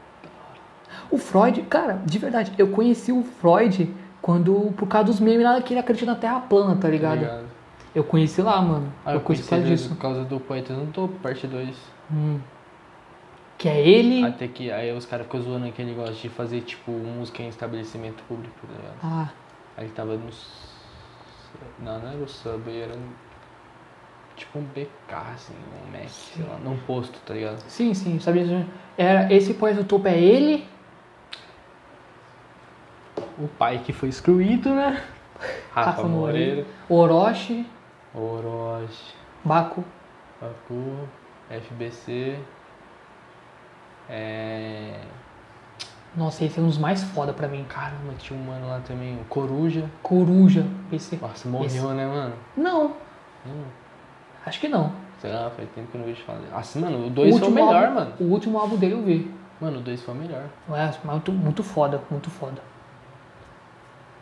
O 1.11 1.19
Freud, 1.19 1.63
cara, 1.63 2.01
de 2.07 2.19
verdade, 2.19 2.53
eu 2.57 2.69
conheci 2.69 3.11
o 3.11 3.23
Freud 3.25 3.93
quando, 4.23 4.73
por 4.77 4.87
causa 4.87 5.07
dos 5.07 5.21
memes 5.21 5.45
lá 5.45 5.61
que 5.61 5.73
ele 5.75 5.81
acredita 5.81 6.07
na 6.13 6.17
Terra 6.17 6.41
plana, 6.41 6.77
tá 6.77 6.89
ligado? 6.89 7.19
Ligado. 7.19 7.45
Eu 7.95 8.05
conheci 8.05 8.41
lá, 8.41 8.61
mano. 8.63 8.93
Ah, 9.05 9.15
eu 9.15 9.21
conheci 9.21 9.43
por 9.45 9.51
causa 9.51 9.67
disso. 9.67 9.89
por 9.89 9.97
causa 9.97 10.25
do 10.25 10.39
Poetas 10.39 10.77
no 10.77 10.87
Topo, 10.87 11.15
parte 11.21 11.47
2. 11.47 11.77
Hum. 12.13 12.39
Que 13.59 13.69
é 13.69 13.81
ele. 13.81 14.25
Até 14.25 14.47
que 14.47 14.71
aí 14.71 14.93
os 14.93 15.05
caras 15.05 15.27
ficam 15.27 15.43
zoando 15.43 15.71
que 15.73 15.83
ele 15.83 15.93
gosta 15.93 16.15
de 16.15 16.29
fazer, 16.29 16.61
tipo, 16.61 16.93
música 16.93 17.43
em 17.43 17.49
estabelecimento 17.49 18.23
público, 18.29 18.55
tá 18.67 18.73
ligado? 18.73 18.97
Ah, 19.03 19.33
Aí 19.77 19.85
ele 19.85 19.93
tava 19.93 20.17
no. 20.17 20.31
Não, 21.81 21.99
não 21.99 22.09
era 22.09 22.19
o 22.19 22.29
Subway, 22.29 22.83
era 22.83 22.95
tipo 24.37 24.59
um 24.61 24.63
BK, 24.63 24.89
assim, 25.35 25.55
um 25.55 25.91
Mac, 25.91 26.09
sei 26.09 26.45
lá, 26.45 26.59
num 26.59 26.77
posto, 26.79 27.19
tá 27.27 27.35
ligado? 27.35 27.59
sim, 27.69 27.93
sim, 27.93 28.21
sabia? 28.21 28.67
Era, 28.97 29.33
esse 29.33 29.55
poeta 29.55 29.83
do 29.83 29.89
topo 29.89 30.07
é 30.07 30.19
ele. 30.19 30.67
O 33.39 33.49
pai 33.49 33.81
que 33.85 33.93
foi 33.93 34.09
excluído, 34.09 34.75
né? 34.75 35.03
Rafa, 35.73 35.91
Rafa 35.91 36.09
Moreira, 36.09 36.65
Orochi, 36.89 37.67
Orochi, 38.15 39.15
Baco. 39.45 39.85
Baku, 40.41 41.09
FBC. 41.51 42.39
É. 44.11 44.95
Nossa, 46.17 46.45
esse 46.45 46.59
é 46.59 46.63
um 46.63 46.67
dos 46.67 46.79
mais 46.79 47.03
foda 47.03 47.33
pra 47.33 47.47
mim. 47.49 47.65
Caramba, 47.69 48.15
tinha 48.19 48.39
um 48.39 48.43
mano 48.43 48.67
lá 48.67 48.81
também, 48.81 49.15
o 49.21 49.25
Coruja. 49.27 49.89
Coruja. 50.03 50.67
Esse. 50.91 51.17
Nossa, 51.17 51.49
morreu, 51.49 51.67
Esse- 51.67 51.81
né, 51.95 52.07
mano? 52.07 52.35
Não, 52.57 52.87
Hum, 53.47 53.65
acho 54.45 54.59
que 54.59 54.69
não. 54.69 54.93
sei 55.21 55.33
lá, 55.33 55.51
faz 55.51 55.69
tempo 55.71 55.89
que 55.91 55.97
eu 55.97 56.01
não 56.01 56.07
vejo 56.09 56.23
falar 56.25 56.39
dele. 56.39 56.53
Assim, 56.55 56.81
mano, 56.81 57.07
o 57.07 57.11
2 57.11 57.37
O 57.37 57.39
foi 57.39 57.49
o 57.49 57.51
melhor, 57.53 57.75
álbum- 57.85 57.95
mano. 57.95 58.13
O 58.21 58.25
último 58.25 58.59
álbum 58.59 58.77
dele 58.77 58.95
eu 58.95 59.03
vi. 59.03 59.33
Mano, 59.61 59.79
o 59.79 59.83
2 59.83 60.03
foi 60.03 60.15
o 60.15 60.17
melhor. 60.17 60.45
É, 60.71 60.93
muito, 61.07 61.31
muito 61.33 61.63
foda, 61.63 62.01
muito 62.11 62.31
foda. 62.31 62.63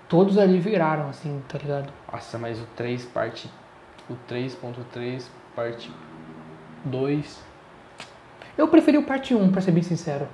Todos 0.09 0.38
ali 0.38 0.59
viraram, 0.61 1.09
assim, 1.09 1.42
tá 1.49 1.59
ligado? 1.59 1.92
Nossa, 2.12 2.38
mas 2.38 2.61
o 2.61 2.64
3 2.77 3.05
parte. 3.05 3.51
O 4.09 4.14
3.3 4.29 5.29
parte 5.55 5.90
2. 6.85 7.42
Eu 8.57 8.69
preferi 8.69 8.97
o 8.99 9.03
parte 9.03 9.35
1, 9.35 9.51
pra 9.51 9.61
ser 9.61 9.71
bem 9.73 9.83
sincero. 9.83 10.27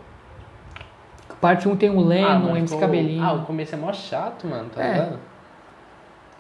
Parte 1.41 1.69
1 1.69 1.77
tem 1.77 1.91
o 1.91 2.01
Lennon, 2.01 2.39
mano, 2.39 2.57
MC 2.57 2.77
Cabelinho. 2.79 3.25
Ah, 3.25 3.33
o 3.33 3.43
começo 3.45 3.75
é 3.75 3.79
mó 3.79 3.93
chato, 3.93 4.47
mano, 4.47 4.71
tá 4.71 4.83
É. 4.83 4.93
ligado? 4.93 5.19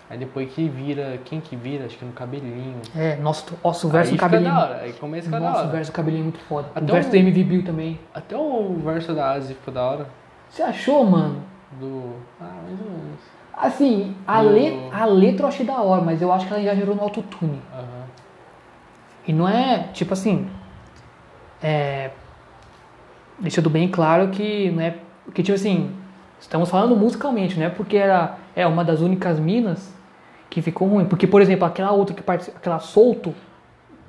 Aí 0.09 0.19
depois 0.19 0.53
que 0.53 0.69
vira. 0.69 1.19
Quem 1.25 1.41
que 1.41 1.57
vira? 1.57 1.87
Acho 1.87 1.97
que 1.97 2.05
no 2.05 2.13
cabelinho. 2.13 2.77
É, 2.95 3.17
nossa, 3.17 3.47
nossa 3.65 3.87
o 3.87 3.91
verso 3.91 4.13
aí 4.13 4.19
Cabelinho. 4.19 4.51
Fica 4.51 4.61
da 4.63 4.69
hora. 4.75 4.83
Aí 4.83 4.93
começa 4.93 5.25
fica 5.25 5.41
da 5.41 5.47
Nossa, 5.47 5.59
o 5.59 5.63
hora. 5.63 5.73
verso 5.73 5.93
Cabelinho 5.93 6.21
é 6.21 6.25
muito 6.25 6.39
foda. 6.41 6.69
Até 6.75 6.85
o 6.85 6.95
verso 6.95 7.09
o- 7.09 7.13
do 7.13 7.17
MV 7.17 7.45
Bill 7.45 7.65
também. 7.65 7.99
Até 8.15 8.37
o 8.37 8.75
verso 8.85 9.15
da 9.15 9.31
Asi 9.33 9.55
ficou 9.55 9.73
da 9.73 9.83
hora. 9.83 10.07
Você 10.51 10.63
achou, 10.63 11.05
mano? 11.07 11.43
Do. 11.81 12.13
Ah, 12.39 12.45
mais 12.63 12.79
ou 12.79 12.91
menos. 12.91 13.21
Assim, 13.57 14.15
a, 14.27 14.43
Do- 14.43 14.51
le- 14.51 14.91
a 14.93 15.05
letra 15.07 15.45
eu 15.45 15.49
achei 15.49 15.65
da 15.65 15.81
hora, 15.81 16.03
mas 16.03 16.21
eu 16.21 16.31
acho 16.31 16.47
que 16.47 16.53
ela 16.53 16.63
já 16.63 16.75
gerou 16.75 16.95
no 16.95 17.03
autotune. 17.03 17.61
Aham. 17.73 18.05
E 19.27 19.33
não 19.33 19.49
é, 19.49 19.89
tipo 19.95 20.13
assim, 20.13 20.47
é, 21.63 22.11
deixando 23.39 23.71
bem 23.71 23.89
claro 23.89 24.29
que 24.29 24.71
não 24.71 24.83
é, 24.83 24.95
que 25.35 25.43
tipo 25.43 25.55
assim, 25.55 25.91
estamos 26.41 26.69
falando 26.69 26.97
musicalmente, 26.97 27.59
não 27.59 27.67
é 27.67 27.71
porque 27.71 27.97
era 27.97 28.37
é 28.55 28.67
uma 28.67 28.85
das 28.85 29.01
únicas 29.01 29.39
minas 29.39 29.93
que 30.51 30.61
ficou 30.61 30.89
ruim, 30.89 31.05
porque 31.07 31.27
por 31.27 31.41
exemplo, 31.41 31.65
aquela 31.65 31.93
outra 31.93 32.15
que 32.15 32.23
participa, 32.23 32.59
aquela 32.59 32.79
solto, 32.79 33.35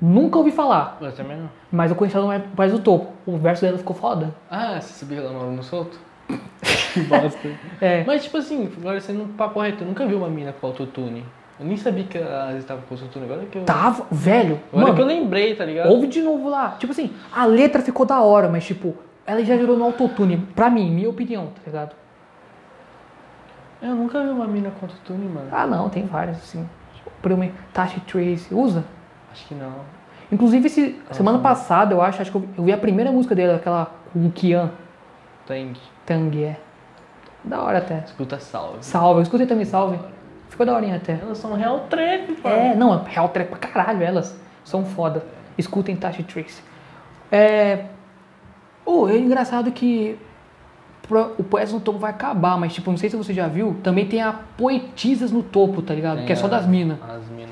nunca 0.00 0.36
ouvi 0.38 0.50
falar, 0.50 0.98
Eu 1.00 1.12
também 1.12 1.38
não. 1.38 1.48
mas 1.72 1.90
eu 1.90 1.96
conheci 1.96 2.16
ela 2.16 2.42
mais 2.56 2.72
do 2.72 2.78
topo. 2.78 3.12
O 3.24 3.38
verso 3.38 3.62
dela 3.62 3.78
ficou 3.78 3.96
foda. 3.96 4.34
Ah, 4.50 4.78
você 4.80 4.92
sabia 4.92 5.20
que 5.20 5.26
ela 5.26 5.32
mora 5.32 5.50
no 5.50 5.62
solto? 5.62 5.98
que 6.92 7.00
bosta. 7.00 7.48
É, 7.80 8.04
Mas 8.04 8.24
tipo 8.24 8.36
assim, 8.36 8.70
agora 8.78 9.00
sendo 9.00 9.22
um 9.24 9.28
papo 9.28 9.60
reto, 9.60 9.82
eu 9.84 9.88
nunca 9.88 10.06
vi 10.06 10.14
uma 10.14 10.28
mina 10.28 10.52
com 10.52 10.66
autotune. 10.66 11.24
Eu 11.58 11.66
nem 11.66 11.76
sabia 11.76 12.04
que 12.04 12.18
a 12.18 12.48
Asi 12.48 12.66
tava 12.66 12.82
com 12.82 12.94
autotune, 12.94 13.26
agora 13.26 13.44
que 13.46 13.58
eu. 13.58 13.64
tava, 13.64 14.06
velho, 14.10 14.60
Agora 14.72 14.94
que 14.94 15.00
eu 15.00 15.06
mano, 15.06 15.20
lembrei, 15.20 15.54
tá 15.54 15.64
ligado? 15.64 15.88
ouve 15.90 16.08
de 16.08 16.20
novo 16.20 16.48
lá. 16.48 16.76
Tipo 16.78 16.92
assim, 16.92 17.12
a 17.32 17.44
letra 17.44 17.80
ficou 17.80 18.04
da 18.04 18.20
hora, 18.20 18.48
mas 18.48 18.64
tipo, 18.64 18.94
ela 19.24 19.42
já 19.44 19.56
gerou 19.56 19.76
no 19.76 19.84
autotune, 19.84 20.36
pra 20.54 20.68
mim, 20.68 20.90
minha 20.90 21.08
opinião, 21.08 21.46
tá 21.46 21.60
ligado? 21.66 21.94
Eu 23.80 23.94
nunca 23.94 24.20
vi 24.22 24.30
uma 24.30 24.46
mina 24.46 24.70
com 24.80 24.86
autotune, 24.86 25.26
mano. 25.28 25.48
Ah, 25.52 25.66
não, 25.66 25.88
tem 25.88 26.06
várias, 26.06 26.38
assim. 26.38 26.68
Prima, 27.22 27.48
Tashi 27.72 28.00
Trace, 28.00 28.52
usa? 28.52 28.84
Acho 29.30 29.46
que 29.46 29.54
não. 29.54 29.72
Inclusive, 30.32 30.66
esse, 30.66 31.00
semana 31.12 31.38
passada, 31.38 31.94
eu 31.94 32.02
acho, 32.02 32.20
acho 32.20 32.30
que 32.30 32.36
eu, 32.36 32.44
eu 32.58 32.64
vi 32.64 32.72
a 32.72 32.78
primeira 32.78 33.12
música 33.12 33.34
dele, 33.34 33.52
aquela 33.52 33.90
com 34.12 34.26
o 34.26 34.30
Kian, 34.32 34.70
Tang. 35.46 35.78
Tang, 36.06 36.42
é. 36.42 36.56
Da 37.44 37.62
hora 37.62 37.78
até. 37.78 37.98
Escuta 38.06 38.38
salve. 38.40 38.78
Salve, 38.80 39.18
eu 39.20 39.22
escutei 39.22 39.46
também 39.46 39.66
Salve. 39.66 39.98
Ficou 40.54 40.64
da 40.64 40.72
horinha 40.72 40.94
até. 40.94 41.18
Elas 41.20 41.38
são 41.38 41.54
real 41.54 41.80
trap, 41.90 42.32
pô. 42.40 42.48
É, 42.48 42.76
não, 42.76 42.94
é 42.94 43.00
real 43.08 43.28
trap 43.30 43.48
pra 43.48 43.58
caralho, 43.58 44.04
elas 44.04 44.38
são 44.62 44.84
foda. 44.84 45.24
Escutem 45.58 45.96
Tashi 45.96 46.22
Trace. 46.22 46.62
É. 47.32 47.86
Oh, 48.86 49.08
é 49.08 49.18
engraçado 49.18 49.72
que 49.72 50.16
o 51.36 51.42
Poetas 51.42 51.72
no 51.72 51.80
Topo 51.80 51.98
vai 51.98 52.10
acabar, 52.10 52.56
mas 52.56 52.72
tipo, 52.72 52.88
não 52.88 52.96
sei 52.96 53.10
se 53.10 53.16
você 53.16 53.34
já 53.34 53.48
viu, 53.48 53.74
também 53.82 54.06
tem 54.06 54.22
a 54.22 54.32
Poetisas 54.32 55.32
no 55.32 55.42
Topo, 55.42 55.82
tá 55.82 55.92
ligado? 55.92 56.18
Tem 56.18 56.26
que 56.26 56.32
é 56.32 56.36
só 56.36 56.46
das 56.46 56.68
minas. 56.68 56.98
As 57.02 57.28
minas. 57.30 57.50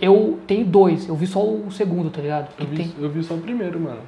Eu 0.00 0.40
tenho 0.48 0.66
dois, 0.66 1.08
eu 1.08 1.14
vi 1.14 1.28
só 1.28 1.40
o 1.44 1.70
segundo, 1.70 2.10
tá 2.10 2.20
ligado? 2.20 2.48
Eu 2.58 2.66
vi, 2.66 2.76
tem- 2.76 2.92
eu 2.98 3.08
vi 3.10 3.22
só 3.22 3.34
o 3.34 3.38
primeiro, 3.40 3.78
mano. 3.78 4.00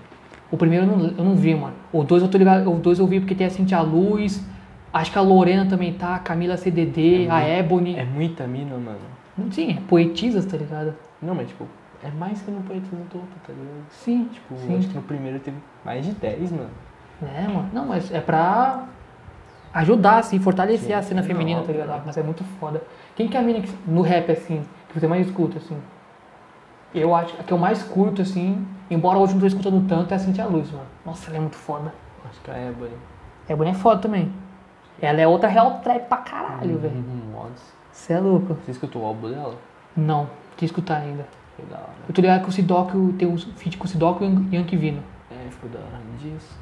O 0.50 0.56
primeiro 0.56 0.84
eu 0.86 0.96
não, 0.98 1.06
eu 1.16 1.24
não 1.24 1.36
vi, 1.36 1.54
mano. 1.54 1.74
O 1.92 2.02
dois 2.02 2.24
eu 2.24 2.28
tô 2.28 2.36
ligado, 2.38 2.68
o 2.68 2.74
dois 2.80 2.98
eu 2.98 3.06
vi 3.06 3.20
porque 3.20 3.36
tem 3.36 3.46
a 3.46 3.50
Cintia 3.50 3.80
Luz, 3.82 4.44
acho 4.92 5.10
que 5.12 5.18
a 5.18 5.22
Lorena 5.22 5.66
também 5.68 5.92
tá, 5.94 6.14
a 6.16 6.18
Camila 6.18 6.56
CDD, 6.56 7.28
a 7.30 7.40
Ebony. 7.46 7.96
É 7.96 8.04
muita 8.04 8.46
mina, 8.46 8.76
mano. 8.76 8.98
Sim, 9.50 9.78
é 9.78 9.80
poetisas, 9.88 10.44
tá 10.44 10.56
ligado? 10.56 10.94
Não, 11.20 11.34
mas 11.34 11.48
tipo, 11.48 11.66
é 12.02 12.10
mais 12.10 12.42
que 12.42 12.50
no 12.50 12.60
Poetas 12.62 12.90
no 12.92 13.04
Topo, 13.06 13.26
tá 13.46 13.52
ligado? 13.52 13.84
Sim, 13.90 14.28
Tipo, 14.32 14.56
sim. 14.58 14.76
acho 14.78 14.88
que 14.88 14.94
no 14.94 15.02
primeiro 15.02 15.38
teve 15.40 15.56
mais 15.84 16.04
de 16.04 16.12
10, 16.12 16.52
mano. 16.52 16.70
É, 17.22 17.46
mano. 17.48 17.68
Não, 17.72 17.86
mas 17.86 18.12
é 18.12 18.20
pra 18.20 18.84
ajudar, 19.72 20.18
assim, 20.18 20.38
fortalecer 20.38 20.88
Sim, 20.88 20.92
a 20.94 21.02
cena 21.02 21.22
sim, 21.22 21.28
feminina, 21.28 21.60
não, 21.60 21.66
tá 21.66 21.72
ligado? 21.72 21.88
óbvio. 21.90 22.02
Mas 22.06 22.16
é 22.18 22.22
muito 22.22 22.44
foda. 22.60 22.82
Quem 23.16 23.28
que 23.28 23.36
é 23.36 23.40
a 23.40 23.42
mina 23.42 23.60
que, 23.60 23.72
no 23.86 24.02
rap, 24.02 24.30
assim, 24.30 24.62
que 24.88 24.98
você 25.00 25.06
mais 25.06 25.26
escuta, 25.26 25.58
assim? 25.58 25.76
Eu 26.94 27.14
acho 27.14 27.34
que 27.34 27.40
a 27.40 27.44
que 27.44 27.52
eu 27.52 27.58
mais 27.58 27.82
curto, 27.82 28.20
assim, 28.20 28.66
embora 28.90 29.18
hoje 29.18 29.32
não 29.32 29.40
tô 29.40 29.46
escutando 29.46 29.86
tanto, 29.88 30.12
é 30.12 30.16
a 30.16 30.18
Cintia 30.18 30.44
Luz, 30.44 30.70
mano. 30.70 30.84
Nossa, 31.06 31.28
ela 31.30 31.38
é 31.38 31.40
muito 31.40 31.56
foda. 31.56 31.94
Acho 32.28 32.40
que 32.42 32.50
a 32.50 32.58
Ebony. 32.68 32.92
Ebony 33.48 33.70
é 33.70 33.74
foda 33.74 34.00
também. 34.02 34.30
Ela 35.00 35.20
é 35.20 35.26
outra 35.26 35.48
real 35.48 35.80
trap 35.80 36.08
pra 36.08 36.18
caralho, 36.18 36.78
velho. 36.78 36.94
Uhum, 36.94 37.32
mods. 37.32 37.62
Você 37.92 38.12
é 38.12 38.20
louco. 38.20 38.56
Você 38.64 38.70
escutou 38.70 39.02
o 39.02 39.06
álbum 39.06 39.30
dela? 39.30 39.54
Não, 39.96 40.28
que 40.56 40.64
escutar 40.64 40.98
ainda. 40.98 41.26
Foi 41.56 41.66
da 41.66 41.76
hora. 41.76 41.88
Eu 42.08 42.14
tô 42.14 42.20
ligado 42.22 42.42
que 42.42 42.48
o 42.48 42.52
Sidoc 42.52 42.90
tem 43.18 43.32
os 43.32 43.44
feat 43.56 43.76
com 43.76 43.84
o 43.84 43.88
Sidoc 43.88 44.20
e 44.22 44.24
o 44.24 44.54
Yankee 44.54 44.76
Vino. 44.76 45.02
É, 45.30 45.50
ficou 45.50 45.68
da 45.70 45.78
hora 45.78 46.00
disso. 46.18 46.56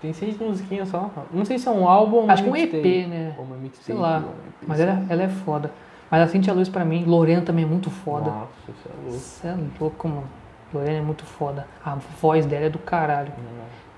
Tem 0.00 0.12
seis 0.12 0.38
musiquinhas 0.38 0.88
só. 0.88 1.10
Não 1.32 1.44
sei 1.44 1.58
se 1.58 1.66
é 1.66 1.70
um 1.70 1.88
álbum 1.88 2.16
ou 2.16 2.24
uma 2.24 2.32
Acho 2.34 2.44
que 2.44 2.50
um. 2.50 2.56
EP, 2.56 3.08
né? 3.08 3.34
Ou 3.38 3.44
uma 3.44 3.56
mixtape. 3.56 3.84
Sei 3.84 3.94
lá. 3.94 4.18
um 4.18 4.22
EP, 4.22 4.66
Mas 4.66 4.80
ela, 4.80 5.02
ela 5.08 5.22
é 5.22 5.28
foda. 5.28 5.70
Mas 6.10 6.22
a 6.22 6.26
Cintia 6.28 6.52
Luz 6.52 6.68
pra 6.68 6.84
mim, 6.84 7.04
Lorena 7.04 7.42
também 7.42 7.64
é 7.64 7.68
muito 7.68 7.90
foda. 7.90 8.30
Nossa, 8.30 8.48
você 8.66 8.88
é 8.88 8.92
louco. 9.02 9.18
Você 9.18 9.48
é 9.48 9.56
louco, 9.80 10.08
mano. 10.08 10.24
Lorena 10.72 10.98
é 10.98 11.02
muito 11.02 11.24
foda. 11.24 11.66
A 11.84 11.94
voz 12.20 12.44
dela 12.44 12.66
é 12.66 12.70
do 12.70 12.78
caralho. 12.78 13.32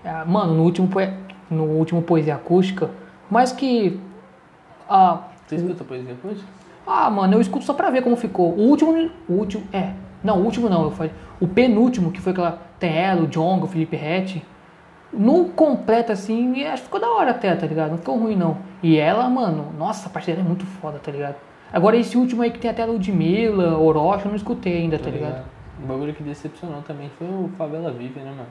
Não. 0.05 0.11
Ah, 0.12 0.24
Mano, 0.24 0.55
no 0.55 0.62
último, 0.62 0.88
no 1.50 1.64
último 1.64 2.02
Poesia 2.02 2.37
Acústica, 2.37 2.90
mais 3.31 3.53
que. 3.53 3.99
Ah, 4.89 5.21
Você 5.47 5.57
escuta 5.57 5.85
poesia 5.85 6.12
acústica? 6.12 6.49
ah, 6.87 7.11
mano, 7.11 7.35
eu 7.35 7.41
escuto 7.41 7.65
só 7.65 7.75
pra 7.75 7.91
ver 7.91 8.03
como 8.03 8.17
ficou. 8.17 8.53
O 8.53 8.61
último. 8.69 9.11
O 9.29 9.33
último. 9.33 9.65
É. 9.73 9.93
Não, 10.23 10.39
o 10.41 10.45
último 10.45 10.69
não. 10.69 10.85
Eu 10.85 10.91
falei, 10.91 11.12
o 11.41 11.47
penúltimo, 11.47 12.11
que 12.12 12.21
foi 12.21 12.33
aquela. 12.33 12.61
Tem 12.79 12.97
ela, 12.97 13.23
o 13.23 13.27
Jonga, 13.27 13.65
o 13.65 13.69
Felipe 13.69 13.97
Rett. 13.97 14.45
No 15.12 15.47
completo, 15.47 16.12
assim, 16.12 16.65
acho 16.65 16.83
que 16.83 16.89
ficou 16.89 17.01
da 17.01 17.09
hora 17.09 17.31
até, 17.31 17.55
tá 17.55 17.67
ligado? 17.67 17.91
Não 17.93 17.99
ficou 17.99 18.19
ruim, 18.19 18.37
não. 18.37 18.59
E 18.83 18.99
ela, 18.99 19.29
mano, 19.31 19.73
nossa, 19.79 20.09
a 20.09 20.11
parte 20.11 20.27
dela 20.31 20.41
é 20.41 20.45
muito 20.45 20.67
foda, 20.67 20.99
tá 20.99 21.11
ligado? 21.11 21.37
Agora 21.73 21.97
esse 21.97 22.19
último 22.19 22.43
aí 22.43 22.51
que 22.51 22.59
tem 22.59 22.71
até 22.71 22.83
a 22.83 22.87
Ludmilla, 22.87 23.79
Orochi, 23.79 24.25
eu 24.25 24.29
não 24.31 24.37
escutei 24.37 24.79
ainda, 24.79 24.99
tá 24.99 25.09
ligado? 25.11 25.45
O 25.83 25.87
bagulho 25.87 26.12
que 26.15 26.23
decepcionou 26.23 26.83
também 26.83 27.11
foi 27.19 27.27
o 27.29 27.51
Favela 27.57 27.91
Vive, 27.93 28.21
né, 28.21 28.31
mano? 28.31 28.49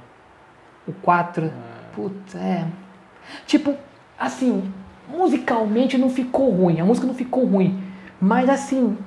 O 0.87 0.93
4. 0.93 1.45
É. 1.45 1.49
Puta, 1.93 2.37
é. 2.37 2.65
Tipo, 3.45 3.75
assim, 4.17 4.71
musicalmente 5.09 5.97
não 5.97 6.09
ficou 6.09 6.49
ruim, 6.49 6.79
a 6.79 6.85
música 6.85 7.07
não 7.07 7.13
ficou 7.13 7.45
ruim. 7.45 7.81
Mas 8.19 8.49
assim, 8.49 8.97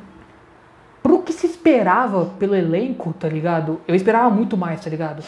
pro 1.03 1.23
que 1.23 1.33
se 1.33 1.47
esperava 1.47 2.27
pelo 2.39 2.55
elenco, 2.55 3.13
tá 3.13 3.29
ligado? 3.29 3.81
Eu 3.87 3.95
esperava 3.95 4.31
muito 4.31 4.57
mais, 4.57 4.81
tá 4.81 4.91
ligado? 4.91 5.23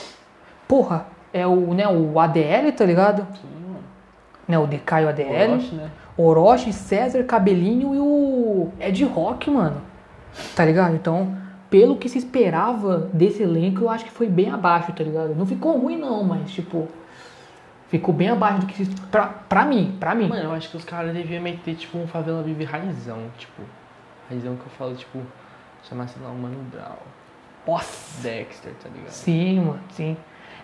Porra, 0.68 1.06
é 1.32 1.46
o, 1.46 1.74
né, 1.74 1.88
o 1.88 2.18
ADL, 2.18 2.72
tá 2.76 2.84
ligado? 2.84 3.26
Sim. 3.40 3.48
Né, 4.46 4.58
o 4.58 4.66
DK 4.66 5.00
e 5.00 5.04
o 5.04 5.08
ADL. 5.08 5.52
Orochi, 5.52 5.74
né? 5.74 5.90
Orochi, 6.16 6.72
César, 6.72 7.24
Cabelinho 7.24 7.94
e 7.94 7.98
o 7.98 8.68
Ed 8.80 9.04
Rock, 9.04 9.50
mano. 9.50 9.80
Tá 10.54 10.64
ligado? 10.64 10.94
Então, 10.94 11.36
pelo 11.70 11.96
que 11.96 12.08
se 12.08 12.18
esperava 12.18 13.08
desse 13.12 13.42
elenco, 13.42 13.82
eu 13.82 13.88
acho 13.88 14.04
que 14.04 14.10
foi 14.10 14.28
bem 14.28 14.50
abaixo, 14.50 14.92
tá 14.92 15.04
ligado? 15.04 15.34
Não 15.34 15.46
ficou 15.46 15.78
ruim 15.78 15.96
não, 15.96 16.24
mas 16.24 16.50
tipo, 16.50 16.88
ficou 17.90 18.14
bem 18.14 18.28
abaixo 18.28 18.60
do 18.60 18.66
que 18.66 18.84
se 18.84 18.94
pra, 19.10 19.26
pra 19.26 19.64
mim, 19.66 19.96
pra 20.00 20.14
mim. 20.14 20.28
Mano, 20.28 20.44
eu 20.44 20.52
acho 20.52 20.70
que 20.70 20.76
os 20.76 20.84
caras 20.84 21.12
deviam 21.12 21.42
meter, 21.42 21.74
tipo, 21.74 21.98
um 21.98 22.06
Favela 22.06 22.42
Vive 22.42 22.64
raizão, 22.64 23.18
tipo. 23.36 23.62
Raizão 24.28 24.54
que 24.56 24.62
eu 24.62 24.70
falo, 24.78 24.94
tipo, 24.94 25.20
chamar, 25.82 26.08
sei 26.08 26.22
lá, 26.22 26.30
um 26.30 26.34
Mano 26.36 26.56
Brown. 26.72 26.96
Nossa. 27.66 28.22
Dexter, 28.22 28.72
tá 28.82 28.88
ligado? 28.88 29.10
Sim, 29.10 29.60
mano, 29.60 29.80
sim. 29.90 30.16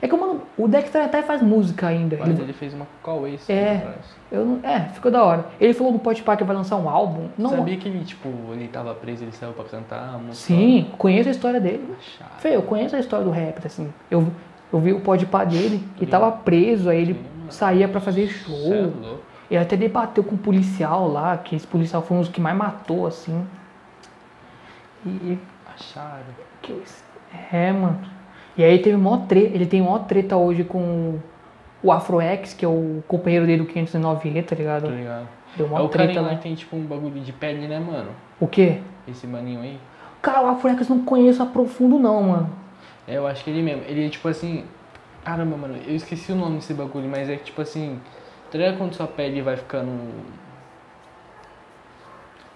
É 0.03 0.07
que 0.09 0.15
mano, 0.15 0.43
o 0.59 0.69
Dexter 0.69 1.03
até 1.05 1.23
faz 1.23 1.41
música 1.41 1.87
ainda. 1.87 2.17
Mas 2.19 2.29
Ele- 2.29 2.43
ele 2.43 2.53
fez 2.53 2.75
uma 2.75 2.87
Cauê, 3.03 3.39
É. 3.49 3.95
eu 4.31 4.45
não, 4.45 4.61
é, 4.69 4.81
ficou 4.91 5.11
da 5.11 5.25
hora. 5.25 5.47
Ele 5.59 5.73
falou 5.73 5.93
no 5.93 5.99
Podpah 5.99 6.37
que 6.37 6.45
vai 6.45 6.55
lançar 6.55 6.77
um 6.77 6.89
álbum. 6.89 7.29
Não, 7.39 7.51
Sabia 7.51 7.77
que 7.79 7.89
ele, 7.89 8.05
tipo, 8.05 8.29
ele 8.53 8.69
tava 8.69 8.95
preso, 8.95 9.25
ele 9.25 9.33
saiu 9.33 9.53
pra 9.55 9.65
cantar 9.65 10.15
a 10.15 10.19
música? 10.19 10.35
Sim, 10.35 10.91
conheço 10.99 11.29
a 11.29 11.33
história 11.33 11.59
dele. 11.61 11.95
Fê, 12.39 12.57
eu 12.57 12.62
conheço 12.62 12.95
a 12.95 12.99
história 12.99 13.25
do 13.25 13.31
rap, 13.31 13.65
assim. 13.67 13.93
Eu, 14.11 14.27
eu 14.72 14.81
vi 14.81 14.92
o 14.92 15.00
Podpah 15.00 15.44
dele, 15.44 15.83
que 15.96 16.07
tava 16.07 16.31
preso, 16.33 16.88
aí 16.88 17.00
ele 17.00 17.20
saía 17.48 17.88
pra 17.88 18.00
fazer 18.00 18.24
é 18.24 18.29
show. 18.29 18.92
louco. 19.00 19.20
Ele 19.50 19.61
até 19.61 19.76
debateu 19.76 20.24
com 20.24 20.35
um 20.35 20.38
policial 20.38 21.09
lá, 21.09 21.37
que 21.38 21.55
esse 21.55 21.66
policial 21.66 22.02
foi 22.02 22.16
um 22.16 22.20
dos 22.20 22.29
que 22.29 22.40
mais 22.40 22.57
matou, 22.57 23.07
assim. 23.07 23.46
E. 25.07 25.38
Acharam. 25.74 26.24
Que 26.62 26.72
é, 27.52 27.72
mano. 27.72 28.00
E 28.57 28.64
aí 28.64 28.79
teve 28.81 28.96
mó 28.96 29.18
treta. 29.18 29.55
Ele 29.55 29.66
tem 29.66 29.83
mó 29.83 29.98
treta 30.00 30.37
hoje 30.37 30.64
com 30.64 31.18
o 31.83 31.92
Afroex, 31.92 32.55
que 32.55 32.64
é 32.64 32.68
o 32.68 33.02
companheiro 33.07 33.46
dele 33.46 33.62
do 33.62 33.72
509E, 33.72 34.44
tá 34.44 34.57
ligado? 34.57 34.83
Tá 34.85 34.88
ligado? 34.88 35.29
Deu 35.57 35.66
É 35.66 35.68
mó 35.68 35.85
o 35.85 35.88
treta 35.88 36.14
carinha 36.14 36.33
lá 36.33 36.38
tem, 36.38 36.55
tipo, 36.55 36.76
um 36.76 36.85
bagulho 36.85 37.20
de 37.20 37.33
pele, 37.33 37.68
né, 37.68 37.79
mano? 37.79 38.11
O 38.40 38.48
quê? 38.48 38.81
Esse 39.07 39.26
maninho 39.26 39.61
aí. 39.61 39.79
Cara, 40.20 40.42
o 40.42 40.48
Afroex 40.48 40.88
não 40.88 41.02
conheço 41.02 41.42
a 41.42 41.46
profundo, 41.46 41.98
não, 41.98 42.22
mano. 42.22 42.50
É, 43.07 43.16
eu 43.16 43.27
acho 43.27 43.45
que 43.45 43.51
ele 43.51 43.62
mesmo. 43.62 43.83
Ele 43.87 44.07
é, 44.07 44.09
tipo 44.09 44.29
assim... 44.29 44.64
Caramba, 45.25 45.57
mano, 45.57 45.77
eu 45.87 45.95
esqueci 45.97 46.33
o 46.33 46.37
nome 46.37 46.57
desse 46.57 46.73
bagulho, 46.75 47.09
mas 47.09 47.29
é 47.29 47.37
que, 47.37 47.45
tipo 47.45 47.61
assim... 47.61 48.01
Tá 48.51 48.59
ligado 48.59 48.79
quando 48.79 48.95
sua 48.95 49.07
pele 49.07 49.42
vai 49.42 49.57
ficando... 49.57 49.90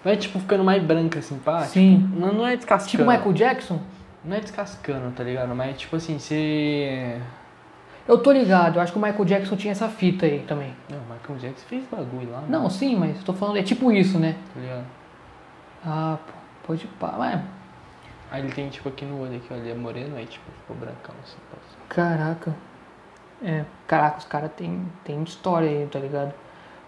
Vai, 0.03 0.17
tipo, 0.17 0.39
ficando 0.39 0.63
mais 0.63 0.81
branca, 0.81 1.19
assim, 1.19 1.37
pá? 1.37 1.61
Sim. 1.61 2.01
Tipo, 2.01 2.19
não, 2.19 2.33
não 2.33 2.47
é 2.47 2.55
descascando. 2.55 2.89
Tipo 2.89 3.03
Michael 3.05 3.33
Jackson? 3.33 3.79
Não 4.23 4.35
é 4.35 4.39
descascando, 4.39 5.11
tá 5.11 5.23
ligado? 5.23 5.53
Mas, 5.55 5.79
tipo 5.79 5.95
assim, 5.95 6.17
você... 6.17 7.19
Eu 8.07 8.17
tô 8.17 8.31
ligado, 8.31 8.77
eu 8.77 8.81
acho 8.81 8.91
que 8.91 8.97
o 8.97 9.01
Michael 9.01 9.25
Jackson 9.25 9.55
tinha 9.55 9.71
essa 9.71 9.87
fita 9.87 10.25
aí 10.25 10.39
também. 10.47 10.73
Não, 10.89 10.97
o 10.97 11.01
Michael 11.01 11.39
Jackson 11.39 11.67
fez 11.67 11.83
bagulho 11.85 12.31
lá, 12.31 12.41
Não, 12.41 12.59
mano, 12.59 12.71
sim, 12.71 12.95
mas 12.95 13.17
eu 13.17 13.23
tô 13.23 13.33
falando, 13.33 13.57
é 13.57 13.63
tipo 13.63 13.91
isso, 13.91 14.17
né? 14.17 14.35
tá 14.53 14.59
ligado? 14.59 14.85
Ah, 15.85 16.17
pô, 16.25 16.33
pode 16.67 16.87
pá. 16.99 17.15
Mas, 17.17 17.41
Aí 18.31 18.41
ele 18.41 18.53
tem, 18.53 18.69
tipo, 18.69 18.87
aqui 18.87 19.03
no 19.03 19.21
olho, 19.21 19.35
aqui, 19.35 19.47
ó, 19.51 19.55
ele 19.55 19.69
é 19.69 19.75
moreno, 19.75 20.15
aí, 20.15 20.25
tipo, 20.25 20.49
ficou 20.61 20.77
brancão, 20.77 21.13
assim, 21.21 21.37
caraca. 21.89 22.55
É, 23.43 23.65
caraca, 23.85 24.19
os 24.19 24.23
caras 24.23 24.49
tem, 24.55 24.85
tem 25.03 25.21
história 25.21 25.67
aí, 25.67 25.85
tá 25.87 25.99
ligado? 25.99 26.33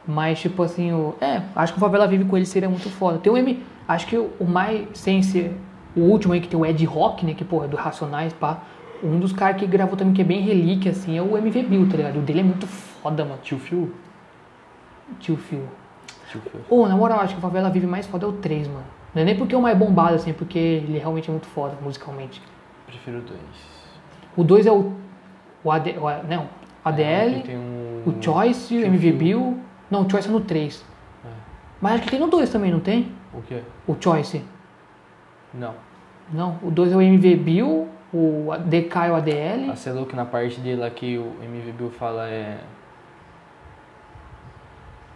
Mas, 0.08 0.40
tipo 0.40 0.64
assim, 0.64 0.94
o, 0.94 1.16
é, 1.20 1.42
acho 1.54 1.74
que 1.74 1.80
o 1.80 1.82
Favela 1.82 2.08
Vive 2.08 2.24
com 2.24 2.38
ele 2.38 2.46
seria 2.46 2.70
muito 2.70 2.90
foda. 2.90 3.18
Tem 3.18 3.30
o 3.30 3.36
M, 3.36 3.62
acho 3.86 4.08
que 4.08 4.18
o, 4.18 4.46
mais, 4.46 4.88
sem 4.98 5.22
ser 5.22 5.60
o 5.98 6.00
último 6.00 6.34
aí, 6.34 6.40
que 6.40 6.48
tem 6.48 6.58
o 6.58 6.66
Ed 6.66 6.86
Rock, 6.86 7.26
né, 7.26 7.34
que, 7.34 7.44
porra, 7.44 7.66
é 7.66 7.68
do 7.68 7.76
Racionais, 7.76 8.32
pá. 8.32 8.64
Um 9.04 9.20
dos 9.20 9.34
caras 9.34 9.60
que 9.60 9.68
gravou 9.68 9.98
também, 9.98 10.14
que 10.14 10.22
é 10.22 10.26
bem 10.26 10.42
relíquia, 10.42 10.92
assim, 10.92 11.18
é 11.18 11.22
o 11.22 11.38
MV 11.38 11.64
Bill, 11.64 11.90
tá 11.90 11.98
ligado? 11.98 12.20
O 12.20 12.22
dele 12.22 12.40
é 12.40 12.44
muito 12.44 12.66
foda, 12.68 13.26
mano. 13.26 13.42
Tio 13.44 13.60
Phil? 13.60 13.94
Tio 15.20 15.36
Phil. 15.36 15.68
Tio 16.30 16.40
Phil. 16.40 16.62
Ô, 16.70 16.88
na 16.88 16.96
moral, 16.96 17.20
acho 17.20 17.34
que 17.34 17.40
o 17.40 17.42
Favela 17.42 17.70
Vive 17.70 17.86
mais 17.86 18.08
foda 18.08 18.26
é 18.26 18.30
o 18.30 18.32
3, 18.32 18.70
mano. 18.70 19.03
Não 19.14 19.22
é 19.22 19.26
nem 19.26 19.38
porque 19.38 19.54
é 19.54 19.58
o 19.58 19.62
mais 19.62 19.78
bombado, 19.78 20.16
assim, 20.16 20.32
é 20.32 20.34
porque 20.34 20.58
ele 20.58 20.98
realmente 20.98 21.30
é 21.30 21.32
muito 21.32 21.48
foda, 21.48 21.78
musicalmente. 21.82 22.42
Prefiro 22.88 23.22
dois. 23.22 23.40
O 24.36 24.44
2 24.44 24.66
é 24.66 24.72
o. 24.72 24.94
O 25.64 25.72
AD, 25.72 25.92
o, 25.98 26.28
não, 26.28 26.50
ADL, 26.84 27.38
Aqui 27.38 27.44
tem 27.44 27.58
um... 27.58 28.04
o 28.06 28.22
Choice, 28.22 28.76
o 28.76 28.86
MV. 28.86 29.12
Bill. 29.14 29.60
Não, 29.90 30.06
o 30.06 30.10
Choice 30.10 30.28
é 30.28 30.32
no 30.32 30.42
3. 30.42 30.84
É. 31.24 31.30
Mas 31.80 31.94
acho 31.94 32.04
que 32.04 32.10
tem 32.10 32.20
no 32.20 32.28
2 32.28 32.50
também, 32.50 32.72
não 32.72 32.80
tem? 32.80 33.12
O 33.34 33.42
quê? 33.42 33.62
O 33.88 33.96
Choice. 34.00 34.44
Não. 35.54 35.76
Não, 36.32 36.58
o 36.64 36.72
2 36.72 36.92
é 36.92 36.96
o 36.96 37.02
MV 37.02 37.36
Bill, 37.36 37.88
o 38.14 38.50
DK 38.66 38.96
e 39.08 39.10
o 39.12 39.16
ADL. 39.16 39.72
A 39.72 39.76
Celo 39.76 40.06
que 40.06 40.16
na 40.16 40.26
parte 40.26 40.60
dele 40.60 40.82
lá 40.82 40.90
que 40.90 41.18
o 41.18 41.34
MV 41.44 41.72
Bill 41.74 41.92
fala 41.92 42.28
é... 42.28 42.60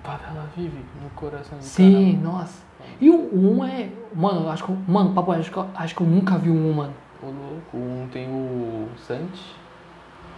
Favela 0.03 0.47
vive 0.55 0.85
no 1.01 1.09
coração 1.09 1.57
de 1.57 1.65
Sim, 1.65 2.17
nossa. 2.17 2.66
E 2.99 3.09
o 3.09 3.29
1 3.33 3.57
um 3.57 3.65
é. 3.65 3.89
Mano, 4.13 4.41
eu 4.45 4.49
acho 4.49 4.63
que. 4.63 4.71
Mano, 4.87 5.13
papo, 5.13 5.31
acho 5.31 5.51
que, 5.51 5.57
eu- 5.57 5.67
acho 5.75 5.95
que 5.95 6.01
eu 6.01 6.07
nunca 6.07 6.37
vi 6.37 6.49
o 6.49 6.53
1, 6.53 6.69
um, 6.69 6.73
mano. 6.73 6.93
O 7.21 7.25
louco. 7.25 7.77
Um 7.77 8.07
tem 8.11 8.27
o 8.27 8.87
Santi. 8.97 9.55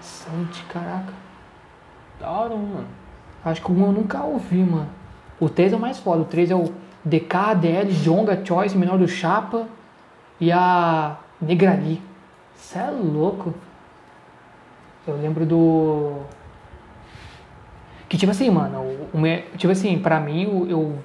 Sante, 0.01 0.63
caraca. 0.63 1.13
Da 2.19 2.29
hora, 2.29 2.55
mano. 2.55 2.87
Acho 3.43 3.61
que 3.61 3.71
o 3.71 3.75
1 3.75 3.85
eu 3.85 3.91
nunca 3.91 4.23
ouvi, 4.23 4.63
mano. 4.63 4.89
O 5.39 5.49
3 5.49 5.71
é 5.71 5.75
o 5.75 5.79
mais 5.79 5.97
foda. 5.99 6.21
O 6.21 6.25
3 6.25 6.51
é 6.51 6.55
o 6.55 6.73
DK, 7.03 7.35
ADL, 7.51 7.91
Jonga, 7.91 8.45
Choice, 8.45 8.77
Menor 8.77 8.97
do 8.97 9.07
Chapa 9.07 9.67
e 10.39 10.51
a 10.51 11.17
Negrali. 11.41 12.01
Cê 12.55 12.79
é 12.79 12.91
louco. 12.91 13.53
Eu 15.07 15.15
lembro 15.15 15.45
do. 15.45 16.17
Que 18.09 18.17
tipo 18.17 18.31
assim, 18.31 18.49
mano, 18.49 18.79
o, 18.79 19.17
o 19.17 19.57
tipo 19.57 19.71
assim, 19.71 19.97
pra 19.99 20.19
mim 20.19 20.43
eu, 20.43 20.67
eu 20.69 20.99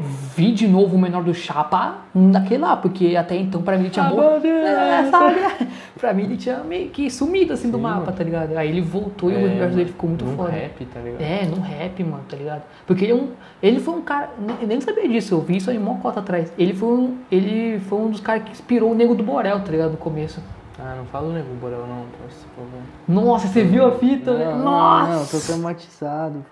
vi 0.00 0.52
de 0.52 0.68
novo 0.68 0.96
o 0.96 0.98
Menor 0.98 1.22
do 1.24 1.34
Chapa 1.34 1.96
naquele 2.14 2.62
lá, 2.62 2.76
porque 2.76 3.16
até 3.16 3.36
então 3.36 3.62
pra 3.62 3.76
mim 3.76 3.84
ele 3.84 3.90
tinha 3.90 4.06
Ah, 4.06 4.10
morrido. 4.10 4.40
Deus. 4.42 4.64
É, 4.68 5.10
sabe? 5.10 5.36
pra 5.98 6.14
mim 6.14 6.22
ele 6.24 6.36
tinha 6.36 6.58
meio 6.58 6.88
que 6.90 7.10
sumido 7.10 7.52
assim 7.52 7.70
do 7.70 7.76
Sim, 7.78 7.82
mapa, 7.82 8.00
mano. 8.00 8.12
tá 8.12 8.22
ligado? 8.24 8.56
Aí 8.56 8.68
ele 8.68 8.80
voltou 8.80 9.30
e 9.30 9.34
o 9.34 9.38
É, 9.40 9.44
universo 9.44 9.76
dele 9.76 9.88
ficou 9.90 10.08
muito 10.08 10.24
num 10.24 10.36
foda. 10.36 10.50
rap, 10.52 10.84
tá 10.86 11.00
ligado? 11.00 11.20
É, 11.20 11.44
no 11.46 11.60
rap, 11.60 12.04
mano, 12.04 12.22
tá 12.28 12.36
ligado? 12.36 12.62
Porque 12.86 13.04
ele 13.04 13.12
é 13.12 13.14
um. 13.16 13.28
Ele 13.62 13.80
foi 13.80 13.94
um 13.94 14.02
cara. 14.02 14.30
Eu 14.60 14.68
nem 14.68 14.80
sabia 14.80 15.08
disso, 15.08 15.34
eu 15.34 15.40
vi 15.40 15.56
isso 15.56 15.70
aí 15.70 15.78
mó 15.78 15.94
cota 15.96 16.20
atrás. 16.20 16.52
Ele 16.56 16.72
foi 16.74 16.88
um. 16.88 17.16
Ele 17.30 17.80
foi 17.80 17.98
um 17.98 18.10
dos 18.10 18.20
caras 18.20 18.44
que 18.44 18.52
inspirou 18.52 18.92
o 18.92 18.94
Nego 18.94 19.14
do 19.14 19.22
Borel, 19.24 19.60
tá 19.60 19.70
ligado? 19.72 19.90
No 19.92 19.96
começo. 19.96 20.40
Ah, 20.80 20.94
não 20.96 21.04
fala 21.06 21.28
o 21.28 21.32
Nego 21.32 21.52
Borel 21.56 21.86
não, 21.86 22.04
posso, 22.22 22.46
por 22.54 22.64
favor. 22.64 22.80
Nossa, 23.08 23.48
você 23.48 23.64
viu 23.64 23.86
a 23.86 23.92
fita? 23.92 24.32
né? 24.38 24.44
Não, 24.44 24.58
Nossa! 24.64 25.12
não, 25.12 25.26
tô 25.26 25.46
traumatizado. 25.46 26.44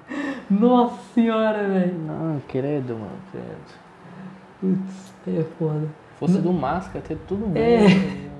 Nossa 0.50 0.96
senhora, 1.14 1.68
velho. 1.68 1.94
Não, 1.94 2.42
credo, 2.48 2.94
mano, 2.94 3.10
credo. 3.30 3.56
Putz, 4.60 5.12
é 5.28 5.44
foda. 5.58 5.86
Fosse 6.18 6.38
do 6.38 6.52
Máscara, 6.52 7.04
até 7.04 7.14
tudo 7.28 7.46
bem. 7.46 7.62
É. 7.62 7.80
né? 7.82 8.30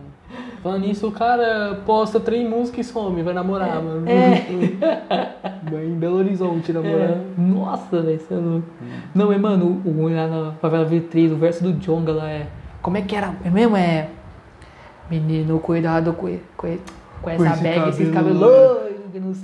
Falando 0.63 0.83
nisso, 0.87 1.07
o 1.07 1.13
cara 1.13 1.81
posta 1.87 2.19
três 2.19 2.49
músicas 2.49 2.89
e 2.89 2.91
some, 2.93 3.23
vai 3.23 3.33
namorar, 3.33 3.81
mano. 3.81 4.05
Vai 5.71 5.85
em 5.85 5.95
Belo 5.95 6.17
Horizonte 6.17 6.73
namorar. 6.73 7.11
É. 7.11 7.25
Nossa, 7.39 8.03
velho, 8.03 8.19
você 8.19 8.35
é 8.35 8.37
louco. 8.37 8.67
Não, 9.15 9.29
mas 9.29 9.41
mano, 9.41 9.83
o, 9.85 10.03
o 10.05 10.09
lá 10.09 10.27
na 10.27 10.53
favela 10.61 10.89
V3, 10.89 11.33
o 11.33 11.37
verso 11.37 11.63
do 11.63 11.73
Jonga 11.75 12.13
lá 12.13 12.29
é. 12.29 12.47
Como 12.83 12.97
é 12.97 13.03
que 13.03 13.15
era? 13.15 13.35
É 13.45 13.51
mesmo? 13.51 13.77
É. 13.77 14.09
Menino, 15.11 15.61
cuidado 15.61 16.13
com, 16.13 16.39
com, 16.57 16.79
com 17.23 17.31
essa 17.31 17.53
esse 17.53 17.63
bag, 17.63 17.89
esses 17.89 18.13
cabelo 18.13 18.41
cabelos. 18.41 18.97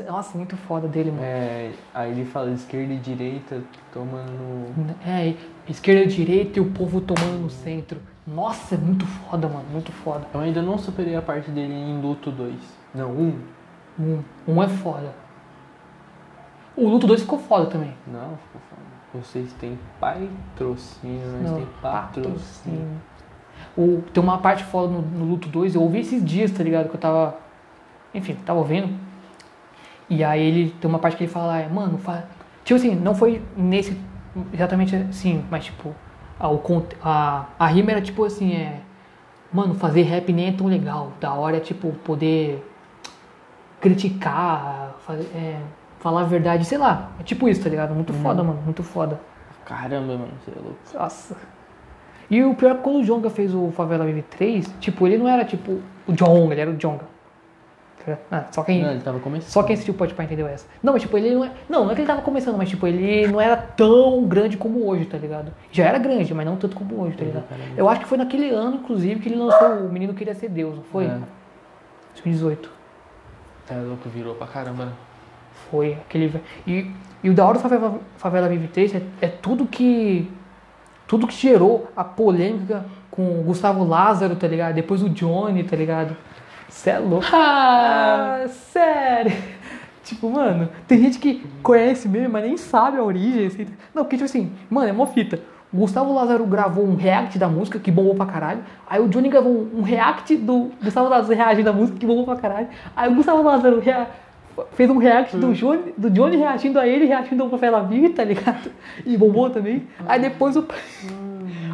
Nossa, 0.06 0.36
muito 0.36 0.56
foda 0.56 0.86
dele, 0.86 1.10
mano. 1.10 1.22
É, 1.22 1.70
aí 1.94 2.10
ele 2.10 2.24
fala 2.24 2.50
esquerda 2.50 2.92
e 2.92 2.98
direita, 2.98 3.62
tomando. 3.92 4.94
É, 5.06 5.34
esquerda 5.68 6.02
e 6.02 6.08
direita 6.08 6.58
e 6.58 6.62
o 6.62 6.70
povo 6.70 7.00
tomando 7.00 7.42
no 7.42 7.50
centro. 7.50 7.98
Nossa, 8.26 8.74
é 8.74 8.78
muito 8.78 9.06
foda, 9.06 9.48
mano. 9.48 9.64
Muito 9.72 9.90
foda. 9.90 10.26
Eu 10.32 10.40
ainda 10.40 10.60
não 10.62 10.78
superei 10.78 11.16
a 11.16 11.22
parte 11.22 11.50
dele 11.50 11.72
em 11.72 12.00
Luto 12.00 12.30
2. 12.30 12.54
Não, 12.94 13.10
1. 13.10 13.38
Um, 13.98 14.22
um 14.46 14.62
é 14.62 14.68
foda. 14.68 15.14
O 16.76 16.88
Luto 16.88 17.06
2 17.06 17.22
ficou 17.22 17.38
foda 17.38 17.66
também. 17.66 17.94
Não, 18.06 18.36
ficou 18.36 18.60
foda. 18.68 18.82
Vocês 19.14 19.52
têm 19.54 19.78
patrocínio, 20.00 21.26
nós 21.32 21.50
Não, 21.50 21.56
têm 21.56 21.68
patrocínio. 21.82 23.00
O, 23.76 24.02
tem 24.12 24.22
uma 24.22 24.38
parte 24.38 24.64
foda 24.64 24.92
no, 24.92 25.00
no 25.00 25.24
Luto 25.24 25.48
2, 25.48 25.74
eu 25.74 25.82
ouvi 25.82 26.00
esses 26.00 26.22
dias, 26.24 26.50
tá 26.50 26.62
ligado? 26.62 26.88
Que 26.88 26.96
eu 26.96 27.00
tava. 27.00 27.36
Enfim, 28.14 28.36
tava 28.44 28.58
ouvindo. 28.58 28.92
E 30.10 30.22
aí 30.22 30.42
ele 30.42 30.70
tem 30.80 30.88
uma 30.88 30.98
parte 30.98 31.16
que 31.16 31.24
ele 31.24 31.32
fala, 31.32 31.58
é, 31.58 31.68
mano, 31.68 31.96
fa... 31.96 32.24
tipo 32.64 32.78
assim, 32.78 32.94
não 32.94 33.14
foi 33.14 33.42
nesse. 33.56 33.98
Exatamente 34.52 34.94
assim, 34.96 35.44
mas 35.50 35.64
tipo. 35.64 35.94
A, 36.38 36.48
o, 36.48 36.58
conte- 36.58 36.96
a, 37.02 37.46
a 37.58 37.66
rima 37.66 37.92
era 37.92 38.00
tipo 38.02 38.24
assim, 38.24 38.52
é. 38.52 38.80
Mano, 39.52 39.74
fazer 39.74 40.02
rap 40.02 40.32
nem 40.32 40.48
é 40.48 40.52
tão 40.52 40.66
legal. 40.66 41.12
Da 41.20 41.32
hora 41.32 41.56
é 41.58 41.60
tipo 41.60 41.92
poder 42.04 42.66
criticar, 43.80 44.96
fazer, 45.00 45.24
é, 45.34 45.60
falar 45.98 46.22
a 46.22 46.24
verdade, 46.24 46.64
sei 46.64 46.78
lá. 46.78 47.10
É 47.20 47.22
tipo 47.22 47.48
isso, 47.48 47.62
tá 47.62 47.68
ligado? 47.68 47.94
Muito 47.94 48.12
foda, 48.12 48.42
mano. 48.42 48.60
Muito 48.62 48.82
foda. 48.82 49.20
Caramba, 49.64 50.14
mano, 50.14 50.32
você 50.44 50.50
é 50.50 50.54
louco. 50.60 50.78
Nossa. 50.94 51.36
E 52.30 52.42
o 52.42 52.54
pior 52.54 52.72
é 52.72 52.74
que 52.74 52.82
quando 52.82 52.96
o 52.96 53.04
Jonga 53.04 53.28
fez 53.30 53.54
o 53.54 53.70
Favela 53.72 54.04
Vive 54.04 54.22
3, 54.22 54.74
tipo, 54.80 55.06
ele 55.06 55.18
não 55.18 55.28
era 55.28 55.44
tipo 55.44 55.80
o 56.06 56.12
Jonga, 56.12 56.54
ele 56.54 56.60
era 56.60 56.70
o 56.70 56.76
Jonga. 56.76 57.12
Tá? 58.04 58.18
Ah, 58.30 58.44
só 58.50 58.64
quem. 58.64 58.82
Não, 58.82 58.90
ele 58.90 59.00
tava 59.00 59.20
começando. 59.20 59.48
Só 59.50 59.62
quem 59.62 59.74
assistiu 59.74 59.94
pode 59.94 60.12
entendeu 60.12 60.48
essa. 60.48 60.66
Não, 60.82 60.92
mas 60.92 61.02
tipo, 61.02 61.16
ele 61.16 61.34
não 61.34 61.44
é. 61.44 61.52
Não, 61.68 61.84
não 61.84 61.92
é 61.92 61.94
que 61.94 62.00
ele 62.00 62.08
tava 62.08 62.22
começando, 62.22 62.56
mas 62.56 62.68
tipo, 62.68 62.84
ele 62.86 63.28
não 63.28 63.40
era 63.40 63.56
tão 63.56 64.24
grande 64.24 64.56
como 64.56 64.86
hoje, 64.88 65.04
tá 65.04 65.16
ligado? 65.16 65.52
Já 65.70 65.86
era 65.86 65.98
grande, 65.98 66.34
mas 66.34 66.44
não 66.44 66.56
tanto 66.56 66.74
como 66.74 67.00
hoje, 67.00 67.16
tá 67.16 67.24
ligado? 67.24 67.44
Eu 67.76 67.88
acho 67.88 68.00
que 68.00 68.06
foi 68.06 68.18
naquele 68.18 68.50
ano, 68.50 68.76
inclusive, 68.76 69.20
que 69.20 69.28
ele 69.28 69.36
lançou 69.36 69.86
O 69.86 69.92
Menino 69.92 70.14
Queria 70.14 70.34
Ser 70.34 70.48
Deus, 70.48 70.74
não 70.76 70.82
foi? 70.84 71.04
É. 71.04 71.18
2018. 72.14 72.70
É 73.70 73.74
louco, 73.76 74.08
virou 74.08 74.34
pra 74.34 74.46
caramba. 74.46 74.86
né? 74.86 74.92
Foi 75.70 75.92
aquele. 75.92 76.32
E, 76.66 76.90
e 77.22 77.30
o 77.30 77.34
da 77.34 77.46
hora 77.46 77.54
do 77.54 77.60
Favela, 77.60 78.00
Favela 78.16 78.48
Vive 78.48 78.68
3 78.68 78.96
é, 78.96 79.02
é 79.20 79.28
tudo 79.28 79.66
que. 79.66 80.30
Tudo 81.12 81.26
que 81.26 81.34
gerou 81.34 81.88
a 81.94 82.02
polêmica 82.02 82.86
com 83.10 83.38
o 83.38 83.42
Gustavo 83.42 83.84
Lázaro, 83.84 84.34
tá 84.34 84.48
ligado? 84.48 84.74
Depois 84.74 85.02
o 85.02 85.10
Johnny, 85.10 85.62
tá 85.62 85.76
ligado? 85.76 86.16
Cê 86.70 86.88
é 86.88 86.98
louco. 86.98 87.26
Ah, 87.30 88.46
sério. 88.72 89.30
Tipo, 90.02 90.30
mano, 90.30 90.70
tem 90.88 90.98
gente 91.02 91.18
que 91.18 91.46
conhece 91.62 92.08
mesmo, 92.08 92.32
mas 92.32 92.44
nem 92.44 92.56
sabe 92.56 92.96
a 92.96 93.02
origem. 93.02 93.46
Assim. 93.46 93.66
Não, 93.94 94.04
porque, 94.04 94.16
tipo 94.16 94.24
assim, 94.24 94.52
mano, 94.70 94.88
é 94.88 94.92
mó 94.92 95.04
fita. 95.06 95.38
O 95.70 95.76
Gustavo 95.76 96.14
Lázaro 96.14 96.46
gravou 96.46 96.84
um 96.86 96.96
react 96.96 97.38
da 97.38 97.46
música 97.48 97.78
que 97.78 97.90
bombou 97.90 98.14
pra 98.14 98.24
caralho. 98.26 98.60
Aí 98.88 99.00
o 99.00 99.08
Johnny 99.08 99.28
gravou 99.28 99.68
um, 99.74 99.82
react 99.82 100.34
do 100.36 100.70
Gustavo 100.82 101.10
Lázaro 101.10 101.34
reagindo 101.34 101.64
da 101.66 101.72
música 101.74 101.98
que 101.98 102.06
bombou 102.06 102.24
pra 102.24 102.36
caralho. 102.36 102.68
Aí 102.96 103.12
o 103.12 103.14
Gustavo 103.14 103.42
Lázaro 103.42 103.80
rea- 103.80 104.08
fez 104.72 104.90
um 104.90 104.98
react 104.98 105.36
do 105.36 105.52
Johnny, 105.54 105.92
do 105.96 106.10
Johnny 106.10 106.36
reagindo 106.36 106.78
a 106.78 106.86
ele, 106.86 107.04
reagindo 107.06 107.42
ao 107.42 107.48
Favela 107.50 107.82
Vive, 107.84 108.10
tá 108.10 108.24
ligado? 108.24 108.70
E 109.06 109.16
bombou 109.16 109.50
também. 109.50 109.84
Aí 110.06 110.20
depois 110.20 110.56
o. 110.56 110.64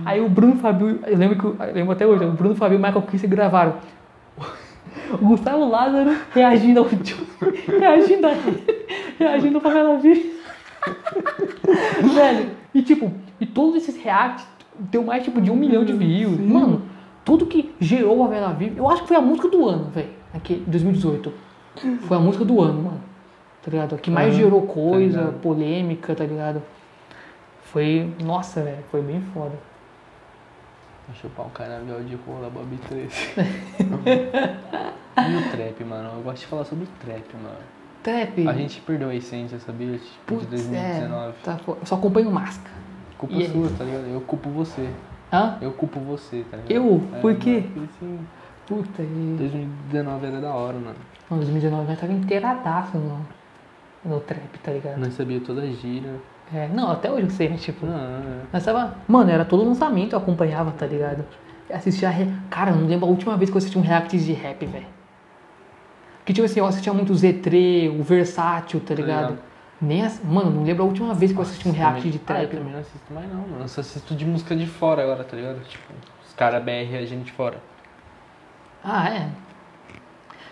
Aí 0.04 0.20
o 0.20 0.28
Bruno 0.28 0.56
Fabio, 0.56 1.00
eu 1.06 1.16
lembro, 1.16 1.36
que, 1.38 1.46
o- 1.46 1.56
eu 1.64 1.74
lembro 1.74 1.92
até 1.92 2.06
hoje, 2.06 2.24
o 2.24 2.32
Bruno 2.32 2.54
Fabio 2.54 2.76
e 2.76 2.78
o 2.78 2.82
Michael 2.82 3.02
Kiss 3.02 3.26
gravaram. 3.26 3.74
O 5.12 5.16
Gustavo 5.18 5.66
Lázaro 5.68 6.14
reagindo 6.34 6.80
ao 6.80 6.86
Johnny, 6.86 7.26
reagindo 7.78 8.26
a 8.26 8.32
ele, 8.32 8.86
reagindo 9.18 9.56
ao 9.56 9.62
Favela 9.62 9.96
Vive. 9.98 10.34
Velho, 12.14 12.50
e 12.74 12.82
tipo, 12.82 13.10
e 13.40 13.46
todos 13.46 13.76
esses 13.76 13.96
reacts 14.02 14.46
deu 14.78 15.02
mais 15.02 15.22
tipo 15.24 15.40
de 15.40 15.50
um 15.50 15.56
milhão 15.56 15.84
de 15.84 15.92
views. 15.92 16.38
Mano, 16.38 16.82
tudo 17.24 17.46
que 17.46 17.70
gerou 17.80 18.22
a 18.24 18.28
Vela 18.28 18.52
Vive, 18.52 18.78
eu 18.78 18.88
acho 18.88 19.02
que 19.02 19.08
foi 19.08 19.16
a 19.16 19.20
música 19.20 19.48
do 19.48 19.66
ano, 19.66 19.84
velho. 19.90 20.08
Aqui, 20.34 20.62
2018. 20.66 21.32
Foi 22.06 22.16
a 22.16 22.20
música 22.20 22.44
do 22.44 22.60
ano, 22.60 22.82
mano. 22.82 23.00
Tá 23.62 23.70
ligado? 23.70 23.94
A 23.94 23.98
que 23.98 24.10
mais 24.10 24.28
Aham, 24.34 24.36
gerou 24.44 24.62
coisa, 24.62 25.18
ligado. 25.20 25.40
polêmica, 25.40 26.14
tá 26.14 26.24
ligado? 26.24 26.62
Foi. 27.64 28.10
Nossa, 28.22 28.62
velho, 28.62 28.82
foi 28.90 29.02
bem 29.02 29.20
foda. 29.34 29.52
Vou 31.06 31.16
chupar 31.16 31.46
um 31.46 31.50
canavial 31.50 32.00
de 32.02 32.14
rola, 32.16 32.50
Bob 32.50 32.76
3. 32.88 33.34
e 34.06 35.36
o 35.36 35.50
trap, 35.50 35.84
mano? 35.84 36.10
Eu 36.16 36.22
gosto 36.22 36.40
de 36.40 36.46
falar 36.46 36.64
sobre 36.64 36.84
o 36.84 36.88
trap, 37.04 37.24
mano. 37.42 37.56
Trap. 38.02 38.46
A 38.48 38.52
gente 38.52 38.80
perdeu 38.82 39.08
a 39.08 39.14
essência, 39.14 39.58
sabia? 39.58 39.98
Tipo, 39.98 40.08
Putz, 40.26 40.42
de 40.42 40.48
2019. 40.50 41.28
É, 41.28 41.32
tá 41.44 41.58
só 41.84 41.94
acompanho 41.96 42.30
máscara. 42.30 42.74
Culpa 43.16 43.34
E 43.34 43.42
aí? 43.42 43.50
sua, 43.50 43.68
tá 43.76 43.84
ligado? 43.84 44.06
Eu 44.06 44.20
culpo 44.20 44.48
você. 44.50 44.88
Hã? 45.32 45.58
Eu 45.60 45.72
culpo 45.72 45.98
você, 46.00 46.44
tá 46.50 46.56
ligado? 46.56 46.70
Eu? 46.70 47.00
Por 47.20 47.32
mano, 47.32 47.36
quê? 47.38 47.64
porque, 47.74 47.80
assim, 47.98 48.18
Puta, 48.66 49.02
e. 49.02 49.36
2019 49.38 50.26
era 50.26 50.40
da 50.40 50.52
hora, 50.52 50.74
mano. 50.78 50.96
Não, 51.30 51.36
2019 51.38 51.88
nós 51.88 52.00
tava 52.00 52.12
inteiradaço 52.12 52.96
no, 52.96 53.26
no 54.04 54.20
trap, 54.20 54.58
tá 54.62 54.72
ligado? 54.72 54.98
Nós 54.98 55.14
sabia 55.14 55.40
toda 55.40 55.62
a 55.62 55.66
gíria. 55.66 56.14
É, 56.52 56.66
não, 56.68 56.90
até 56.90 57.10
hoje 57.10 57.24
eu 57.24 57.30
sei, 57.30 57.48
mas 57.50 57.62
tipo. 57.62 57.84
Não, 57.84 57.94
é. 57.98 58.20
Nós 58.52 58.64
tava. 58.64 58.94
Mano, 59.06 59.30
era 59.30 59.44
todo 59.44 59.64
lançamento, 59.64 60.14
eu 60.14 60.18
acompanhava, 60.18 60.70
tá 60.70 60.86
ligado? 60.86 61.24
Assistia. 61.70 62.08
Re... 62.08 62.26
Cara, 62.48 62.70
eu 62.70 62.76
não 62.76 62.86
lembro 62.86 63.06
a 63.06 63.10
última 63.10 63.36
vez 63.36 63.50
que 63.50 63.56
eu 63.56 63.58
assisti 63.58 63.76
um 63.78 63.82
react 63.82 64.18
de 64.18 64.32
rap, 64.32 64.64
velho. 64.64 64.86
Que 66.24 66.32
tipo 66.32 66.44
assim, 66.46 66.60
eu 66.60 66.66
assistia 66.66 66.92
muito 66.92 67.12
o 67.12 67.16
Z3, 67.16 67.98
o 67.98 68.02
Versátil, 68.02 68.80
tá 68.80 68.94
ligado? 68.94 69.30
ligado. 69.30 69.38
Nem 69.80 70.04
ass... 70.04 70.20
Mano, 70.24 70.50
não 70.50 70.62
lembro 70.64 70.82
a 70.82 70.86
última 70.86 71.14
vez 71.14 71.30
que 71.32 71.38
eu 71.38 71.42
assisti 71.42 71.68
um 71.68 71.72
react 71.72 72.00
Também- 72.00 72.12
de 72.12 72.18
Ah, 72.26 72.42
eu 72.42 72.48
trap. 72.48 72.56
também 72.58 72.72
não 72.72 72.80
assisto 72.80 73.14
mais 73.14 73.28
não, 73.28 73.40
mano. 73.40 73.60
Eu 73.60 73.68
só 73.68 73.80
assisto 73.80 74.14
de 74.14 74.24
música 74.26 74.56
de 74.56 74.66
fora 74.66 75.02
agora, 75.02 75.24
tá 75.24 75.36
ligado? 75.36 75.60
Tipo, 75.68 75.84
os 76.26 76.34
caras 76.34 76.62
BR 76.62 76.96
a 76.98 77.04
gente 77.06 77.30
fora. 77.32 77.58
Ah, 78.84 79.08
é. 79.10 79.28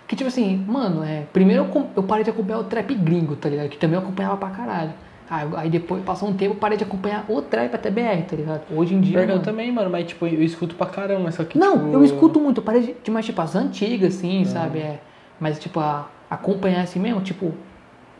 Que 0.06 0.14
tipo 0.14 0.28
assim, 0.28 0.64
mano, 0.68 1.02
é. 1.02 1.24
Primeiro 1.32 1.64
eu, 1.64 1.86
eu 1.96 2.02
parei 2.02 2.22
de 2.24 2.30
acompanhar 2.30 2.60
o 2.60 2.64
trap 2.64 2.94
gringo, 2.94 3.34
tá 3.36 3.48
ligado? 3.48 3.68
Que 3.68 3.76
também 3.76 3.96
eu 3.96 4.02
acompanhava 4.02 4.36
pra 4.36 4.50
caralho. 4.50 4.92
Eu- 5.28 5.56
Aí 5.58 5.68
depois, 5.68 6.04
passou 6.04 6.28
um 6.28 6.32
tempo, 6.34 6.54
eu 6.54 6.58
parei 6.58 6.78
de 6.78 6.84
acompanhar 6.84 7.24
o 7.28 7.42
trap 7.42 7.74
até 7.74 7.90
BR, 7.90 8.22
tá 8.22 8.36
ligado? 8.36 8.62
Hoje 8.70 8.94
em 8.94 9.00
dia. 9.00 9.18
eu 9.18 9.26
mano, 9.26 9.40
também, 9.42 9.72
mano, 9.72 9.90
mas 9.90 10.06
tipo, 10.06 10.24
eu 10.24 10.40
escuto 10.42 10.76
pra 10.76 10.86
caramba, 10.86 11.32
só 11.32 11.42
que 11.42 11.58
Não, 11.58 11.72
tipo, 11.78 11.92
eu 11.94 12.04
escuto 12.04 12.38
muito, 12.38 12.58
eu 12.60 12.62
parei 12.64 12.96
de, 13.02 13.10
mais 13.10 13.26
tipo 13.26 13.40
as 13.42 13.56
antigas, 13.56 14.14
assim, 14.16 14.44
sabe? 14.44 14.78
É, 14.78 15.00
mas 15.40 15.58
tipo, 15.58 15.80
a, 15.80 16.08
acompanhar 16.30 16.82
assim 16.82 17.00
mesmo, 17.00 17.20
tipo, 17.22 17.52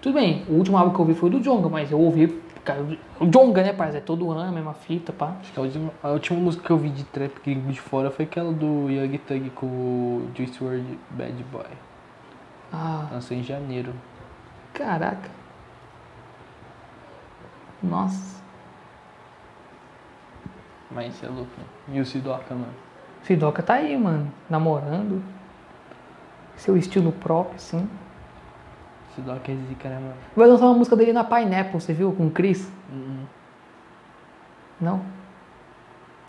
tudo 0.06 0.14
bem, 0.14 0.44
o 0.48 0.52
último 0.52 0.78
álbum 0.78 0.92
que 0.92 1.00
eu 1.00 1.04
ouvi 1.04 1.14
foi 1.14 1.28
do 1.28 1.40
Jonga, 1.40 1.68
mas 1.68 1.90
eu 1.90 1.98
ouvi, 1.98 2.28
cara, 2.64 2.80
o 3.18 3.26
Jonga, 3.26 3.60
né, 3.60 3.72
parceiro? 3.72 4.04
É 4.04 4.06
todo 4.06 4.30
ano, 4.30 4.40
a 4.48 4.52
mesma 4.52 4.72
fita, 4.72 5.12
pá. 5.12 5.34
Acho 5.40 5.52
que 5.52 5.58
a 5.58 5.62
última, 5.64 5.90
a 6.00 6.08
última 6.10 6.38
música 6.38 6.64
que 6.64 6.70
eu 6.70 6.78
vi 6.78 6.90
de 6.90 7.02
trap 7.02 7.32
gringo 7.44 7.72
de 7.72 7.80
fora 7.80 8.08
foi 8.08 8.24
aquela 8.24 8.52
do 8.52 8.88
Young 8.88 9.18
Thug 9.18 9.50
com 9.50 9.66
o 9.66 10.30
Juice 10.32 10.62
WRLD 10.62 10.96
Bad 11.10 11.44
Boy. 11.50 11.66
Ah, 12.72 13.08
Lançou 13.10 13.36
em 13.36 13.42
janeiro. 13.42 13.92
caraca. 14.72 15.28
Nossa. 17.82 18.40
Mas 20.88 21.16
isso 21.16 21.26
é 21.26 21.28
louco, 21.28 21.50
né? 21.58 21.96
E 21.96 22.00
o 22.00 22.06
Sidoca, 22.06 22.54
mano. 22.54 22.74
Sidoca 23.22 23.60
tá 23.60 23.74
aí, 23.74 23.98
mano, 23.98 24.32
namorando. 24.48 25.20
Seu 26.54 26.76
estilo 26.76 27.10
próprio, 27.10 27.56
assim. 27.56 27.88
Sidoca 29.16 29.50
é 29.50 29.56
zica, 29.68 29.88
né, 29.88 29.94
mano? 29.96 30.14
Vai 30.36 30.46
lançar 30.46 30.66
uma 30.66 30.74
música 30.74 30.94
dele 30.94 31.12
na 31.12 31.24
Pineapple, 31.24 31.80
você 31.80 31.92
viu? 31.92 32.12
Com 32.12 32.26
o 32.26 32.30
Chris? 32.30 32.70
Uhum. 32.92 33.24
Não? 34.80 35.00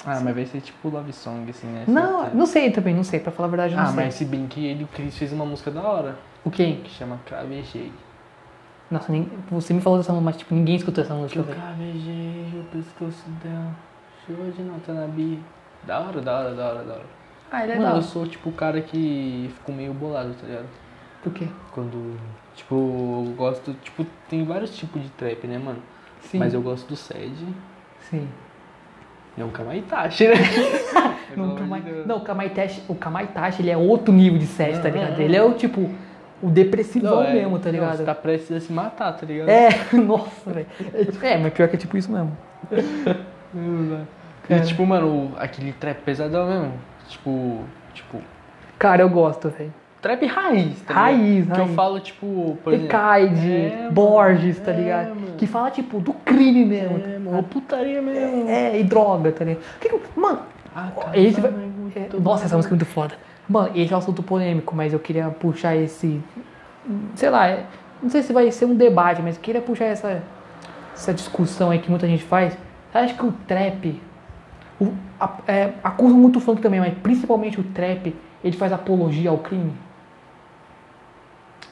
Ah, 0.06 0.20
mas 0.22 0.34
vai 0.36 0.46
ser 0.46 0.62
tipo 0.62 0.90
love 0.90 1.12
song, 1.12 1.50
assim, 1.50 1.68
né? 1.68 1.84
Não, 1.88 2.20
Certeza. 2.20 2.38
não 2.38 2.46
sei 2.46 2.72
também, 2.72 2.96
não 2.96 3.04
sei, 3.04 3.20
pra 3.20 3.32
falar 3.32 3.48
a 3.48 3.50
verdade, 3.52 3.74
eu 3.74 3.78
não 3.78 3.84
Ah, 3.84 3.88
sei. 3.88 3.96
mas 4.06 4.14
se 4.14 4.26
bem 4.26 4.48
que 4.48 4.66
ele 4.66 4.84
o 4.86 4.88
Chris 4.88 5.18
fez 5.18 5.34
uma 5.34 5.46
música 5.46 5.70
da 5.70 5.82
hora, 5.82 6.16
O 6.46 6.50
quem? 6.52 6.78
que 6.82 6.90
chama 6.90 7.20
Cravejei. 7.26 7.92
Nossa, 8.90 9.12
nem, 9.12 9.30
você 9.52 9.74
me 9.74 9.82
falou 9.82 10.00
dessa 10.00 10.14
música, 10.14 10.26
mas 10.26 10.38
tipo, 10.38 10.56
ninguém 10.56 10.78
escutou 10.78 11.04
essa 11.04 11.14
Que 11.14 11.20
música, 11.20 11.40
eu 11.42 11.46
cravejei 11.46 12.54
o 12.58 12.64
pescoço 12.72 13.30
dela, 13.44 13.72
chuva 14.26 14.50
de 14.52 14.62
nota 14.62 14.94
na 14.94 15.08
bi. 15.08 15.44
Da 15.86 16.00
hora, 16.00 16.22
da 16.22 16.40
hora, 16.40 16.54
da 16.56 16.66
hora, 16.70 16.84
da 16.86 16.94
hora. 16.94 17.06
Ah, 17.52 17.64
ele 17.64 17.72
é 17.74 17.76
Mano, 17.76 17.86
da 17.88 17.92
eu 17.92 17.96
hora. 17.96 18.04
sou 18.04 18.26
tipo 18.28 18.50
o 18.50 18.54
cara 18.54 18.80
que 18.82 19.52
ficou 19.56 19.76
meio 19.76 19.94
bolado, 19.94 20.34
tá 20.40 20.48
ligado? 20.48 20.68
Por 21.22 21.34
quê? 21.34 21.48
Quando, 21.74 22.18
tipo, 22.58 22.76
eu 22.76 23.34
gosto, 23.38 23.74
tipo, 23.84 24.06
tem 24.30 24.44
vários 24.44 24.76
tipos 24.76 25.02
de 25.02 25.08
trap, 25.10 25.48
né, 25.48 25.58
mano? 25.58 25.80
Sim. 26.22 26.40
Mas 26.40 26.54
eu 26.54 26.62
gosto 26.62 26.86
do 26.88 26.96
Sed 26.98 27.32
Sim. 28.10 28.28
e 29.38 29.44
um 29.44 29.50
Kamaitachi, 29.50 30.28
né? 30.28 30.34
Não, 31.38 31.56
Kamai, 31.56 31.84
não, 32.06 32.18
o 32.18 32.22
Kamaitachi, 32.22 32.82
o 32.88 32.96
Kamaitachi, 32.96 33.62
ele 33.62 33.70
é 33.70 33.78
outro 33.78 34.12
nível 34.12 34.40
de 34.40 34.48
set, 34.48 34.78
tá 34.82 34.90
Não, 34.90 34.96
ligado? 34.96 35.18
não, 35.18 35.22
Ele 35.24 35.36
é 35.36 35.44
o 35.44 35.54
tipo, 35.54 35.88
o 36.42 36.50
depressivão 36.50 37.18
Não, 37.18 37.24
é- 37.24 37.34
mesmo, 37.34 37.60
tá 37.60 37.66
não, 37.66 37.72
ligado? 37.74 37.98
Você 37.98 38.04
tá 38.04 38.16
prestes 38.16 38.58
a 38.58 38.60
se 38.60 38.74
matar, 38.74 39.12
tá 39.14 39.24
ligado? 39.26 39.48
É, 39.50 39.70
nossa, 39.94 40.52
velho. 40.52 40.66
É, 41.22 41.38
mas 41.38 41.54
pior 41.54 41.68
que 41.70 41.76
é 41.76 41.80
tipo 41.80 41.96
isso 41.98 42.12
mesmo. 42.12 42.36
E 44.50 44.60
tipo, 44.62 44.86
mano, 44.86 45.34
aquele 45.38 45.74
trap 45.74 45.98
pesadão 46.04 46.48
mesmo. 46.48 46.74
Tipo, 47.10 47.64
tipo, 47.94 48.22
Cara, 48.80 49.02
eu 49.02 49.10
gosto, 49.10 49.50
velho. 49.50 49.74
Trap 50.08 50.26
raiz, 50.26 50.82
tá 50.84 50.94
Raiz? 50.94 51.52
Que 51.52 51.60
eu 51.60 51.68
falo, 51.70 52.00
tipo, 52.00 52.58
por 52.64 52.74
exemplo. 52.74 52.88
Ecaide, 52.96 53.52
É. 53.52 53.90
Borges, 53.92 54.60
tá 54.60 54.72
É, 54.72 54.76
ligado? 54.76 55.10
mano. 55.10 55.28
Que 55.38 55.46
fala, 55.46 55.70
tipo, 55.70 56.00
do 56.00 56.14
crime 56.14 56.64
mesmo. 56.66 56.98
É, 56.98 57.20
mano, 57.20 57.44
putaria 57.44 58.02
mesmo. 58.02 58.50
É, 58.50 58.80
e 58.80 58.84
droga, 58.84 59.32
tá 59.34 59.44
ligado? 59.44 59.64
Que 59.80 59.90
que- 59.90 60.00
mano, 60.20 60.40
Ah, 60.76 60.90
esse 61.14 61.42
vai... 61.42 61.52
é, 61.96 62.08
bom. 62.14 62.20
nossa, 62.22 62.46
essa 62.46 62.56
música 62.56 62.74
é 62.74 62.78
muito 62.78 62.86
foda. 62.86 63.16
Mano, 63.50 63.72
esse 63.76 63.92
é 63.92 63.96
um 63.96 64.00
assunto 64.00 64.24
polêmico, 64.24 64.74
mas 64.76 64.94
eu 64.94 65.00
queria 65.00 65.28
puxar 65.30 65.76
esse. 65.76 66.22
Sei 67.16 67.30
lá, 67.30 67.48
é- 67.50 67.66
não 68.02 68.10
sei 68.10 68.22
se 68.24 68.32
vai 68.32 68.50
ser 68.52 68.66
um 68.66 68.76
debate, 68.76 69.22
mas 69.22 69.36
eu 69.36 69.42
queria 69.42 69.62
puxar 69.62 69.86
essa, 69.86 70.22
essa 70.94 71.14
discussão 71.14 71.70
aí 71.72 71.80
que 71.80 71.90
muita 71.90 72.08
gente 72.08 72.24
faz. 72.24 72.58
Você 72.92 72.98
acha 72.98 73.14
que 73.14 73.26
o 73.26 73.32
trap. 73.46 74.02
O, 74.80 74.94
a, 75.20 75.38
é, 75.48 75.72
acusa 75.84 76.14
muito 76.16 76.38
o 76.38 76.40
funk 76.40 76.62
também, 76.62 76.80
mas 76.80 76.94
principalmente 77.02 77.60
o 77.60 77.64
trap, 77.64 78.16
ele 78.44 78.56
faz 78.56 78.72
apologia 78.72 79.30
ao 79.32 79.40
crime? 79.40 79.74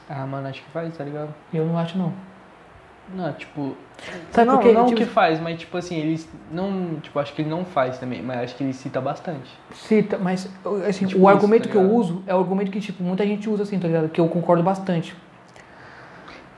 Ah, 0.08 0.26
mano, 0.26 0.48
acho 0.48 0.62
que 0.62 0.70
faz, 0.70 0.96
tá 0.96 1.04
ligado? 1.04 1.34
Eu 1.52 1.64
não 1.66 1.76
acho, 1.78 1.96
não. 1.98 2.12
Não, 3.14 3.32
tipo. 3.34 3.76
Sabe 4.32 4.48
não, 4.48 4.56
por 4.58 4.62
quê? 4.64 4.72
não 4.72 4.86
Tipo, 4.86 4.98
que 5.00 5.06
faz, 5.06 5.38
mas 5.40 5.58
tipo 5.60 5.76
assim, 5.76 5.96
eles 5.96 6.28
não. 6.50 6.96
Tipo, 7.00 7.18
acho 7.20 7.32
que 7.32 7.42
ele 7.42 7.48
não 7.48 7.64
faz 7.64 7.98
também, 7.98 8.20
mas 8.22 8.38
acho 8.40 8.56
que 8.56 8.64
ele 8.64 8.72
cita 8.72 9.00
bastante. 9.00 9.48
Cita, 9.72 10.18
mas 10.18 10.48
assim, 10.88 11.06
Tipo 11.06 11.20
o 11.20 11.22
isso, 11.22 11.28
argumento 11.28 11.64
tá 11.68 11.70
que 11.70 11.76
eu 11.76 11.88
uso 11.92 12.22
é 12.26 12.34
o 12.34 12.38
argumento 12.38 12.70
que 12.70 12.80
tipo, 12.80 13.02
muita 13.04 13.24
gente 13.24 13.48
usa 13.48 13.62
assim, 13.62 13.78
tá 13.78 13.86
ligado? 13.86 14.08
Que 14.08 14.20
eu 14.20 14.28
concordo 14.28 14.62
bastante. 14.62 15.14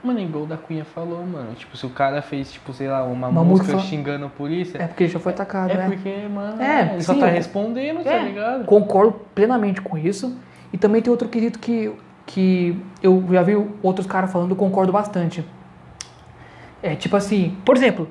Mano, 0.03 0.21
igual 0.21 0.45
o 0.45 0.47
da 0.47 0.57
Cunha 0.57 0.85
falou, 0.85 1.27
mano. 1.27 1.55
Tipo, 1.55 1.77
se 1.77 1.85
o 1.85 1.91
cara 1.91 2.23
fez, 2.23 2.53
tipo, 2.53 2.73
sei 2.73 2.89
lá, 2.89 3.03
uma, 3.03 3.29
Uma 3.29 3.43
música 3.45 3.73
música- 3.73 3.89
xingando 3.91 4.27
a 4.27 4.29
polícia, 4.29 4.79
É 4.81 4.87
porque 4.87 5.05
ele 5.05 5.13
já 5.13 5.19
foi 5.19 5.33
atacado, 5.33 5.73
é, 5.73 5.77
né? 5.77 5.87
porque, 5.87 6.29
mano, 6.33 6.63
É, 6.63 6.93
ele 6.95 7.03
só 7.03 7.13
sim, 7.15 7.21
tá 7.21 7.27
eu- 7.27 7.33
respondendo, 7.33 8.05
tá 8.05 8.11
É, 8.13 8.23
ligado? 8.25 8.65
Concordo 8.65 9.13
plenamente 9.35 9.81
com 9.83 9.99
isso. 9.99 10.39
E 10.73 10.79
também 10.79 11.03
tem 11.03 11.11
outro 11.11 11.29
quesito 11.29 11.59
que, 11.59 11.93
que 12.29 12.79
eu 13.03 13.25
já 13.33 13.43
vi 13.43 13.57
outros 13.83 14.07
caras 14.07 14.31
falando, 14.31 14.51
eu 14.51 14.57
concordo 14.57 14.93
bastante. 14.93 15.43
É 16.83 16.95
tipo 16.95 17.17
assim, 17.17 17.57
por 17.65 17.75
exemplo, 17.75 18.07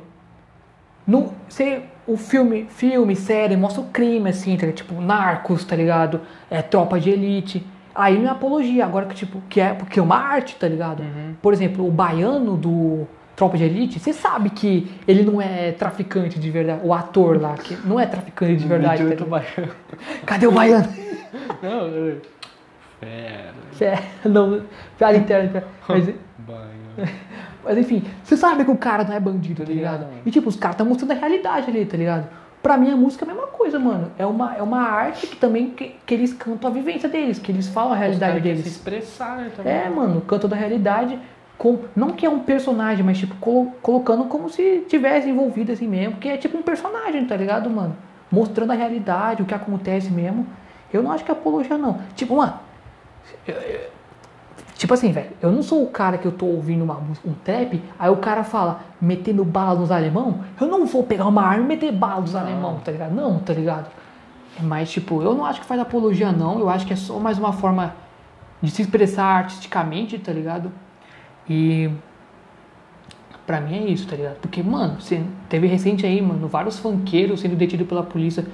no, 1.05 1.32
se 1.47 1.84
o 2.07 2.18
filme, 2.18 2.65
filme, 2.68 3.15
série 3.15 3.55
mostra 3.55 3.82
o 3.82 3.86
crime, 3.86 4.30
assim, 4.30 4.57
tá 4.57 4.72
tipo, 4.72 4.99
narcos, 4.99 5.63
tá 5.63 5.76
ligado? 5.76 6.22
É, 6.49 6.63
tropa 6.63 6.99
de 6.99 7.11
elite. 7.11 7.65
Aí 7.93 8.18
não 8.18 8.28
é 8.28 8.32
apologia, 8.32 8.84
agora 8.86 9.05
que 9.05 9.15
tipo, 9.15 9.39
que 9.47 9.61
é 9.61 9.74
porque 9.74 9.99
é 9.99 10.03
uma 10.03 10.18
arte, 10.18 10.55
tá 10.55 10.68
ligado? 10.68 11.01
Uhum. 11.01 11.36
Por 11.39 11.53
exemplo, 11.53 11.88
o 11.88 11.91
baiano 11.91 12.57
do 12.57 13.07
Tropa 13.36 13.55
de 13.55 13.65
Elite, 13.65 13.99
você 13.99 14.13
sabe 14.13 14.49
que 14.49 14.91
ele 15.07 15.24
não 15.24 15.39
é 15.39 15.72
traficante 15.72 16.39
de 16.39 16.49
verdade, 16.49 16.82
o 16.84 16.91
ator 16.91 17.39
lá, 17.39 17.53
que 17.53 17.78
não 17.86 17.99
é 17.99 18.07
traficante 18.07 18.55
de 18.55 18.68
verdade. 18.68 19.03
tá. 19.15 19.26
Cadê 20.26 20.47
o 20.47 20.51
baiano? 20.51 20.88
Não, 21.61 21.89
Fera. 23.00 23.54
É, 24.24 24.28
não, 24.28 24.62
piada 24.98 25.18
interna. 25.18 25.64
Mas, 25.88 26.10
mas 27.64 27.78
enfim, 27.78 28.04
você 28.24 28.36
sabe 28.38 28.64
que 28.66 28.72
o 28.72 28.78
cara 28.78 29.04
não 29.04 29.14
é 29.14 29.20
bandido, 29.20 29.64
tá 29.64 29.72
ligado? 29.72 30.06
E 30.26 30.32
tipo, 30.32 30.50
os 30.50 30.56
caras 30.56 30.74
estão 30.76 30.86
mostrando 30.88 31.12
a 31.12 31.16
realidade 31.16 31.70
ali, 31.70 31.86
tá 31.86 31.95
ligado? 31.98 32.28
Pra 32.64 32.76
mim 32.78 32.91
a 32.91 32.95
música 32.95 33.24
é 33.24 33.30
a 33.30 33.34
mesma 33.34 33.48
coisa, 33.48 33.78
mano. 33.78 34.12
É 34.18 34.26
uma, 34.26 34.56
é 34.56 34.62
uma 34.64 34.82
arte 34.82 35.28
que 35.28 35.36
também 35.36 35.70
que, 35.72 35.95
que 36.06 36.14
eles 36.14 36.34
cantam 36.34 36.70
a 36.70 36.74
vivência 36.74 37.08
deles, 37.08 37.38
que 37.39 37.52
eles 37.52 37.68
falam 37.68 37.93
a 37.93 37.95
realidade 37.95 38.39
deles. 38.39 38.64
se 38.64 38.70
expressar, 38.70 39.38
né, 39.38 39.52
também. 39.56 39.72
É, 39.74 39.89
mano, 39.89 40.22
canto 40.22 40.48
da 40.48 40.56
realidade. 40.56 41.20
Com, 41.58 41.80
não 41.95 42.10
que 42.12 42.26
é 42.26 42.30
um 42.30 42.39
personagem, 42.39 43.04
mas 43.06 43.18
tipo, 43.18 43.36
colo- 43.36 43.72
colocando 43.82 44.26
como 44.26 44.50
se 44.50 44.86
tivesse 44.88 45.30
envolvido 45.30 45.72
assim 45.72 45.88
mesmo. 45.88 46.18
Que 46.18 46.30
é 46.30 46.38
tipo 46.38 46.58
um 46.58 46.62
personagem, 46.62 47.26
tá 47.26 47.36
ligado, 47.36 47.70
mano? 47.70 47.95
Mostrando 48.32 48.72
a 48.72 48.76
realidade, 48.76 49.41
o 49.41 49.45
que 49.45 49.54
acontece 49.54 50.12
mesmo. 50.12 50.45
Eu 50.91 51.02
não 51.04 51.12
acho 51.12 51.24
que 51.24 51.32
é 51.32 51.34
apologia, 51.34 51.78
não. 51.78 52.00
Tipo, 52.16 52.36
mano. 52.38 52.54
Tipo 54.75 54.93
assim, 54.93 55.11
velho, 55.11 55.32
eu 55.41 55.51
não 55.51 55.63
sou 55.63 55.84
o 55.84 55.88
cara 55.88 56.17
que 56.17 56.25
eu 56.25 56.32
tô 56.32 56.45
ouvindo 56.45 56.84
uma 56.84 56.95
um 57.25 57.34
trap, 57.43 57.82
aí 57.97 58.09
o 58.09 58.17
cara 58.17 58.43
fala, 58.43 58.82
metendo 59.01 59.43
bala 59.43 59.80
nos 59.80 59.91
alemão, 59.91 60.41
eu 60.59 60.67
não 60.67 60.86
vou 60.86 61.03
pegar 61.03 61.25
uma 61.25 61.41
arma 61.43 61.63
e 61.63 61.67
meter 61.67 61.91
bala 61.91 62.21
nos 62.21 62.36
alemão, 62.36 62.80
tá 62.84 62.91
ligado? 62.91 63.13
Não, 63.13 63.39
tá 63.39 63.53
ligado? 63.53 63.88
Mas, 64.61 64.89
tipo, 64.91 65.21
eu 65.21 65.34
não 65.36 65.45
acho 65.45 65.61
que 65.61 65.67
faz 65.67 65.80
apologia, 65.80 66.32
não. 66.32 66.59
Eu 66.59 66.67
acho 66.69 66.86
que 66.86 66.91
é 66.93 66.95
só 66.95 67.19
mais 67.19 67.38
uma 67.38 67.53
forma 67.53 67.93
de 68.61 68.71
se 68.71 68.82
expressar 68.82 69.25
artisticamente, 69.25 70.17
tá 70.17 70.32
ligado? 70.34 70.71
E 71.47 71.91
pra 73.45 73.61
mim 73.61 73.75
é 73.75 73.91
isso, 73.91 74.07
tá 74.07 74.15
ligado? 74.15 74.38
Porque, 74.41 74.63
mano, 74.63 74.97
teve 75.47 75.67
recente 75.67 76.05
aí, 76.07 76.19
mano, 76.21 76.47
vários 76.47 76.80
funkeiros 76.80 77.39
sendo 77.39 77.55
detidos 77.55 77.88
pela 77.88 78.01
polícia 78.03 78.45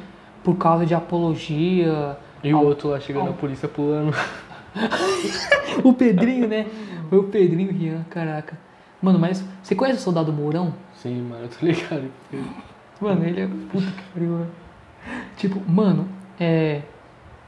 por 0.44 0.56
causa 0.58 0.86
de 0.86 0.94
apologia. 0.94 2.18
E 2.44 2.54
o 2.54 2.58
ao- 2.58 2.66
outro 2.66 2.90
lá 2.90 3.00
chegando, 3.00 3.28
ao- 3.28 3.30
a 3.30 3.34
polícia 3.38 3.68
pulando. 3.70 4.14
O 5.84 5.94
Pedrinho, 5.94 6.48
né? 6.48 6.66
Foi 7.10 7.20
o 7.20 7.24
Pedrinho 7.24 7.72
Rian, 7.72 8.04
caraca. 8.10 8.58
Mano, 9.02 9.20
mas 9.20 9.44
você 9.62 9.76
conhece 9.76 10.00
o 10.00 10.02
Soldado 10.02 10.32
Mourão? 10.32 10.74
Sim, 10.94 11.22
mano, 11.24 11.44
eu 11.44 11.50
tô 11.50 11.66
ligado. 11.66 12.10
Mano, 13.02 13.26
ele 13.26 13.42
é. 13.42 13.48
Puta 13.72 13.88
que 13.92 14.04
pariu, 14.14 14.30
mano. 14.30 14.48
Tipo, 15.36 15.62
mano, 15.70 16.08
é. 16.40 16.82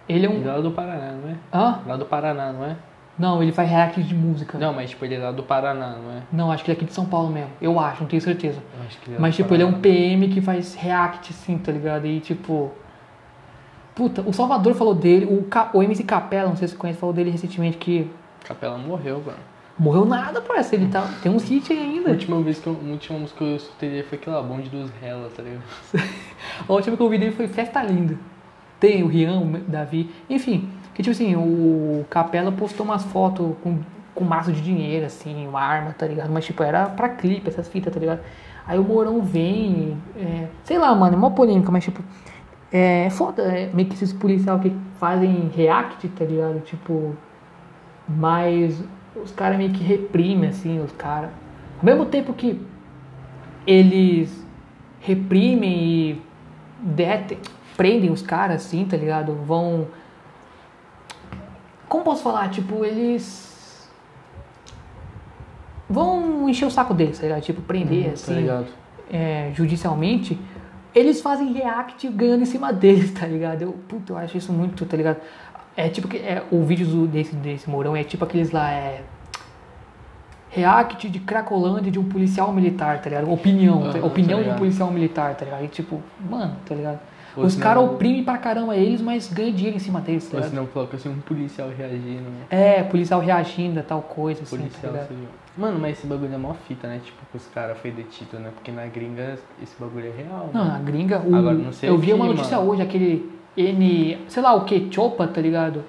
Ele 0.08 0.26
é 0.26 0.30
Ele 0.30 0.44
é 0.48 0.52
um. 0.52 0.56
lá 0.56 0.60
do 0.62 0.72
Paraná, 0.72 1.12
não 1.14 1.30
é? 1.30 1.36
Hã? 1.54 1.80
Lá 1.88 1.98
do 1.98 2.06
Paraná, 2.06 2.52
não 2.52 2.66
é? 2.66 2.76
Não, 3.18 3.42
ele 3.42 3.54
faz 3.54 3.70
react 3.70 4.04
de 4.04 4.14
música. 4.14 4.58
Não, 4.58 4.74
mas 4.74 4.90
tipo, 4.90 5.06
ele 5.06 5.16
é 5.16 5.20
lá 5.20 5.32
do 5.32 5.42
Paraná, 5.42 5.96
não 6.04 6.12
é? 6.12 6.22
Não, 6.34 6.52
acho 6.52 6.64
que 6.66 6.72
ele 6.72 6.76
é 6.76 6.78
aqui 6.78 6.86
de 6.86 6.94
São 6.94 7.06
Paulo 7.06 7.30
mesmo. 7.30 7.50
Eu 7.62 7.80
acho, 7.80 8.02
não 8.02 8.10
tenho 8.10 8.22
certeza. 8.22 8.60
Eu 8.78 8.86
acho 8.86 9.00
que 9.00 9.10
ele 9.10 9.16
é 9.16 9.20
Mas, 9.20 9.36
tipo, 9.36 9.54
ele 9.54 9.64
é 9.64 9.66
um 9.66 9.70
Paraná. 9.72 9.82
PM 9.84 10.28
que 10.28 10.42
faz 10.42 10.76
react, 10.76 11.32
assim, 11.32 11.58
tá 11.58 11.72
ligado? 11.72 12.06
E, 12.06 12.20
tipo... 12.20 12.72
Puta, 13.96 14.22
o 14.26 14.34
Salvador 14.34 14.74
falou 14.76 14.94
dele, 14.94 15.26
o, 15.26 15.44
Ca- 15.44 15.70
o 15.74 15.82
MC 15.82 16.04
Capela, 16.04 16.50
não 16.50 16.56
sei 16.58 16.68
se 16.68 16.74
você 16.74 16.80
conhece, 16.80 17.00
falou 17.00 17.16
dele 17.16 17.30
recentemente 17.30 17.78
que... 17.78 18.10
Capela 18.44 18.78
morreu, 18.78 19.22
mano. 19.26 19.38
Morreu 19.78 20.06
nada, 20.06 20.42
parece, 20.42 20.76
ele 20.76 20.88
tá... 20.88 21.02
Tem 21.24 21.32
uns 21.32 21.50
hits 21.50 21.72
aí 21.72 21.78
A 21.80 21.82
ainda. 21.82 22.10
última 22.12 22.42
vez 22.42 22.60
que 22.60 22.68
eu, 22.68 22.78
a 22.82 22.92
última 22.92 23.20
música 23.20 23.38
que 23.40 23.44
eu 23.52 23.56
escutei 23.56 23.90
dele 23.90 24.04
foi 24.04 24.18
aquela 24.18 24.42
bonde 24.44 24.70
dos 24.70 24.90
Hella, 25.02 25.30
tá 25.36 25.42
ligado? 25.44 25.64
A 26.68 26.72
última 26.74 26.96
que 26.96 27.02
eu 27.02 27.06
ouvi 27.06 27.18
dele 27.18 27.32
foi 27.32 27.48
Festa 27.48 27.82
Linda. 27.84 28.18
Tem 28.80 29.02
o 29.04 29.08
Rian, 29.08 29.40
o 29.40 29.46
Davi, 29.68 30.10
enfim. 30.30 30.70
Que, 30.94 31.02
tipo 31.02 31.12
assim, 31.12 31.36
o 31.36 32.06
Capela 32.10 32.52
postou 32.52 32.86
umas 32.86 33.04
fotos 33.04 33.54
com, 33.64 33.80
com 34.14 34.24
maço 34.24 34.52
de 34.52 34.62
dinheiro, 34.62 35.06
assim, 35.06 35.46
uma 35.48 35.62
arma, 35.62 35.94
tá 35.98 36.06
ligado? 36.08 36.30
Mas, 36.32 36.46
tipo, 36.46 36.62
era 36.64 36.86
pra 36.88 37.10
clipe, 37.10 37.50
essas 37.50 37.68
fitas, 37.68 37.94
tá 37.94 38.00
ligado? 38.00 38.20
Aí 38.68 38.80
o 38.80 38.84
Mourão 38.84 39.22
vem, 39.22 39.98
é, 40.18 40.48
sei 40.64 40.78
lá, 40.78 40.94
mano, 40.96 41.16
é 41.16 41.18
uma 41.18 41.32
polêmica, 41.32 41.70
mas, 41.72 41.84
tipo, 41.84 42.02
é 42.78 43.10
foda, 43.10 43.44
é, 43.44 43.70
meio 43.74 43.88
que 43.88 43.94
esses 43.96 44.12
policiais 44.12 44.62
que 44.62 44.76
fazem 45.00 45.50
react, 45.56 46.08
tá 46.10 46.26
ligado? 46.26 46.60
Tipo, 46.62 47.16
mas 48.08 48.84
os 49.16 49.32
caras 49.32 49.58
meio 49.58 49.72
que 49.72 49.84
reprimem, 49.84 50.50
assim, 50.50 50.80
os 50.82 50.92
caras. 50.92 51.30
Ao 51.80 51.86
mesmo 51.86 52.06
tempo 52.06 52.34
que 52.34 52.60
eles 53.66 54.46
reprimem 55.00 55.74
e 55.86 56.22
detem, 56.82 57.38
prendem 57.78 58.12
os 58.12 58.22
caras, 58.22 58.66
assim, 58.66 58.84
tá 58.86 58.98
ligado? 58.98 59.34
Vão. 59.46 59.88
Como 61.88 62.04
posso 62.04 62.24
falar? 62.24 62.50
Tipo, 62.50 62.84
eles. 62.84 63.90
Vão 65.90 66.50
encher 66.50 66.66
o 66.66 66.72
saco 66.72 66.94
deles, 66.94 67.18
tá 67.20 67.24
ligado? 67.24 67.42
Tipo, 67.42 67.62
prender, 67.62 68.06
Tá 68.08 68.12
assim, 68.14 68.34
ligado? 68.36 68.68
é, 69.12 69.52
judicialmente. 69.54 70.38
Eles 70.96 71.20
fazem 71.22 71.52
react 71.52 72.08
ganhando 72.08 72.44
em 72.44 72.46
cima 72.46 72.72
deles, 72.72 73.12
tá 73.12 73.28
ligado? 73.28 73.62
Eu, 73.62 73.74
puta, 73.88 74.14
eu 74.14 74.18
acho 74.18 74.38
isso 74.38 74.54
muito, 74.54 74.86
tá 74.86 74.96
ligado? 74.96 75.18
É 75.76 75.90
tipo 75.90 76.08
que 76.08 76.16
é, 76.18 76.42
o 76.50 76.64
vídeo 76.64 76.88
do- 76.88 77.06
desse, 77.08 77.36
desse 77.36 77.70
Mourão 77.70 77.96
é 77.98 78.04
tipo 78.04 78.24
aqueles 78.24 78.52
lá, 78.52 78.72
é. 78.72 79.02
React 80.50 81.10
de 81.10 81.20
Cracolândia 81.20 81.92
de 81.92 82.00
um 82.00 82.04
policial 82.08 82.54
militar, 82.54 83.02
tá 83.02 83.10
ligado? 83.10 83.30
Opinião, 83.30 83.82
tá- 83.82 83.88
Aham, 83.90 84.00
tá 84.00 84.06
opinião 84.08 84.42
de 84.42 84.50
um 84.50 84.56
policial 84.56 84.90
militar, 84.90 85.36
tá 85.36 85.44
ligado? 85.44 85.66
E 85.66 85.68
tipo, 85.68 86.02
mano, 86.30 86.56
tá 86.66 86.74
ligado? 86.74 87.00
Ou 87.38 87.44
Os 87.46 87.54
senão- 87.54 87.64
caras 87.64 87.84
oprimem 87.84 88.24
pra 88.24 88.38
caramba 88.38 88.76
eles, 88.76 89.02
mas 89.02 89.32
ganham 89.32 89.52
dinheiro 89.54 89.76
em 89.76 89.80
cima 89.80 90.00
deles, 90.00 90.24
tá 90.28 90.38
Ou 90.38 90.44
ligado? 90.44 90.50
se 90.52 90.56
não 90.56 90.66
coloca 90.68 90.96
assim 90.96 91.10
um 91.10 91.20
policial 91.20 91.70
reagindo? 91.70 92.24
É, 92.50 92.84
policial 92.84 93.20
reagindo 93.20 93.80
a 93.80 93.84
tal 93.84 94.02
coisa, 94.02 94.44
assim, 94.44 94.58
tá 94.58 94.64
Policial 94.64 94.94
seria. 95.08 95.28
Mano, 95.58 95.80
mas 95.80 95.98
esse 95.98 96.08
bagulho 96.08 96.34
é 96.34 96.38
mó 96.38 96.54
fita, 96.54 96.88
né? 96.88 97.00
Tipo, 97.04 97.18
que 97.32 97.38
os 97.38 97.48
caras 97.48 97.78
foi 97.78 97.92
detido, 97.92 98.40
né? 98.40 98.50
Porque 98.54 98.72
na 98.72 98.86
gringa 98.86 99.38
esse 99.62 99.74
bagulho 99.80 100.08
é 100.08 100.22
real. 100.24 100.50
Não, 100.54 100.64
né? 100.66 100.72
na 100.72 100.80
gringa, 100.80 101.20
o, 101.20 101.36
Agora, 101.36 101.56
não 101.56 101.72
sei 101.74 101.90
eu 101.90 101.98
vi 101.98 102.12
aqui, 102.12 102.22
uma 102.22 102.26
notícia 102.28 102.58
mano. 102.58 102.70
hoje, 102.72 102.82
aquele 102.82 103.30
N, 103.58 104.18
sei 104.28 104.44
lá 104.44 104.54
o 104.54 104.66
que, 104.66 104.88
Chopa, 104.92 105.28
tá 105.28 105.40
ligado? 105.42 105.84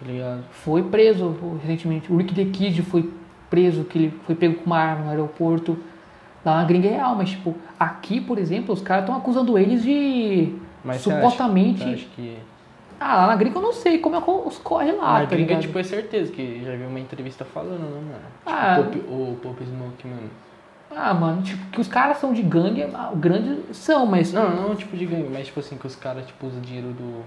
Tá 0.00 0.06
ligado? 0.06 0.42
Foi 0.50 0.82
preso 0.82 1.36
recentemente. 1.62 2.10
O 2.12 2.16
Rick 2.16 2.34
the 2.34 2.44
Kid 2.46 2.82
foi 2.82 3.10
preso, 3.50 3.84
que 3.84 3.98
ele 3.98 4.14
foi 4.24 4.34
pego 4.34 4.54
com 4.56 4.66
uma 4.66 4.78
arma 4.78 5.04
no 5.04 5.10
aeroporto. 5.10 5.76
Lá 6.44 6.56
na 6.56 6.64
gringa 6.64 6.88
é 6.88 6.92
real, 6.92 7.14
mas 7.14 7.30
tipo, 7.30 7.54
aqui, 7.78 8.18
por 8.20 8.38
exemplo, 8.38 8.72
os 8.72 8.80
caras 8.80 9.04
estão 9.04 9.14
acusando 9.16 9.58
eles 9.58 9.82
de 9.82 10.54
Mas 10.84 11.00
supostamente. 11.02 11.82
Acha, 11.82 12.06
que. 12.16 12.38
Ah, 12.98 13.16
lá 13.16 13.26
na 13.28 13.36
gringa 13.36 13.56
eu 13.58 13.62
não 13.62 13.72
sei 13.72 13.98
como 13.98 14.16
é 14.16 14.20
que 14.20 14.30
os 14.30 14.58
corre 14.58 14.92
lá, 14.92 15.20
na 15.20 15.26
tá 15.26 15.34
gringa, 15.34 15.56
tipo, 15.58 15.78
é 15.78 15.82
certeza, 15.82 16.30
que 16.30 16.62
já 16.62 16.76
vi 16.76 16.84
uma 16.84 17.00
entrevista 17.00 17.44
falando, 17.46 17.78
né, 17.80 18.00
mano? 18.12 18.20
Tipo, 18.38 18.50
Ah. 18.50 18.78
o 18.78 18.84
Pop, 18.84 18.98
o 18.98 19.36
Pop 19.42 19.64
Smoke, 19.64 20.06
mano. 20.06 20.30
Ah, 20.94 21.14
mano, 21.14 21.40
tipo, 21.40 21.64
que 21.70 21.80
os 21.80 21.88
caras 21.88 22.18
são 22.18 22.32
de 22.34 22.42
gangue, 22.42 22.82
ah, 22.82 23.10
grandes 23.14 23.76
são, 23.76 24.04
mas 24.04 24.32
Não, 24.32 24.50
não 24.50 24.74
tipo 24.76 24.96
de 24.96 25.06
gangue, 25.06 25.28
mas 25.32 25.46
tipo 25.46 25.60
assim, 25.60 25.76
que 25.78 25.86
os 25.86 25.96
caras, 25.96 26.26
tipo, 26.26 26.46
usam 26.46 26.60
dinheiro 26.60 26.88
do. 26.88 27.22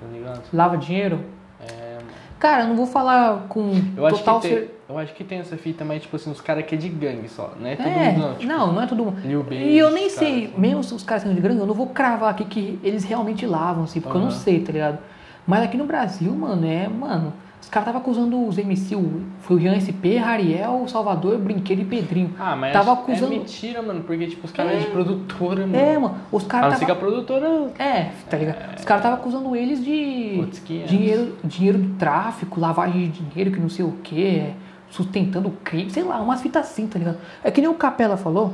Tá 0.00 0.06
ligado? 0.12 0.42
lava 0.52 0.76
dinheiro. 0.76 1.20
É, 1.60 1.94
mano. 1.96 2.06
Cara, 2.40 2.62
eu 2.64 2.68
não 2.70 2.74
vou 2.76 2.86
falar 2.86 3.44
com 3.48 3.70
Eu 3.96 4.04
acho, 4.06 4.18
total 4.18 4.40
que 4.40 4.48
tem, 4.48 4.58
cer- 4.58 4.74
eu 4.92 4.98
acho 4.98 5.14
que 5.14 5.24
tem 5.24 5.38
essa 5.38 5.56
fita, 5.56 5.84
mas 5.84 6.02
tipo 6.02 6.16
assim, 6.16 6.30
os 6.30 6.40
caras 6.40 6.64
que 6.64 6.74
é 6.74 6.78
de 6.78 6.88
gangue 6.88 7.28
só, 7.28 7.52
não 7.58 7.66
é 7.68 7.76
todo 7.76 7.86
É, 7.88 8.10
mundo 8.12 8.18
não. 8.20 8.34
Tipo, 8.34 8.52
não, 8.52 8.72
não 8.72 8.82
é 8.82 8.86
todo 8.86 9.04
mundo. 9.04 9.18
E 9.52 9.78
eu 9.78 9.90
nem 9.90 10.08
sei, 10.08 10.44
assim. 10.46 10.54
mesmo 10.60 10.82
se 10.84 10.94
os 10.94 11.02
caras 11.02 11.22
sendo 11.24 11.34
de 11.34 11.40
grande, 11.40 11.60
eu 11.60 11.66
não 11.66 11.74
vou 11.74 11.86
cravar 11.88 12.30
aqui 12.30 12.44
que 12.44 12.78
eles 12.82 13.04
realmente 13.04 13.46
lavam, 13.46 13.84
assim, 13.84 14.00
porque 14.00 14.16
eu 14.16 14.22
não 14.22 14.30
sei, 14.30 14.60
tá 14.60 14.72
ligado? 14.72 14.98
Mas 15.46 15.62
aqui 15.64 15.76
no 15.76 15.84
Brasil, 15.84 16.32
mano, 16.32 16.66
é, 16.66 16.86
mano, 16.88 17.32
os 17.60 17.68
caras 17.68 17.88
estavam 17.88 18.00
acusando 18.00 18.44
os 18.46 18.58
MC, 18.58 18.96
foi 19.40 19.56
o 19.56 19.58
Rian 19.58 19.74
SP, 19.78 20.16
Rariel, 20.18 20.84
Salvador, 20.88 21.38
Brinquedo 21.38 21.80
e 21.80 21.84
Pedrinho. 21.84 22.34
Ah, 22.38 22.54
mas 22.56 22.72
Tava 22.72 22.92
acho- 22.92 23.02
acusando- 23.02 23.32
é 23.34 23.38
mentira, 23.38 23.80
mano, 23.82 24.02
porque 24.02 24.26
tipo, 24.26 24.44
os 24.46 24.52
caras 24.52 24.72
é, 24.72 24.76
É. 24.76 24.78
de 24.80 24.86
produtora, 24.86 25.60
mano. 25.66 25.76
É, 25.76 25.96
mano, 25.98 26.16
os 26.30 26.42
caras 26.44 26.78
ser 26.78 26.84
que 26.86 26.90
a 26.90 26.94
produtora. 26.96 27.70
É, 27.78 28.10
tá 28.28 28.36
ligado? 28.36 28.78
Os 28.78 28.84
caras 28.84 29.00
estavam 29.04 29.18
acusando 29.18 29.54
eles 29.56 29.82
de 29.84 30.36
Outros 30.40 30.58
500. 30.58 30.90
dinheiro, 30.90 31.36
dinheiro 31.44 31.78
do 31.78 31.94
tráfico, 31.98 32.60
lavagem 32.60 33.08
de 33.10 33.22
dinheiro, 33.22 33.52
que 33.52 33.60
não 33.60 33.68
sei 33.68 33.84
o 33.84 33.92
que, 34.02 34.50
sustentando 34.92 35.48
o 35.48 35.52
crime, 35.64 35.90
sei 35.90 36.02
lá, 36.02 36.20
umas 36.20 36.42
fitas 36.42 36.66
assim, 36.66 36.86
tá 36.86 36.98
ligado? 36.98 37.18
É 37.42 37.50
que 37.50 37.60
nem 37.60 37.68
o 37.68 37.74
Capela 37.74 38.16
falou, 38.16 38.52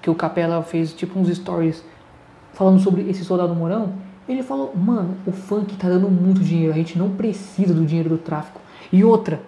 que 0.00 0.08
o 0.08 0.14
Capela 0.14 0.62
fez 0.62 0.94
tipo 0.94 1.18
uns 1.18 1.28
stories 1.28 1.84
falando 2.54 2.80
sobre 2.80 3.10
esse 3.10 3.24
soldado 3.24 3.54
Mourão. 3.54 3.92
Ele 4.28 4.42
falou, 4.42 4.72
mano, 4.74 5.16
o 5.26 5.32
funk 5.32 5.76
tá 5.76 5.88
dando 5.88 6.08
muito 6.08 6.40
dinheiro, 6.40 6.72
a 6.72 6.76
gente 6.76 6.96
não 6.96 7.10
precisa 7.10 7.74
do 7.74 7.84
dinheiro 7.84 8.08
do 8.08 8.18
tráfico. 8.18 8.60
E 8.92 9.04
outra, 9.04 9.40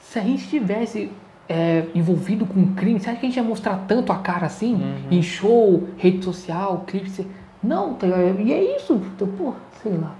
se 0.00 0.18
a 0.18 0.22
gente 0.22 0.48
tivesse 0.48 1.10
é, 1.48 1.86
envolvido 1.94 2.44
com 2.44 2.74
crime, 2.74 2.96
acha 2.96 3.12
que 3.12 3.26
a 3.26 3.28
gente 3.28 3.36
ia 3.36 3.42
mostrar 3.42 3.84
tanto 3.86 4.12
a 4.12 4.18
cara 4.18 4.46
assim? 4.46 4.74
Uhum. 4.74 5.10
Em 5.10 5.22
show, 5.22 5.88
rede 5.96 6.24
social, 6.24 6.84
clipe? 6.86 7.26
Não, 7.62 7.94
tá 7.94 8.06
ligado? 8.06 8.40
E 8.40 8.52
é 8.52 8.76
isso. 8.76 8.94
Então, 8.94 9.28
pô, 9.28 9.54
sei 9.82 9.96
lá. 9.96 10.14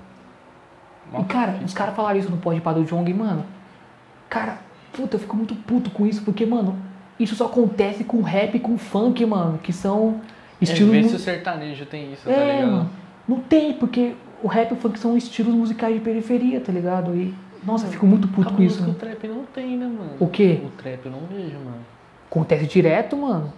E 1.18 1.24
cara, 1.24 1.60
os 1.64 1.74
caras 1.74 1.94
falaram 1.94 2.18
isso 2.18 2.30
no 2.30 2.36
Pode 2.36 2.60
do 2.60 2.84
Jong, 2.84 3.12
mano. 3.12 3.44
Cara, 4.28 4.58
puta, 4.92 5.16
eu 5.16 5.20
fico 5.20 5.36
muito 5.36 5.54
puto 5.54 5.90
com 5.90 6.06
isso, 6.06 6.22
porque, 6.22 6.44
mano, 6.46 6.76
isso 7.18 7.34
só 7.34 7.46
acontece 7.46 8.04
com 8.04 8.20
rap 8.22 8.54
e 8.56 8.60
com 8.60 8.76
funk, 8.78 9.24
mano, 9.26 9.58
que 9.58 9.72
são 9.72 10.20
estilos. 10.60 10.94
É, 10.94 11.00
vê 11.02 11.08
se 11.08 11.16
o 11.16 11.18
sertanejo 11.18 11.84
tem 11.86 12.12
isso, 12.12 12.24
tá 12.24 12.30
É, 12.32 12.56
ligado? 12.56 12.70
mano. 12.72 12.90
Não 13.28 13.40
tem, 13.40 13.72
porque 13.74 14.14
o 14.42 14.48
rap 14.48 14.70
e 14.70 14.74
o 14.74 14.76
funk 14.76 14.98
são 14.98 15.16
estilos 15.16 15.54
musicais 15.54 15.94
de 15.94 16.00
periferia, 16.00 16.60
tá 16.60 16.72
ligado? 16.72 17.14
E, 17.14 17.34
nossa, 17.64 17.86
eu 17.86 17.90
fico 17.90 18.06
muito 18.06 18.26
puto 18.28 18.48
a 18.48 18.52
com 18.52 18.62
isso. 18.62 18.82
o 18.88 18.94
trap 18.94 19.28
não 19.28 19.44
tem, 19.44 19.76
né, 19.76 19.86
mano? 19.86 20.12
O 20.18 20.26
quê? 20.26 20.60
O 20.64 20.70
trap 20.70 21.04
eu 21.04 21.12
não 21.12 21.20
vejo, 21.30 21.56
mano. 21.58 21.84
Acontece 22.30 22.66
direto, 22.66 23.16
mano. 23.16 23.52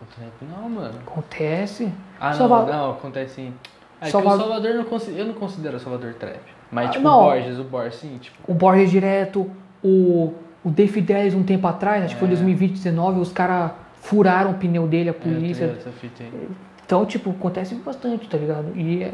O 0.00 0.04
trap 0.06 0.32
não, 0.50 0.68
mano. 0.70 0.98
Acontece. 1.06 1.88
Ah, 2.20 2.34
não, 2.34 2.48
não, 2.66 2.90
acontece 2.92 3.34
sim. 3.36 3.52
É 4.00 4.06
Salva- 4.10 4.30
que 4.30 4.36
o 4.36 4.38
Salvador 4.40 4.74
não 4.74 4.84
consi- 4.84 5.14
eu 5.16 5.24
não 5.26 5.34
considero 5.34 5.76
o 5.76 5.80
Salvador 5.80 6.14
trap. 6.14 6.40
Mas 6.72 6.88
Ah, 6.88 6.90
tipo 6.92 7.04
não. 7.04 7.20
o 7.20 7.24
Borges, 7.24 7.58
o 7.58 7.64
Borges 7.64 7.94
sim, 7.96 8.18
tipo. 8.20 8.36
O 8.50 8.54
Borges 8.54 8.90
direto, 8.90 9.48
o, 9.84 10.32
o 10.64 10.70
The 10.70 10.86
Fidelis 10.86 11.34
um 11.34 11.42
tempo 11.42 11.66
atrás, 11.66 12.04
acho 12.04 12.14
que 12.14 12.20
foi 12.20 12.28
em 12.28 12.32
É. 12.32 12.34
2020, 12.34 12.70
2019, 12.70 13.20
os 13.20 13.32
caras 13.32 13.72
furaram 14.00 14.52
o 14.52 14.54
pneu 14.54 14.86
dele, 14.86 15.08
a 15.08 15.12
É, 15.12 15.14
polícia. 15.14 15.68
tem 15.68 15.76
essa 15.76 15.90
fita 15.90 16.22
aí. 16.22 16.48
Então, 16.84 17.04
tipo, 17.06 17.30
acontece 17.30 17.74
bastante, 17.76 18.28
tá 18.28 18.36
ligado? 18.36 18.72
E 18.76 19.02
é. 19.04 19.12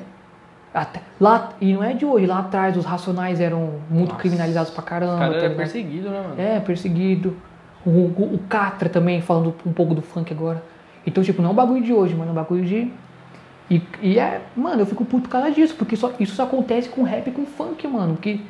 Até, 0.74 1.01
lá, 1.18 1.51
e 1.61 1.72
não 1.72 1.82
é 1.82 1.94
de 1.94 2.05
hoje, 2.05 2.26
lá 2.26 2.40
atrás 2.40 2.76
os 2.76 2.84
racionais 2.84 3.40
eram 3.40 3.80
muito 3.90 4.11
Nossa. 4.11 4.20
criminalizados 4.20 4.70
pra 4.70 4.82
caramba. 4.82 5.14
O 5.14 5.18
cara 5.18 5.49
tá 5.49 5.55
perseguido, 5.57 6.11
né, 6.11 6.20
mano? 6.20 6.34
É, 6.40 6.61
perseguido. 6.61 7.34
O, 7.86 7.90
o, 7.90 8.34
o 8.34 8.38
Catra 8.49 8.88
também, 8.88 9.22
falando 9.22 9.55
um 9.64 9.72
pouco 9.72 9.94
do 9.94 10.03
funk 10.03 10.30
agora. 10.32 10.62
Então, 11.07 11.24
tipo, 11.24 11.40
não 11.40 11.49
é 11.51 11.53
um 11.53 11.57
bagulho 11.57 11.82
de 11.82 11.92
hoje, 11.92 12.14
mano, 12.14 12.28
é 12.28 12.32
um 12.32 12.34
bagulho 12.34 12.64
de. 12.64 12.92
E, 13.70 13.82
e 14.03 14.18
é, 14.18 14.42
mano, 14.55 14.82
eu 14.82 14.86
fico 14.86 15.05
puto 15.07 15.22
por 15.24 15.30
causa 15.30 15.51
disso, 15.51 15.74
porque 15.74 15.96
só, 15.96 16.12
isso 16.20 16.34
só 16.34 16.44
acontece 16.44 16.88
com 16.90 17.03
rap 17.03 17.26
e 17.28 17.30
com 17.30 17.46
funk, 17.46 17.86
mano, 17.88 18.16
que, 18.16 18.44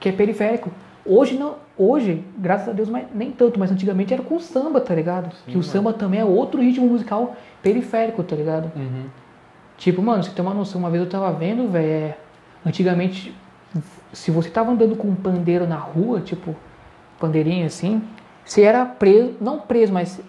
que 0.00 0.08
é 0.08 0.12
periférico. 0.12 0.70
Hoje 1.06 1.36
não, 1.36 1.54
hoje, 1.82 2.22
graças 2.36 2.68
a 2.68 2.72
Deus, 2.72 2.88
mas, 2.88 3.06
nem 3.14 3.30
tanto, 3.30 3.58
mas 3.58 3.70
antigamente 3.72 4.12
era 4.12 4.22
com 4.22 4.38
samba, 4.38 4.80
tá 4.80 4.94
ligado? 4.94 5.30
que 5.46 5.52
o 5.52 5.54
mano. 5.54 5.62
samba 5.62 5.92
também 5.92 6.20
é 6.20 6.24
outro 6.24 6.60
ritmo 6.60 6.86
musical 6.86 7.34
periférico, 7.62 8.22
tá 8.22 8.36
ligado? 8.36 8.70
Uhum. 8.76 9.06
Tipo, 9.78 10.02
mano, 10.02 10.22
você 10.22 10.30
tem 10.30 10.44
uma 10.44 10.52
noção, 10.52 10.78
uma 10.80 10.90
vez 10.90 11.02
eu 11.02 11.08
tava 11.08 11.32
vendo, 11.32 11.70
velho, 11.70 11.86
é, 11.86 12.16
antigamente, 12.66 13.34
se 14.12 14.30
você 14.30 14.50
tava 14.50 14.70
andando 14.72 14.94
com 14.94 15.08
um 15.08 15.14
pandeiro 15.14 15.66
na 15.66 15.76
rua, 15.76 16.20
tipo, 16.20 16.54
pandeirinho 17.18 17.64
assim, 17.66 18.02
você 18.44 18.62
era 18.62 18.84
preso, 18.84 19.34
não 19.40 19.58
preso, 19.60 19.92
mas, 19.92 20.20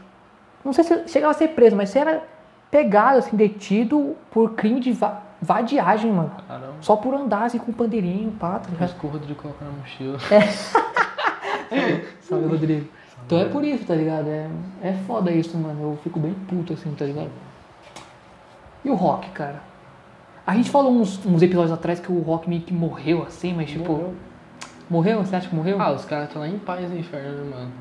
não 0.64 0.72
sei 0.72 0.84
se 0.86 1.08
chegava 1.10 1.32
a 1.32 1.34
ser 1.34 1.49
preso, 1.49 1.76
mas 1.76 1.89
você 1.89 1.99
era 1.99 2.24
pegado, 2.70 3.18
assim, 3.18 3.36
detido 3.36 4.16
por 4.32 4.52
crime 4.54 4.80
de 4.80 4.93
va- 4.93 5.22
vadiagem, 5.41 6.12
mano. 6.14 6.32
Caramba. 6.47 6.74
Só 6.80 6.95
por 6.95 7.14
andar, 7.14 7.43
assim, 7.43 7.58
com 7.58 7.72
um 7.72 7.74
pandeirinho, 7.76 8.32
pá, 8.32 8.60
tá 8.60 8.70
ligado? 8.70 8.80
Mas 8.80 8.93
que 8.93 9.06
o 9.06 9.10
Rodrigo 9.10 9.41
coloca 9.41 9.66
na 9.66 9.72
mochila. 9.72 10.18
Salve, 12.22 12.47
Rodrigo. 12.47 12.88
Então 13.26 13.39
é 13.39 13.45
por 13.45 13.63
isso, 13.63 13.86
tá 13.86 13.95
ligado? 13.95 14.28
É, 14.28 14.49
é 14.84 14.93
foda 15.07 15.32
isso, 15.32 15.57
mano. 15.57 15.82
Eu 15.82 15.97
fico 16.03 16.19
bem 16.19 16.36
puto, 16.47 16.74
assim, 16.74 16.93
tá 16.93 17.05
ligado? 17.05 17.32
E 18.84 18.89
o 18.89 18.95
rock, 18.95 19.30
cara? 19.30 19.61
A 20.45 20.55
gente 20.55 20.69
falou 20.69 20.91
uns, 20.91 21.26
uns 21.26 21.41
episódios 21.41 21.72
atrás 21.72 21.99
que 21.99 22.11
o 22.11 22.19
rock 22.19 22.49
meio 22.49 22.61
que 22.61 22.74
morreu, 22.74 23.24
assim, 23.24 23.53
mas 23.53 23.69
tipo. 23.69 23.91
Morreu. 23.91 24.13
Morreu? 24.89 25.24
Você 25.24 25.36
acha 25.36 25.47
que 25.47 25.55
morreu? 25.55 25.80
Ah, 25.80 25.91
os 25.91 26.03
caras 26.03 26.28
estão 26.28 26.41
lá 26.41 26.49
em 26.49 26.59
paz 26.59 26.89
no 26.89 26.97
inferno, 26.97 27.45
né, 27.45 27.55
mano? 27.55 27.72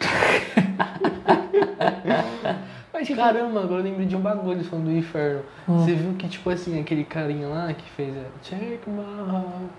mas, 2.92 3.06
tipo, 3.06 3.20
Caramba, 3.20 3.60
agora 3.60 3.80
eu 3.80 3.84
lembrei 3.84 4.06
de 4.06 4.16
um 4.16 4.20
bagulho 4.20 4.64
falando 4.64 4.86
do 4.86 4.92
inferno. 4.92 5.42
Hum. 5.68 5.78
Você 5.78 5.94
viu 5.94 6.14
que, 6.14 6.28
tipo 6.28 6.50
assim, 6.50 6.80
aquele 6.80 7.04
carinha 7.04 7.46
lá 7.46 7.72
que 7.72 7.88
fez 7.90 8.16
é, 8.16 8.26
Check 8.42 8.84
my 8.88 9.04
heart. 9.30 9.70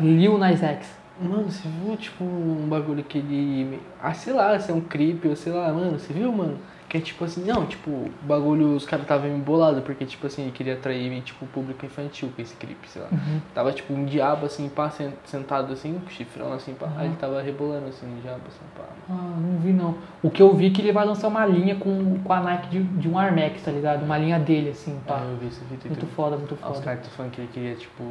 Lil 0.00 0.38
Nas 0.38 0.60
X. 0.60 1.03
Mano, 1.20 1.44
você 1.50 1.68
viu, 1.68 1.96
tipo, 1.96 2.24
um 2.24 2.66
bagulho 2.68 3.04
que 3.04 3.18
ele. 3.18 3.80
Ah, 4.02 4.12
sei 4.12 4.32
lá, 4.32 4.58
se 4.58 4.70
é 4.70 4.74
um 4.74 4.80
creep 4.80 5.24
ou 5.26 5.36
sei 5.36 5.52
lá, 5.52 5.72
mano, 5.72 5.98
você 5.98 6.12
viu, 6.12 6.32
mano? 6.32 6.58
Que 6.88 6.98
é 6.98 7.00
tipo 7.00 7.24
assim, 7.24 7.44
não, 7.44 7.66
tipo, 7.66 7.90
o 7.90 8.10
bagulho, 8.22 8.76
os 8.76 8.84
caras 8.86 9.04
estavam 9.04 9.28
embolados, 9.28 9.82
porque, 9.82 10.04
tipo 10.04 10.26
assim, 10.28 10.42
ele 10.42 10.52
queria 10.52 10.74
atrair, 10.74 11.22
tipo, 11.22 11.44
o 11.44 11.48
público 11.48 11.84
infantil 11.84 12.30
com 12.34 12.40
esse 12.42 12.54
clipe, 12.54 12.88
sei 12.88 13.02
lá. 13.02 13.08
Uhum. 13.10 13.40
Tava, 13.52 13.72
tipo, 13.72 13.92
um 13.92 14.04
diabo, 14.04 14.46
assim, 14.46 14.68
pá, 14.68 14.90
sen- 14.90 15.12
sentado, 15.24 15.72
assim, 15.72 15.98
com 15.98 16.08
chifrão, 16.10 16.52
assim, 16.52 16.74
pá. 16.74 16.88
Aí 16.96 17.06
ele 17.08 17.16
tava 17.16 17.40
rebolando, 17.42 17.86
assim, 17.88 18.06
um 18.06 18.20
diabo, 18.20 18.42
assim, 18.46 18.64
pá. 18.76 18.84
Ah, 19.10 19.12
não 19.40 19.58
vi 19.58 19.72
não. 19.72 19.96
O 20.22 20.30
que 20.30 20.40
eu 20.42 20.54
vi 20.54 20.66
é 20.66 20.70
que 20.70 20.82
ele 20.82 20.92
vai 20.92 21.04
lançar 21.04 21.26
uma 21.28 21.44
linha 21.46 21.74
com, 21.76 22.18
com 22.22 22.32
a 22.32 22.40
Nike 22.40 22.68
de, 22.68 22.82
de 22.84 23.08
um 23.08 23.18
Air 23.18 23.34
Max, 23.34 23.62
tá 23.62 23.72
ligado? 23.72 24.04
Uma 24.04 24.18
linha 24.18 24.38
dele, 24.38 24.70
assim, 24.70 25.00
pá. 25.04 25.20
Ah, 25.22 25.24
eu 25.30 25.36
vi 25.38 25.46
esse 25.48 25.64
vídeo 25.64 25.88
Muito 25.88 26.06
foda, 26.08 26.36
muito 26.36 26.56
Ah, 26.62 26.70
os 26.70 26.76
foda. 26.76 26.84
caras 26.84 27.00
do 27.00 27.10
funk 27.10 27.40
ele 27.40 27.48
queria, 27.52 27.74
tipo, 27.74 28.04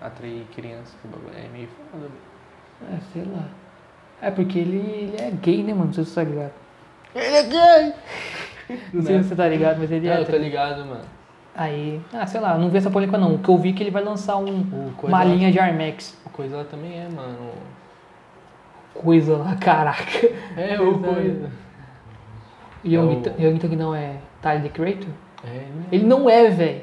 atrair 0.00 0.46
crianças, 0.54 0.94
que 1.02 1.06
o 1.08 1.10
bagulho 1.10 1.34
é 1.36 1.48
meio 1.48 1.68
foda. 1.90 2.06
É, 2.92 2.98
sei 3.12 3.22
lá. 3.24 3.44
É 4.22 4.30
porque 4.30 4.58
ele, 4.58 4.76
ele 4.78 5.16
é 5.18 5.30
gay, 5.30 5.62
né, 5.62 5.72
mano? 5.72 5.86
Não 5.86 5.92
sei 5.92 6.04
se 6.04 6.10
você 6.10 6.24
tá 6.24 6.30
ligado. 6.30 6.52
Ele 7.14 7.36
é 7.36 7.42
gay! 7.42 7.94
Não 8.94 9.02
sei 9.02 9.22
se 9.22 9.28
você 9.28 9.34
tá 9.34 9.48
ligado, 9.48 9.78
mas 9.80 9.90
ele 9.90 10.06
É, 10.08 10.12
é. 10.14 10.20
eu 10.20 10.24
tô 10.26 10.36
ligado, 10.36 10.84
mano. 10.86 11.00
Aí, 11.56 12.00
ah, 12.12 12.24
sei 12.26 12.40
lá, 12.40 12.56
não 12.56 12.70
vi 12.70 12.78
essa 12.78 12.88
polêmica 12.90 13.18
não. 13.18 13.34
O 13.34 13.38
que 13.40 13.48
eu 13.48 13.58
vi 13.58 13.70
é 13.70 13.72
que 13.72 13.82
ele 13.82 13.90
vai 13.90 14.02
lançar 14.04 14.36
um, 14.36 14.92
uma 15.02 15.18
lá- 15.18 15.24
linha 15.24 15.50
de 15.50 15.58
Air 15.58 15.74
Max. 15.76 16.16
O 16.24 16.30
coisa 16.30 16.58
lá 16.58 16.64
também 16.64 16.92
é, 17.00 17.08
mano. 17.08 17.50
Coisa 18.94 19.36
lá, 19.36 19.56
caraca. 19.56 20.28
É, 20.56 20.80
o 20.80 20.98
coisa. 21.00 21.50
E 22.84 22.94
É 22.94 23.00
o 23.00 23.58
Thug 23.58 23.76
não 23.76 23.94
é 23.94 24.14
Tyler, 24.40 24.62
the 24.62 24.68
Creator? 24.68 25.08
É, 25.44 25.64
Ele 25.90 26.04
não 26.06 26.30
é, 26.30 26.48
velho. 26.48 26.82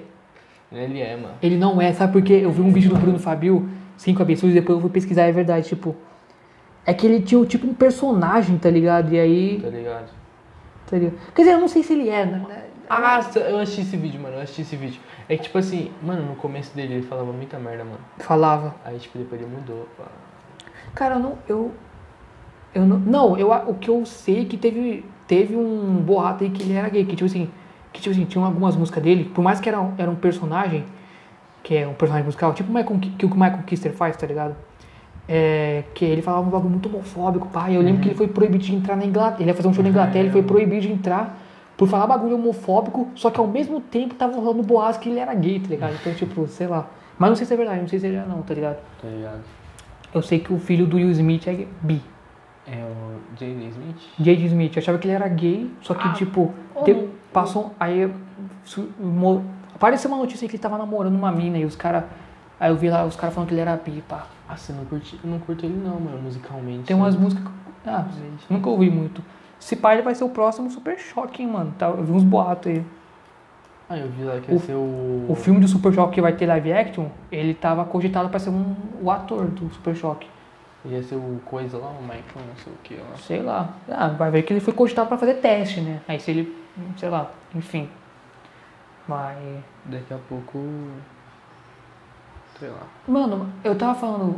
ele 0.71 1.01
é, 1.01 1.15
mano. 1.15 1.35
Ele 1.41 1.55
não 1.57 1.81
é, 1.81 1.93
sabe 1.93 2.11
por 2.13 2.21
quê? 2.21 2.41
Eu 2.43 2.51
vi 2.51 2.61
um 2.61 2.71
vídeo 2.71 2.89
do 2.89 2.97
Bruno 2.99 3.17
Fabio, 3.19 3.69
Cinco 3.97 4.21
Absurdos, 4.21 4.55
e 4.55 4.59
depois 4.59 4.77
eu 4.77 4.81
fui 4.81 4.89
pesquisar, 4.89 5.23
é 5.23 5.31
verdade, 5.31 5.67
tipo... 5.67 5.95
É 6.85 6.93
que 6.93 7.05
ele 7.05 7.21
tinha 7.21 7.43
tipo 7.45 7.67
um 7.67 7.73
personagem, 7.73 8.57
tá 8.57 8.69
ligado? 8.69 9.13
E 9.13 9.19
aí... 9.19 9.59
Tá 9.61 9.69
ligado? 9.69 10.09
Tá 10.89 10.97
ligado? 10.97 11.17
Quer 11.35 11.41
dizer, 11.41 11.53
eu 11.55 11.59
não 11.59 11.67
sei 11.67 11.83
se 11.83 11.93
ele 11.93 12.07
é, 12.07 12.25
né? 12.25 12.45
Ah, 12.89 13.19
eu 13.35 13.59
assisti 13.59 13.81
esse 13.81 13.97
vídeo, 13.97 14.21
mano. 14.21 14.35
Eu 14.35 14.41
assisti 14.41 14.61
esse 14.61 14.75
vídeo. 14.77 15.01
É 15.27 15.35
que, 15.35 15.43
tipo 15.43 15.57
assim, 15.57 15.91
mano, 16.01 16.25
no 16.25 16.35
começo 16.35 16.73
dele 16.73 16.95
ele 16.95 17.03
falava 17.03 17.33
muita 17.33 17.59
merda, 17.59 17.83
mano. 17.83 17.99
Falava. 18.19 18.75
Aí, 18.85 18.97
tipo, 18.97 19.17
depois 19.17 19.41
ele 19.41 19.49
mudou, 19.49 19.87
pá. 19.97 20.05
Cara, 20.95 21.15
eu 21.15 21.19
não. 21.19 21.37
Eu, 21.49 21.71
eu 22.73 22.85
não. 22.85 22.97
Não, 22.97 23.37
eu, 23.37 23.51
o 23.51 23.73
que 23.73 23.89
eu 23.89 24.05
sei 24.05 24.43
é 24.43 24.45
que 24.45 24.55
teve, 24.55 25.03
teve 25.27 25.55
um 25.55 25.95
boato 25.97 26.45
aí 26.45 26.49
que 26.49 26.63
ele 26.63 26.73
era 26.73 26.87
gay. 26.87 27.05
Que 27.05 27.15
tipo 27.15 27.25
assim. 27.25 27.49
Que 27.91 28.01
tipo 28.01 28.15
assim, 28.15 28.25
tinham 28.25 28.45
algumas 28.45 28.75
músicas 28.75 29.03
dele, 29.03 29.25
por 29.25 29.43
mais 29.43 29.59
que 29.59 29.67
era, 29.67 29.93
era 29.97 30.09
um 30.09 30.15
personagem, 30.15 30.85
que 31.67 31.75
é 31.75 31.85
um 31.85 31.93
personagem 31.93 32.23
musical, 32.25 32.53
tipo 32.53 32.71
o 32.71 32.73
Michael, 32.73 32.97
que 33.17 33.25
o 33.25 33.29
Michael 33.29 33.63
Kister 33.65 33.91
faz, 33.91 34.15
tá 34.15 34.25
ligado? 34.25 34.55
É, 35.27 35.83
que 35.93 36.05
ele 36.05 36.21
falava 36.21 36.47
um 36.47 36.49
bagulho 36.49 36.69
muito 36.69 36.87
homofóbico, 36.87 37.49
pai. 37.49 37.75
Eu 37.75 37.81
lembro 37.81 38.01
que 38.01 38.07
ele 38.07 38.15
foi 38.15 38.29
proibido 38.29 38.63
de 38.63 38.73
entrar 38.73 38.95
na 38.95 39.03
Inglaterra. 39.05 39.41
Ele 39.41 39.49
ia 39.49 39.53
fazer 39.53 39.67
um 39.67 39.73
show 39.73 39.83
na 39.83 39.89
Inglaterra, 39.89 40.19
ele 40.23 40.31
foi 40.31 40.43
proibido 40.43 40.81
de 40.83 40.91
entrar 40.93 41.37
por 41.75 41.85
falar 41.89 42.07
bagulho 42.07 42.35
homofóbico, 42.35 43.09
só 43.15 43.29
que 43.29 43.37
ao 43.37 43.45
mesmo 43.47 43.81
tempo 43.81 44.15
tava 44.15 44.37
rolando 44.39 44.63
boatos 44.63 44.97
que 44.97 45.09
ele 45.09 45.19
era 45.19 45.33
gay, 45.33 45.59
tá 45.59 45.67
ligado? 45.67 45.93
Então, 45.99 46.13
tipo, 46.13 46.47
sei 46.47 46.67
lá. 46.67 46.87
Mas 47.19 47.29
não 47.31 47.35
sei 47.35 47.45
se 47.45 47.53
é 47.53 47.57
verdade, 47.57 47.81
não 47.81 47.87
sei 47.89 47.99
se 47.99 48.07
ele 48.07 48.15
é 48.15 48.23
não, 48.25 48.41
tá 48.43 48.53
ligado? 48.53 48.77
Tá 49.01 49.07
ligado? 49.09 49.41
Eu 50.13 50.21
sei 50.21 50.39
que 50.39 50.53
o 50.53 50.59
filho 50.59 50.87
do 50.87 50.95
Will 50.95 51.11
Smith 51.11 51.45
é 51.47 51.67
bi. 51.81 52.01
É 52.65 52.77
o 52.83 53.35
J.D. 53.37 53.67
Smith? 53.67 53.97
J.D. 54.17 54.45
Smith, 54.45 54.75
eu 54.77 54.79
achava 54.81 54.97
que 54.97 55.07
ele 55.07 55.15
era 55.15 55.27
gay, 55.27 55.69
só 55.81 55.93
que, 55.93 56.07
Ah, 56.07 56.13
tipo, 56.13 56.53
oh, 56.73 56.83
te- 56.83 56.93
não. 56.93 57.09
passou. 57.33 57.73
Aí 57.79 58.09
apareceu 59.77 60.09
uma 60.11 60.17
notícia 60.17 60.47
que 60.47 60.55
ele 60.55 60.61
tava 60.61 60.77
namorando 60.77 61.15
uma 61.15 61.31
mina 61.31 61.57
e 61.57 61.65
os 61.65 61.75
caras. 61.75 62.03
Aí 62.59 62.71
eu 62.71 62.75
vi 62.75 62.89
lá 62.89 63.05
os 63.05 63.15
caras 63.15 63.33
falando 63.33 63.47
que 63.47 63.53
ele 63.53 63.61
era 63.61 63.75
bi, 63.75 64.03
pá. 64.07 64.25
Ah, 64.49 64.57
você 64.57 64.73
não 64.73 64.83
curte, 64.85 65.19
eu 65.23 65.29
não 65.29 65.39
curto 65.39 65.65
ele 65.65 65.77
não, 65.77 65.99
mano, 65.99 66.17
musicalmente. 66.21 66.83
Tem 66.85 66.95
umas 66.95 67.15
né? 67.15 67.21
músicas. 67.21 67.45
Ah, 67.85 68.05
nunca 68.49 68.69
ouvi 68.69 68.89
muito. 68.89 69.23
Esse 69.59 69.75
pai 69.75 69.95
ele 69.95 70.01
vai 70.01 70.15
ser 70.15 70.23
o 70.23 70.29
próximo 70.29 70.69
Super 70.69 70.97
Choque, 70.97 71.43
hein, 71.43 71.49
mano. 71.49 71.73
Tá, 71.77 71.87
eu 71.87 72.03
vi 72.03 72.11
uns 72.11 72.23
boatos 72.23 72.71
aí. 72.71 72.83
Ah, 73.89 73.97
eu 73.97 74.09
vi 74.09 74.23
lá 74.23 74.39
que 74.39 74.51
ia 74.51 74.59
ser 74.59 74.73
o... 74.73 75.25
O 75.29 75.35
filme 75.35 75.59
do 75.59 75.67
Super 75.67 75.93
Choque 75.93 76.15
que 76.15 76.21
vai 76.21 76.33
ter 76.33 76.45
live 76.45 76.73
action, 76.73 77.05
ele 77.31 77.53
tava 77.53 77.85
cogitado 77.85 78.27
pra 78.29 78.39
ser 78.39 78.49
um, 78.49 78.75
o 79.01 79.09
ator 79.09 79.45
do 79.45 79.73
Super 79.73 79.95
Choque. 79.95 80.27
Ia 80.85 81.03
ser 81.03 81.15
o 81.15 81.39
coisa 81.45 81.77
lá, 81.77 81.89
o 81.89 82.01
Michael, 82.01 82.23
não 82.35 82.55
sei 82.63 82.73
o 82.73 82.77
que 82.83 82.95
lá. 82.95 83.17
Sei 83.17 83.41
lá. 83.41 83.69
Ah, 83.89 84.09
vai 84.09 84.31
ver 84.31 84.43
que 84.43 84.53
ele 84.53 84.59
foi 84.59 84.73
cogitado 84.73 85.07
pra 85.07 85.17
fazer 85.17 85.35
teste, 85.35 85.81
né? 85.81 86.01
Aí 86.07 86.19
se 86.19 86.31
ele. 86.31 86.55
Sei 86.97 87.09
lá, 87.09 87.29
enfim. 87.55 87.89
Mas. 89.07 89.37
Daqui 89.85 90.13
a 90.13 90.17
pouco... 90.29 90.59
Sei 92.59 92.69
lá. 92.69 92.87
Mano, 93.07 93.49
eu 93.63 93.75
tava 93.77 93.95
falando 93.95 94.35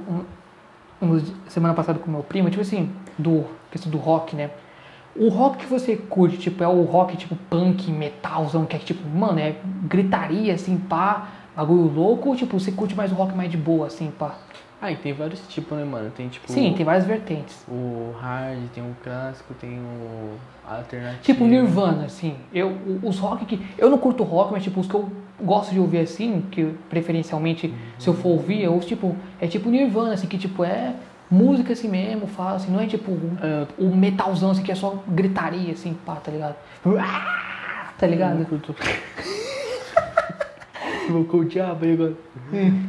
um, 1.02 1.06
um- 1.06 1.20
semana 1.48 1.74
passada 1.74 1.98
com 2.00 2.12
meu 2.12 2.22
primo, 2.24 2.50
tipo 2.50 2.62
assim, 2.62 2.94
do 3.18 3.46
questão 3.72 3.90
do 3.92 3.98
rock, 3.98 4.36
né? 4.36 4.52
O 5.16 5.30
rock 5.30 5.58
que 5.60 5.66
você 5.66 5.96
curte, 5.96 6.38
tipo, 6.38 6.64
é 6.64 6.68
o 6.68 6.84
rock 6.84 7.18
tipo 7.18 7.36
punk, 7.50 7.92
metalzão, 7.92 8.66
que 8.66 8.76
é 8.76 8.80
tipo, 8.80 9.08
mano, 9.08 9.40
é 9.40 9.56
gritaria 9.84 10.54
assim, 10.54 10.78
pá, 10.78 11.28
bagulho 11.56 11.92
louco 11.94 12.30
ou 12.30 12.36
tipo, 12.36 12.60
você 12.60 12.72
curte 12.72 12.96
mais 12.96 13.12
o 13.12 13.16
rock 13.16 13.34
mais 13.36 13.50
de 13.50 13.58
boa, 13.58 13.88
assim, 13.88 14.12
pá? 14.12 14.36
Ah, 14.82 14.92
e 14.92 14.96
tem 14.96 15.12
vários 15.14 15.42
tipos, 15.48 15.78
né, 15.78 15.84
mano? 15.84 16.10
Tem 16.12 16.30
tipo. 16.30 16.50
Sim, 16.52 16.74
tem 16.76 16.86
várias 16.86 17.06
vertentes. 17.06 17.66
O 17.68 18.14
hard, 18.20 18.60
tem 18.74 18.82
o 18.84 18.96
clássico, 19.04 19.54
tem 19.56 19.78
o 19.78 20.36
alternativo. 20.66 21.22
Tipo 21.22 21.44
Nirvana, 21.46 22.06
assim. 22.06 22.36
Eu, 22.54 22.78
os 23.04 23.20
rock 23.20 23.46
que. 23.46 23.60
Eu 23.78 23.90
não 23.90 23.98
curto 23.98 24.24
rock, 24.24 24.54
mas 24.54 24.64
tipo, 24.64 24.80
os 24.80 24.88
que 24.88 24.96
eu 24.96 25.10
gosto 25.42 25.72
de 25.74 25.80
ouvir 25.80 26.00
assim, 26.00 26.46
que 26.50 26.74
preferencialmente, 26.90 27.74
se 27.98 28.08
eu 28.08 28.14
for 28.14 28.30
ouvir, 28.30 28.62
eu 28.64 28.74
ouço 28.74 28.88
tipo. 28.88 29.16
É 29.42 29.48
tipo 29.48 29.70
Nirvana, 29.70 30.14
assim, 30.14 30.28
que 30.28 30.38
tipo 30.38 30.64
é 30.64 30.94
música 31.30 31.74
assim 31.74 31.88
mesmo, 31.90 32.26
fala 32.26 32.56
assim, 32.56 32.72
não 32.72 32.80
é 32.80 32.88
tipo 32.88 33.12
o, 33.12 33.38
É, 33.44 33.68
o 33.78 33.94
metalzão 33.96 34.52
assim, 34.52 34.64
que 34.64 34.72
é 34.72 34.76
só 34.76 35.04
gritaria, 35.08 35.74
assim, 35.74 35.94
pá, 36.06 36.16
tá 36.16 36.32
ligado? 36.32 36.56
Ah, 36.98 37.92
Tá 37.98 38.06
eu 38.08 38.12
não 38.12 38.16
ligado? 38.18 38.46
curto. 38.48 38.74
Vou 41.12 41.26
com 41.26 41.38
o 41.38 41.46
diabo 41.46 41.86
aí 41.86 41.94
agora. 41.94 42.14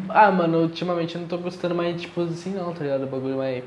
Ah, 0.09 0.31
mano, 0.31 0.63
ultimamente 0.63 1.15
eu 1.15 1.21
não 1.21 1.29
tô 1.29 1.39
gostando 1.39 1.75
mais, 1.75 2.01
tipo 2.01 2.21
assim, 2.23 2.55
não, 2.55 2.73
tá 2.73 2.85
ligado? 2.85 3.05
O 3.05 3.07
bagulho 3.07 3.37
mais. 3.37 3.65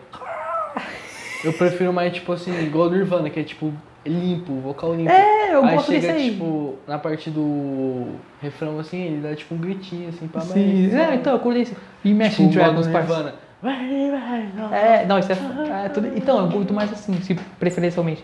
Eu 1.43 1.53
prefiro 1.53 1.91
mais, 1.91 2.13
tipo 2.13 2.31
assim, 2.31 2.57
igual 2.63 2.87
o 2.87 2.91
Nirvana, 2.91 3.29
que 3.29 3.39
é 3.39 3.43
tipo 3.43 3.73
limpo, 4.05 4.53
vocal 4.61 4.93
limpo. 4.95 5.09
É, 5.11 5.53
eu 5.53 5.63
aí 5.63 5.75
gosto 5.75 5.91
chega, 5.91 6.11
aí. 6.13 6.31
tipo, 6.31 6.75
na 6.87 6.97
parte 6.97 7.29
do 7.29 8.15
refrão, 8.41 8.79
assim, 8.79 9.01
ele 9.01 9.21
dá 9.21 9.35
tipo 9.35 9.55
um 9.55 9.57
gritinho, 9.57 10.09
assim, 10.09 10.27
pra 10.27 10.41
Sim, 10.41 10.89
mais. 10.89 10.93
é, 10.93 11.15
então, 11.15 11.33
eu 11.33 11.39
curto 11.39 11.59
esse. 11.59 11.75
Imagine 12.03 12.49
tipo, 12.49 12.59
o 12.59 12.63
bagulho 12.63 12.81
Dragons, 12.83 12.87
do 12.87 12.91
parça. 12.93 13.15
Nirvana. 13.15 13.35
Vai, 13.61 14.11
vai. 14.11 14.77
É, 14.77 15.05
não, 15.05 15.19
isso 15.19 15.31
é, 15.31 15.85
é 15.85 15.89
tudo. 15.89 16.07
Então, 16.15 16.45
eu 16.45 16.51
curto 16.51 16.73
mais 16.73 16.91
assim, 16.91 17.13
se 17.21 17.33
preferencialmente. 17.59 18.23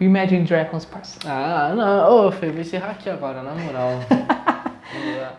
Imagine 0.00 0.44
Dragons, 0.44 0.84
parça. 0.84 1.18
Ah, 1.26 1.72
não, 1.74 2.26
ô, 2.26 2.32
Fê, 2.32 2.50
vou 2.50 2.60
encerrar 2.60 2.90
aqui 2.90 3.10
agora, 3.10 3.42
na 3.42 3.54
moral. 3.54 3.90
Vamos 4.08 5.18
lá. 5.20 5.32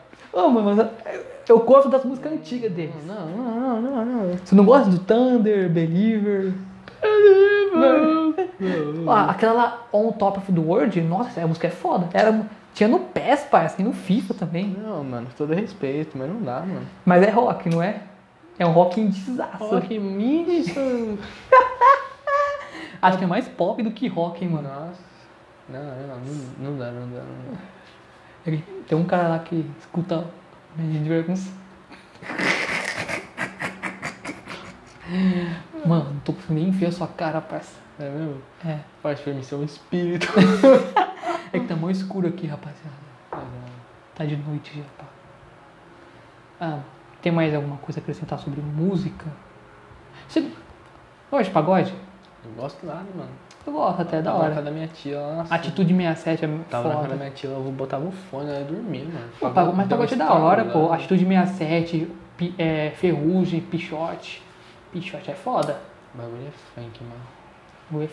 Mano, 0.47 0.75
mas 0.75 0.87
eu, 1.47 1.59
gosto 1.59 1.89
das 1.89 2.05
músicas 2.05 2.31
antigas 2.31 2.71
deles. 2.71 2.95
não, 3.05 3.25
não, 3.25 3.81
não, 3.81 3.81
não, 3.81 4.05
não. 4.05 4.37
Você 4.37 4.55
não 4.55 4.63
gosta 4.63 4.89
do 4.89 4.99
Thunder, 4.99 5.69
Believer? 5.69 6.53
Ah, 9.07 9.31
aquela 9.31 9.53
lá, 9.53 9.87
On 9.91 10.11
Top 10.11 10.37
of 10.37 10.51
the 10.51 10.59
World, 10.59 11.01
nossa, 11.01 11.29
essa 11.29 11.47
música 11.47 11.67
é 11.67 11.71
foda. 11.71 12.09
Era, 12.13 12.45
tinha 12.73 12.87
no 12.87 12.99
PES, 12.99 13.47
parece, 13.49 13.81
e 13.81 13.85
no 13.85 13.93
FIFA 13.93 14.33
também. 14.33 14.67
Não, 14.67 15.03
mano, 15.03 15.27
todo 15.37 15.53
respeito, 15.53 16.17
mas 16.17 16.29
não 16.29 16.41
dá, 16.41 16.59
mano. 16.61 16.85
Mas 17.05 17.23
é 17.23 17.29
rock, 17.29 17.69
não 17.69 17.81
é? 17.81 18.01
É 18.57 18.65
um 18.65 18.71
rock 18.71 18.99
indizaço. 18.99 19.63
Rock 19.63 19.97
Midson. 19.97 21.17
Acho 23.01 23.17
que 23.17 23.23
é 23.23 23.27
mais 23.27 23.47
pop 23.47 23.81
do 23.81 23.91
que 23.91 24.07
rock, 24.07 24.43
hein, 24.43 24.51
mano. 24.51 24.67
Nossa. 24.67 25.09
Não, 25.69 25.83
não, 25.83 26.07
não, 26.07 26.71
não 26.71 26.77
dá, 26.77 26.91
não 26.91 27.07
dá, 27.07 27.21
não 27.21 27.51
dá. 27.53 27.57
Tem 28.43 28.97
um 28.97 29.05
cara 29.05 29.27
lá 29.27 29.39
que 29.39 29.69
escuta 29.79 30.25
Imagine 30.77 31.07
Dragons. 31.07 31.51
Mano, 35.85 36.13
não 36.13 36.19
tô 36.19 36.33
conseguindo 36.33 36.61
nem 36.61 36.71
ver 36.71 36.87
a 36.87 36.91
sua 36.91 37.07
cara, 37.07 37.41
parça. 37.41 37.75
É 37.99 38.09
mesmo? 38.09 38.41
É. 38.65 38.79
Faz 39.01 39.19
pra 39.19 39.33
mim 39.33 39.43
ser 39.43 39.55
um 39.55 39.63
espírito. 39.63 40.27
É 41.51 41.57
que 41.57 41.65
tá 41.65 41.75
mó 41.75 41.89
escuro 41.89 42.27
aqui, 42.27 42.45
rapaziada. 42.45 42.93
Tá 44.13 44.23
de 44.23 44.37
noite 44.37 44.77
já, 44.77 44.83
pá. 44.99 45.05
Ah, 46.61 46.79
tem 47.23 47.31
mais 47.31 47.55
alguma 47.55 47.77
coisa 47.77 47.99
a 47.99 48.03
acrescentar 48.03 48.37
sobre 48.37 48.61
música? 48.61 49.25
Você 50.27 50.47
gosta 51.31 51.45
de 51.45 51.49
pagode? 51.49 51.91
Não 52.45 52.51
gosto 52.51 52.85
nada, 52.85 53.07
mano. 53.15 53.31
Eu 53.68 53.74
gosto 53.74 54.01
até, 54.01 54.18
é 54.18 54.22
da 54.22 54.32
na 54.32 54.38
hora. 54.38 54.62
da 54.62 54.72
minha 54.72 54.88
tia. 54.88 55.20
Nossa, 55.36 55.53
Atitude 55.53 55.93
67 55.95 56.45
é 56.45 56.47
Tava 56.47 56.57
na 56.57 56.64
casa 56.64 56.89
da 56.89 56.95
foda. 57.10 57.16
minha 57.16 57.32
tia, 57.32 57.49
eu 57.49 57.62
botava 57.72 58.07
o 58.07 58.12
fone, 58.12 58.49
ela 58.49 58.60
ia 58.60 58.66
dormir, 58.66 59.05
mano. 59.05 59.28
Pô, 59.39 59.49
pago- 59.51 59.74
mas 59.74 59.88
pagode 59.88 60.14
é 60.14 60.18
da 60.18 60.34
hora, 60.34 60.64
né? 60.64 60.72
pô. 60.72 60.91
Atitude 60.91 61.26
67, 61.26 62.12
pi- 62.38 62.55
é, 62.57 62.91
Ferrugem, 62.95 63.60
Pichote. 63.62 64.41
Pichote 64.91 65.30
é 65.30 65.36
foda. 65.36 65.78
O 66.16 66.18
bagulho 66.18 66.47
é 66.47 66.51
funk, 66.82 66.99
mano. 67.03 68.07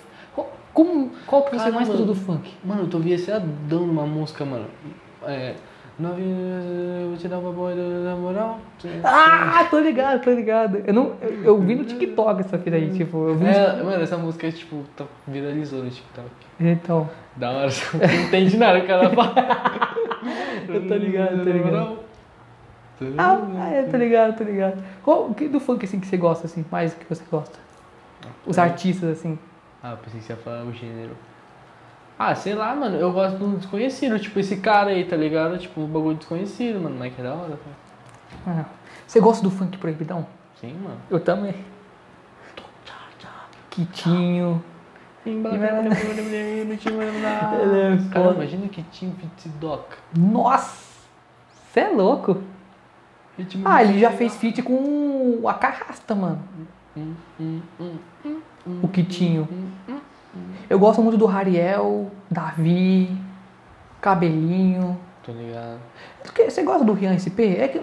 Como, 0.75 1.11
qual 1.27 1.43
que 1.45 1.59
você 1.59 1.71
mais 1.71 1.89
escuta 1.89 2.05
do 2.05 2.15
funk? 2.15 2.53
Mano, 2.65 2.83
eu 2.83 2.89
tô 2.89 2.99
viciadão 2.99 3.87
numa 3.87 4.05
música, 4.07 4.45
mano. 4.45 4.67
É. 5.23 5.55
Nove. 5.99 6.23
Eu 6.23 7.09
vou 7.09 7.17
te 7.17 7.27
dar 7.27 7.39
uma 7.39 7.53
boa 7.53 7.75
na 7.75 8.15
moral. 8.17 8.59
Ah, 9.03 9.67
tô 9.71 9.79
ligado, 9.79 10.23
tô 10.23 10.31
ligado. 10.31 10.83
Eu, 10.87 10.93
não, 10.93 11.15
eu, 11.23 11.45
eu 11.45 11.61
vi 11.61 11.75
no 11.75 11.85
TikTok 11.85 12.41
essa 12.41 12.59
fita 12.59 12.77
aí, 12.77 12.91
tipo, 12.91 13.29
eu 13.29 13.35
vi. 13.37 13.47
É, 13.47 13.83
mano, 13.83 14.03
essa 14.03 14.19
música, 14.19 14.51
tipo, 14.53 14.85
tá, 14.95 15.07
viralizou 15.27 15.83
no 15.83 15.91
TikTok. 15.91 16.29
Então, 16.61 17.09
Da 17.35 17.51
hora, 17.51 17.71
você 17.71 17.97
não 17.97 18.27
entende 18.27 18.57
nada 18.59 18.81
que 18.83 18.91
ela 18.93 19.09
fala. 19.11 19.35
Eu 20.69 20.87
tô 20.87 20.95
ligado, 20.97 21.45
tô 21.45 21.51
ligado. 21.51 21.99
ah, 23.19 23.71
é, 23.71 23.83
tô 23.85 23.97
ligado, 23.97 24.37
tô 24.37 24.45
ligado. 24.45 24.83
Qual 25.03 25.33
que 25.33 25.49
do 25.49 25.61
funk 25.61 25.85
assim 25.85 26.01
que 26.01 26.07
você 26.07 26.17
gosta, 26.17 26.47
assim, 26.47 26.65
mais 26.71 26.93
que 26.93 27.05
você 27.09 27.25
gosta? 27.31 27.59
Os 28.47 28.59
artistas, 28.59 29.19
assim. 29.19 29.39
Ah, 29.83 29.97
pensei 30.03 30.21
que 30.21 30.27
você 30.27 30.33
ia 30.33 30.37
falar 30.39 30.65
o 30.65 30.73
gênero. 30.73 31.17
Ah, 32.19 32.35
sei 32.35 32.55
lá, 32.55 32.75
mano, 32.75 32.97
eu 32.97 33.13
gosto 33.13 33.37
do 33.37 33.59
desconhecido, 33.59 34.19
tipo 34.19 34.39
esse 34.39 34.57
cara 34.57 34.91
aí, 34.91 35.05
tá 35.05 35.17
ligado? 35.17 35.59
Tipo, 35.59 35.83
um 35.83 35.87
bagulho 35.87 36.17
desconhecido, 36.17 36.81
mano, 36.81 36.97
mas 36.99 37.15
que 37.15 37.21
é 37.21 37.25
da 37.25 37.35
hora, 37.35 37.59
tá? 37.59 37.71
Ah, 38.47 38.65
Você 39.07 39.21
gosta 39.21 39.43
do 39.43 39.51
funk 39.51 39.77
proibidão? 39.77 40.27
Sim, 40.59 40.75
mano. 40.83 40.97
Eu 41.11 41.21
também. 41.21 41.55
Quitinho. 43.71 44.65
É 45.27 45.31
Cara, 48.13 48.33
imagina 48.33 48.69
que 48.69 48.83
tinha 48.85 49.13
Fitzidoc. 49.13 49.93
Nossa! 50.17 50.87
Você 51.71 51.81
é 51.81 51.89
louco? 51.89 52.43
Ah, 53.65 53.85
ele 53.85 53.99
já 53.99 54.11
fez 54.11 54.35
feat 54.37 54.63
com 54.63 55.41
o 55.43 55.49
Acarrasta, 55.49 56.15
mano. 56.15 56.43
Hum, 56.97 57.15
hum, 57.39 57.61
hum, 57.79 57.99
hum, 58.25 58.41
hum, 58.67 58.81
O 58.83 58.89
Quitinho. 58.89 59.47
Hum, 60.37 60.41
hum. 60.51 60.55
Eu 60.69 60.79
gosto 60.79 61.03
muito 61.03 61.17
do 61.19 61.27
Rariel, 61.27 62.11
Davi, 62.31 63.11
Cabelinho. 64.01 64.99
Tô 65.25 65.33
ligado. 65.33 65.79
Porque 66.23 66.51
Você 66.51 66.63
gosta 66.63 66.85
do 66.85 66.93
Rian 66.93 67.15
SP? 67.19 67.57
É 67.59 67.69
que 67.69 67.81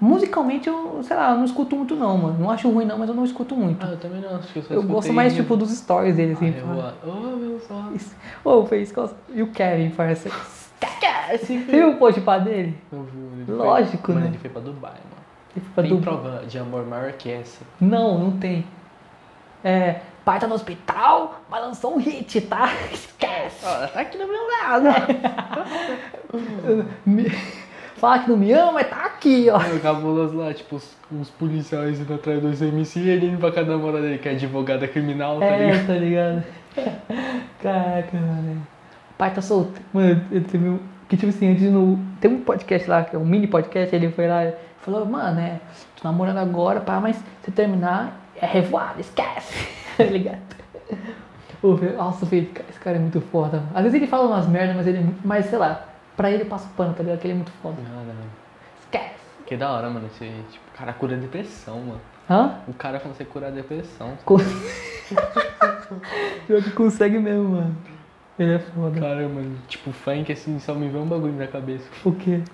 musicalmente 0.00 0.68
eu, 0.68 1.00
sei 1.02 1.16
lá, 1.16 1.30
eu 1.32 1.36
não 1.38 1.44
escuto 1.44 1.76
muito 1.76 1.96
não, 1.96 2.16
mano. 2.18 2.38
Não 2.38 2.50
acho 2.50 2.70
ruim 2.70 2.84
não, 2.84 2.98
mas 2.98 3.08
eu 3.08 3.14
não 3.14 3.24
escuto 3.24 3.56
muito. 3.56 3.84
Ah, 3.84 3.90
eu 3.90 3.96
também 3.98 4.20
não, 4.20 4.36
acho 4.36 4.52
que 4.52 4.58
eu 4.58 4.64
eu 4.70 4.82
gosto 4.82 5.12
mais 5.12 5.34
tipo 5.34 5.56
dos 5.56 5.70
stories 5.70 6.16
dele, 6.16 6.32
assim. 6.32 6.52
Ah, 6.54 6.58
eu 6.58 6.66
fala. 6.66 6.94
vou- 7.02 7.14
Ô, 7.14 7.36
meu. 7.36 7.60
Isso. 7.94 8.14
Ô, 8.44 8.66
fez. 8.66 8.92
E 9.32 9.42
o 9.42 9.48
Kevin, 9.48 9.90
parece. 9.90 10.30
Você 11.40 11.56
viu 11.56 11.92
o 11.92 11.96
post 11.96 12.20
pá 12.20 12.38
dele? 12.38 12.76
Eu 12.92 13.02
vi, 13.04 13.50
Lógico, 13.50 14.06
foi, 14.12 14.14
né? 14.14 14.20
Mano, 14.20 14.30
ele 14.32 14.38
foi 14.38 14.50
pra 14.50 14.60
Dubai, 14.60 14.90
mano. 14.92 15.24
Ele 15.56 15.64
foi 15.64 15.74
pra 15.74 15.82
Tem 15.82 15.96
Dubai. 15.96 16.02
prova 16.20 16.46
de 16.46 16.58
amor 16.58 16.86
maior 16.86 17.12
que 17.12 17.30
essa. 17.30 17.62
Não, 17.80 18.18
não 18.18 18.30
tem. 18.32 18.64
É, 19.64 20.00
pai 20.24 20.38
tá 20.40 20.46
no 20.46 20.54
hospital, 20.54 21.40
mas 21.50 21.62
lançou 21.62 21.94
um 21.94 21.98
hit, 21.98 22.40
tá? 22.42 22.68
Esquece. 22.92 23.64
Ó, 23.64 23.86
tá 23.88 24.00
aqui 24.00 24.16
do 24.18 24.26
meu 24.26 24.40
lado. 24.48 24.88
Me- 27.06 27.30
Fala 27.96 28.18
que 28.18 28.28
não 28.28 28.36
me 28.36 28.52
ama, 28.52 28.72
mas 28.72 28.88
tá 28.90 29.04
aqui, 29.06 29.48
ó. 29.48 29.56
O 29.58 29.80
cabuloso 29.80 30.36
lá, 30.36 30.52
tipo, 30.52 30.76
os, 30.76 30.96
uns 31.12 31.30
policiais 31.30 32.00
indo 32.00 32.12
atrás 32.12 32.40
dos 32.42 32.60
MC 32.60 32.98
e 33.00 33.08
ele 33.08 33.26
indo 33.28 33.38
pra 33.38 33.52
casa 33.52 33.66
da 33.68 33.76
namorada 33.76 34.02
dele, 34.02 34.18
que 34.18 34.28
é 34.28 34.32
advogada 34.32 34.86
criminal, 34.88 35.38
tá 35.38 35.56
ligado? 35.56 35.74
É, 35.74 35.84
tá 35.86 35.92
ligado? 35.94 36.44
Caraca, 37.62 38.16
mano. 38.16 38.66
Pai 39.16 39.32
tá 39.32 39.40
solto. 39.40 39.80
Mano, 39.92 40.20
eu 40.30 40.42
teve 40.42 40.68
um. 40.68 40.78
Que 41.08 41.16
tipo 41.16 41.30
assim, 41.30 41.52
antes 41.52 41.62
no. 41.70 41.98
Tem 42.20 42.30
um 42.30 42.40
podcast 42.40 42.90
lá, 42.90 43.04
que 43.04 43.14
é 43.14 43.18
um 43.18 43.24
mini 43.24 43.46
podcast, 43.46 43.94
ele 43.94 44.10
foi 44.10 44.26
lá 44.26 44.44
e 44.44 44.54
falou, 44.80 45.06
mano, 45.06 45.40
é. 45.40 45.60
Tô 46.00 46.06
namorando 46.08 46.38
agora, 46.38 46.80
pá, 46.80 46.98
mas 47.00 47.16
se 47.44 47.50
terminar, 47.52 48.20
é 48.36 48.44
revoada, 48.44 49.00
esquece. 49.00 49.83
Ligado? 50.02 50.56
Ô, 51.62 51.74
velho, 51.76 51.96
Nossa, 51.96 52.26
velho, 52.26 52.50
esse 52.68 52.78
cara 52.80 52.96
é 52.96 53.00
muito 53.00 53.20
foda. 53.20 53.58
mano. 53.58 53.70
Às 53.74 53.82
vezes 53.84 53.94
ele 53.94 54.06
fala 54.06 54.26
umas 54.26 54.46
merdas, 54.48 54.76
mas 54.76 54.86
ele 54.86 54.98
é 54.98 55.00
muito. 55.00 55.20
Mas 55.26 55.46
sei 55.46 55.58
lá, 55.58 55.86
pra 56.16 56.30
ele 56.30 56.44
passa 56.44 56.66
o 56.66 56.70
pano, 56.70 56.94
tá 56.94 57.02
ligado? 57.02 57.20
Que 57.20 57.26
ele 57.26 57.34
é 57.34 57.36
muito 57.36 57.52
foda. 57.62 57.76
Nada, 57.82 58.04
mano. 58.06 58.30
Esquece. 58.82 59.14
Que 59.46 59.56
da 59.56 59.70
hora, 59.72 59.88
mano. 59.88 60.06
Esse, 60.06 60.24
tipo, 60.50 60.64
o 60.74 60.78
cara 60.78 60.92
cura 60.92 61.14
a 61.14 61.18
depressão, 61.18 61.78
mano. 61.80 62.00
Hã? 62.28 62.58
O 62.66 62.74
cara 62.74 62.98
consegue 62.98 63.30
curar 63.30 63.48
a 63.48 63.50
depressão. 63.50 64.16
Con- 64.24 64.38
Pior 66.46 66.62
que 66.62 66.70
consegue 66.70 67.18
mesmo, 67.18 67.50
mano. 67.50 67.76
Ele 68.38 68.54
é 68.54 68.58
foda. 68.58 68.98
Cara, 69.00 69.28
mano, 69.28 69.58
tipo, 69.68 69.92
funk 69.92 70.32
assim, 70.32 70.58
só 70.58 70.74
me 70.74 70.88
vê 70.88 70.96
um 70.98 71.06
bagulho 71.06 71.34
na 71.34 71.46
cabeça. 71.46 71.84
O 72.04 72.12
quê? 72.12 72.40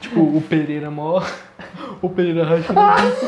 Tipo, 0.00 0.20
o 0.20 0.40
Pereira 0.42 0.90
mó. 0.90 1.22
O 2.02 2.08
Pereira 2.10 2.44
rachando 2.44 2.78
o 2.80 2.94
bico. 2.94 2.96
Aí 2.96 3.08
eu 3.08 3.20
me- 3.20 3.26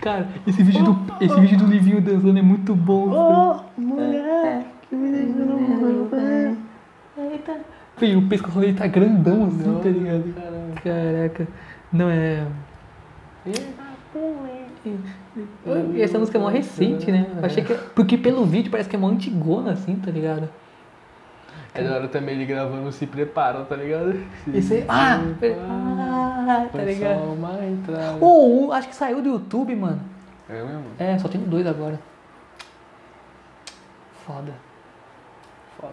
Cara, 0.00 0.28
esse 0.46 0.62
vídeo 0.62 0.84
do, 0.84 1.24
esse 1.24 1.40
vídeo 1.40 1.58
do 1.58 1.66
Livinho 1.66 2.00
dançando 2.00 2.38
é 2.38 2.42
muito 2.42 2.74
bom. 2.74 3.10
Oh, 3.10 3.80
mulher, 3.80 4.66
que 4.88 4.96
me 4.96 5.10
deixa 5.10 5.38
no 5.38 6.10
Eita. 7.16 7.60
Filho, 7.96 8.18
o 8.18 8.28
pescoço 8.28 8.58
dele 8.58 8.74
tá 8.74 8.86
grandão 8.86 9.46
assim, 9.46 9.68
Não, 9.68 9.80
tá 9.80 9.88
ligado? 9.88 10.34
caramba. 10.34 10.80
Caraca. 10.82 11.48
Não 11.92 12.10
é. 12.10 12.44
E 15.94 16.02
essa 16.02 16.18
música 16.18 16.38
é 16.38 16.40
mó 16.40 16.48
recente, 16.48 17.10
né? 17.10 17.26
Eu 17.36 17.44
achei 17.44 17.62
que. 17.64 17.74
Porque 17.94 18.18
pelo 18.18 18.44
vídeo 18.44 18.70
parece 18.70 18.88
que 18.88 18.96
é 18.96 18.98
mó 18.98 19.08
antigona 19.08 19.72
assim, 19.72 19.96
tá 19.96 20.10
ligado? 20.10 20.48
É 21.74 21.82
da 21.82 21.94
hora 21.96 22.08
também 22.08 22.36
ele 22.36 22.46
gravando 22.46 22.90
Se 22.92 23.06
Prepara, 23.06 23.64
tá 23.64 23.74
ligado? 23.76 24.12
Se 24.44 24.56
Esse, 24.56 24.84
ah, 24.88 25.20
prepara, 25.40 25.66
ah, 25.68 26.60
tá 26.64 26.68
foi 26.70 26.84
ligado? 26.84 27.18
só 27.18 27.24
uma 27.32 27.64
entrada. 27.64 28.16
Ou 28.20 28.66
um, 28.68 28.72
acho 28.72 28.88
que 28.88 28.94
saiu 28.94 29.20
do 29.20 29.28
YouTube, 29.30 29.74
mano. 29.74 30.00
É 30.48 30.62
mesmo? 30.62 30.84
É, 30.98 31.18
só 31.18 31.26
tem 31.26 31.40
dois 31.40 31.66
agora. 31.66 31.98
Foda. 34.26 34.52
Foda. 35.80 35.92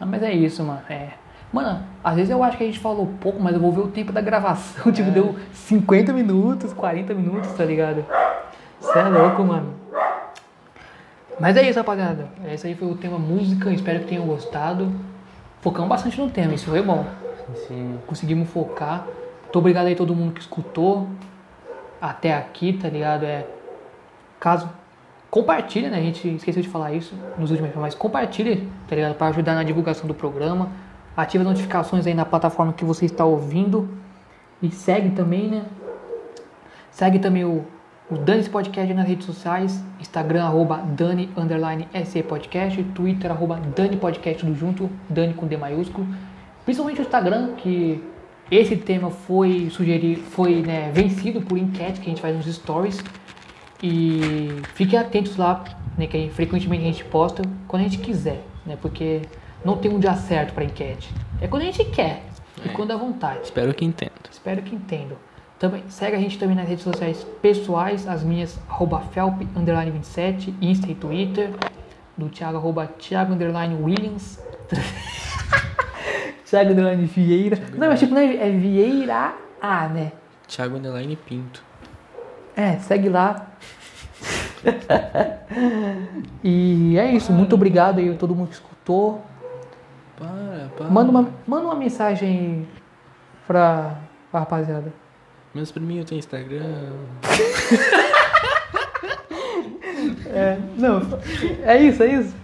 Ah, 0.00 0.06
mas 0.06 0.22
é 0.22 0.32
isso, 0.32 0.62
mano. 0.62 0.80
É. 0.88 1.10
Mano, 1.52 1.82
às 2.04 2.14
vezes 2.14 2.30
eu 2.30 2.42
acho 2.44 2.56
que 2.56 2.62
a 2.62 2.66
gente 2.66 2.78
falou 2.78 3.12
pouco, 3.20 3.40
mas 3.42 3.54
eu 3.54 3.60
vou 3.60 3.72
ver 3.72 3.80
o 3.80 3.88
tempo 3.88 4.12
da 4.12 4.20
gravação. 4.20 4.90
Tipo, 4.92 5.08
É. 5.08 5.12
deu 5.12 5.36
50 5.52 6.12
minutos, 6.12 6.72
40 6.72 7.12
minutos, 7.14 7.50
tá 7.52 7.64
ligado? 7.64 8.04
Você 8.80 8.98
é 8.98 9.02
louco, 9.08 9.42
mano. 9.42 9.74
Mas 11.40 11.56
é 11.56 11.68
isso, 11.68 11.78
rapaziada. 11.78 12.28
Esse 12.52 12.66
aí 12.66 12.74
foi 12.74 12.86
o 12.86 12.94
tema 12.94 13.18
música. 13.18 13.72
Espero 13.72 14.00
que 14.00 14.06
tenham 14.06 14.26
gostado. 14.26 14.92
Focamos 15.62 15.88
bastante 15.88 16.20
no 16.20 16.28
tema, 16.28 16.52
isso 16.52 16.66
foi 16.66 16.82
bom. 16.82 17.06
Sim. 17.66 17.98
Conseguimos 18.06 18.48
focar. 18.50 19.06
Muito 19.42 19.58
obrigado 19.58 19.86
aí 19.86 19.96
todo 19.96 20.14
mundo 20.14 20.32
que 20.34 20.40
escutou 20.40 21.08
até 22.00 22.34
aqui, 22.34 22.74
tá 22.74 22.88
ligado? 22.88 23.24
É. 23.24 23.46
Caso. 24.38 24.68
Compartilha, 25.30 25.88
né? 25.90 25.98
A 25.98 26.02
gente 26.02 26.28
esqueceu 26.28 26.62
de 26.62 26.68
falar 26.68 26.92
isso 26.92 27.14
nos 27.38 27.52
últimos 27.52 27.72
mas 27.76 27.94
compartilha, 27.94 28.66
tá 28.88 28.96
ligado? 28.96 29.14
Para 29.14 29.28
ajudar 29.28 29.54
na 29.54 29.62
divulgação 29.62 30.06
do 30.06 30.14
programa. 30.14 30.70
Ativa 31.16 31.42
as 31.42 31.48
notificações 31.48 32.06
aí 32.06 32.14
na 32.14 32.24
plataforma 32.24 32.72
que 32.72 32.84
você 32.84 33.06
está 33.06 33.24
ouvindo. 33.24 33.88
E 34.60 34.70
segue 34.70 35.10
também, 35.10 35.48
né? 35.48 35.64
Segue 36.90 37.18
também 37.18 37.44
o, 37.44 37.64
o 38.10 38.16
Dani 38.16 38.48
Podcast 38.48 38.92
nas 38.92 39.06
redes 39.06 39.26
sociais. 39.26 39.82
Instagram, 40.00 40.44
arroba 40.44 40.78
Dani, 40.78 41.30
underline 41.36 41.86
SE 42.04 42.22
Podcast. 42.22 42.82
Twitter, 42.94 43.30
arroba 43.30 43.60
Dani 43.76 43.96
Podcast 43.96 44.44
tudo 44.44 44.54
junto. 44.56 44.90
Dani 45.08 45.34
com 45.34 45.46
D 45.46 45.56
maiúsculo. 45.56 46.06
Principalmente 46.64 47.00
o 47.00 47.02
Instagram, 47.02 47.54
que 47.56 48.02
esse 48.50 48.76
tema 48.76 49.10
foi 49.10 49.68
sugerido, 49.70 50.20
foi 50.22 50.60
né, 50.62 50.90
vencido 50.92 51.40
por 51.40 51.56
enquete 51.56 52.00
que 52.00 52.06
a 52.06 52.10
gente 52.10 52.20
faz 52.20 52.36
nos 52.36 52.46
stories. 52.52 53.02
E 53.82 54.48
fiquem 54.74 54.98
atentos 54.98 55.36
lá, 55.36 55.64
né, 55.96 56.06
que 56.06 56.28
frequentemente 56.30 56.82
a 56.82 56.86
gente 56.86 57.04
posta 57.04 57.42
quando 57.66 57.80
a 57.82 57.84
gente 57.88 57.98
quiser, 57.98 58.42
né? 58.66 58.76
Porque 58.80 59.22
não 59.64 59.76
tem 59.76 59.90
um 59.90 59.98
dia 59.98 60.14
certo 60.14 60.52
para 60.52 60.64
enquete. 60.64 61.08
É 61.40 61.46
quando 61.46 61.62
a 61.62 61.66
gente 61.66 61.84
quer 61.86 62.22
e 62.64 62.68
É. 62.68 62.72
quando 62.72 62.88
dá 62.88 62.96
vontade. 62.96 63.40
Espero 63.44 63.72
que 63.72 63.84
entenda. 63.84 64.12
Espero 64.30 64.60
que 64.62 64.74
entendam. 64.74 65.16
Também, 65.60 65.84
segue 65.88 66.16
a 66.16 66.18
gente 66.18 66.38
também 66.38 66.56
nas 66.56 66.66
redes 66.66 66.82
sociais 66.82 67.22
pessoais, 67.42 68.08
as 68.08 68.22
minhas, 68.22 68.58
arroba 68.66 68.98
felp, 69.12 69.42
underline 69.54 69.90
27, 69.90 70.54
Insta 70.58 70.90
e 70.90 70.94
Twitter. 70.94 71.50
Do 72.16 72.30
Thiago, 72.30 72.56
arroba 72.56 72.86
Thiago, 72.86 73.34
Williams. 73.84 74.42
Thiago, 76.48 76.70
underline 76.72 77.04
Vieira. 77.04 77.58
Não, 77.76 77.88
mas 77.88 78.00
tipo, 78.00 78.14
não 78.14 78.22
é, 78.22 78.36
é 78.36 78.50
Vieira 78.50 79.34
A, 79.60 79.86
né? 79.86 80.12
Thiago 80.48 80.78
Underline 80.78 81.14
Pinto. 81.14 81.62
É, 82.56 82.78
segue 82.78 83.10
lá. 83.10 83.46
e 86.42 86.96
é 86.98 87.12
isso, 87.12 87.32
muito 87.32 87.54
obrigado 87.54 87.98
aí 87.98 88.08
a 88.08 88.14
todo 88.14 88.34
mundo 88.34 88.48
que 88.48 88.54
escutou. 88.54 89.20
Para, 90.16 90.70
para. 90.74 90.88
Manda 90.88 91.10
uma, 91.10 91.28
manda 91.46 91.66
uma 91.66 91.74
mensagem 91.74 92.66
pra, 93.46 93.98
pra 94.30 94.40
rapaziada. 94.40 94.90
Meus 95.54 95.72
priminhos 95.72 96.06
têm 96.06 96.18
Instagram. 96.18 96.92
É, 100.32 100.56
não, 100.76 101.02
é 101.64 101.82
isso, 101.82 102.02
é 102.02 102.06
isso. 102.06 102.34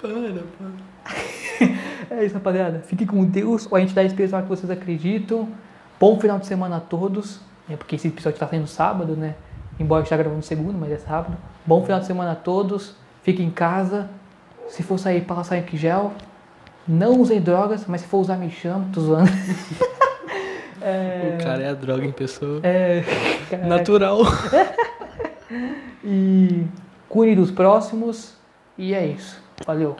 Para, 0.00 0.12
para. 0.12 1.68
É 2.10 2.24
isso, 2.24 2.34
rapaziada. 2.34 2.80
Fique 2.86 3.04
com 3.04 3.24
Deus, 3.24 3.66
ou 3.70 3.76
a 3.76 3.82
entidade 3.82 4.08
espiritual 4.08 4.42
que 4.42 4.48
vocês 4.48 4.70
acreditam. 4.70 5.48
Bom 6.00 6.18
final 6.18 6.38
de 6.38 6.46
semana 6.46 6.76
a 6.76 6.80
todos. 6.80 7.40
É 7.68 7.76
porque 7.76 7.96
esse 7.96 8.08
episódio 8.08 8.36
está 8.36 8.46
saindo 8.46 8.66
sábado, 8.66 9.14
né? 9.14 9.34
Embora 9.78 10.00
eu 10.00 10.04
esteja 10.04 10.22
gravando 10.22 10.42
segundo, 10.42 10.78
mas 10.78 10.90
é 10.90 10.98
sábado. 10.98 11.36
Bom 11.66 11.82
final 11.82 12.00
de 12.00 12.06
semana 12.06 12.32
a 12.32 12.36
todos. 12.36 12.94
Fique 13.22 13.42
em 13.42 13.50
casa. 13.50 14.08
Se 14.68 14.82
for 14.82 14.98
sair, 14.98 15.22
passa 15.22 15.56
em 15.56 15.76
gel. 15.76 16.12
Não 16.86 17.20
usem 17.20 17.40
drogas, 17.40 17.84
mas 17.86 18.00
se 18.00 18.06
for 18.06 18.18
usar, 18.18 18.36
me 18.36 18.50
chama. 18.50 18.88
Tô 18.92 19.00
zoando. 19.00 19.30
O 20.80 21.44
cara 21.44 21.62
é 21.62 21.68
a 21.70 21.74
droga 21.74 22.04
em 22.04 22.12
pessoa. 22.12 22.60
É, 22.62 23.02
caraca. 23.50 23.68
Natural. 23.68 24.18
E 26.04 26.66
cuide 27.08 27.34
dos 27.34 27.50
próximos. 27.50 28.34
E 28.76 28.94
é 28.94 29.06
isso. 29.06 29.42
Valeu. 29.66 29.96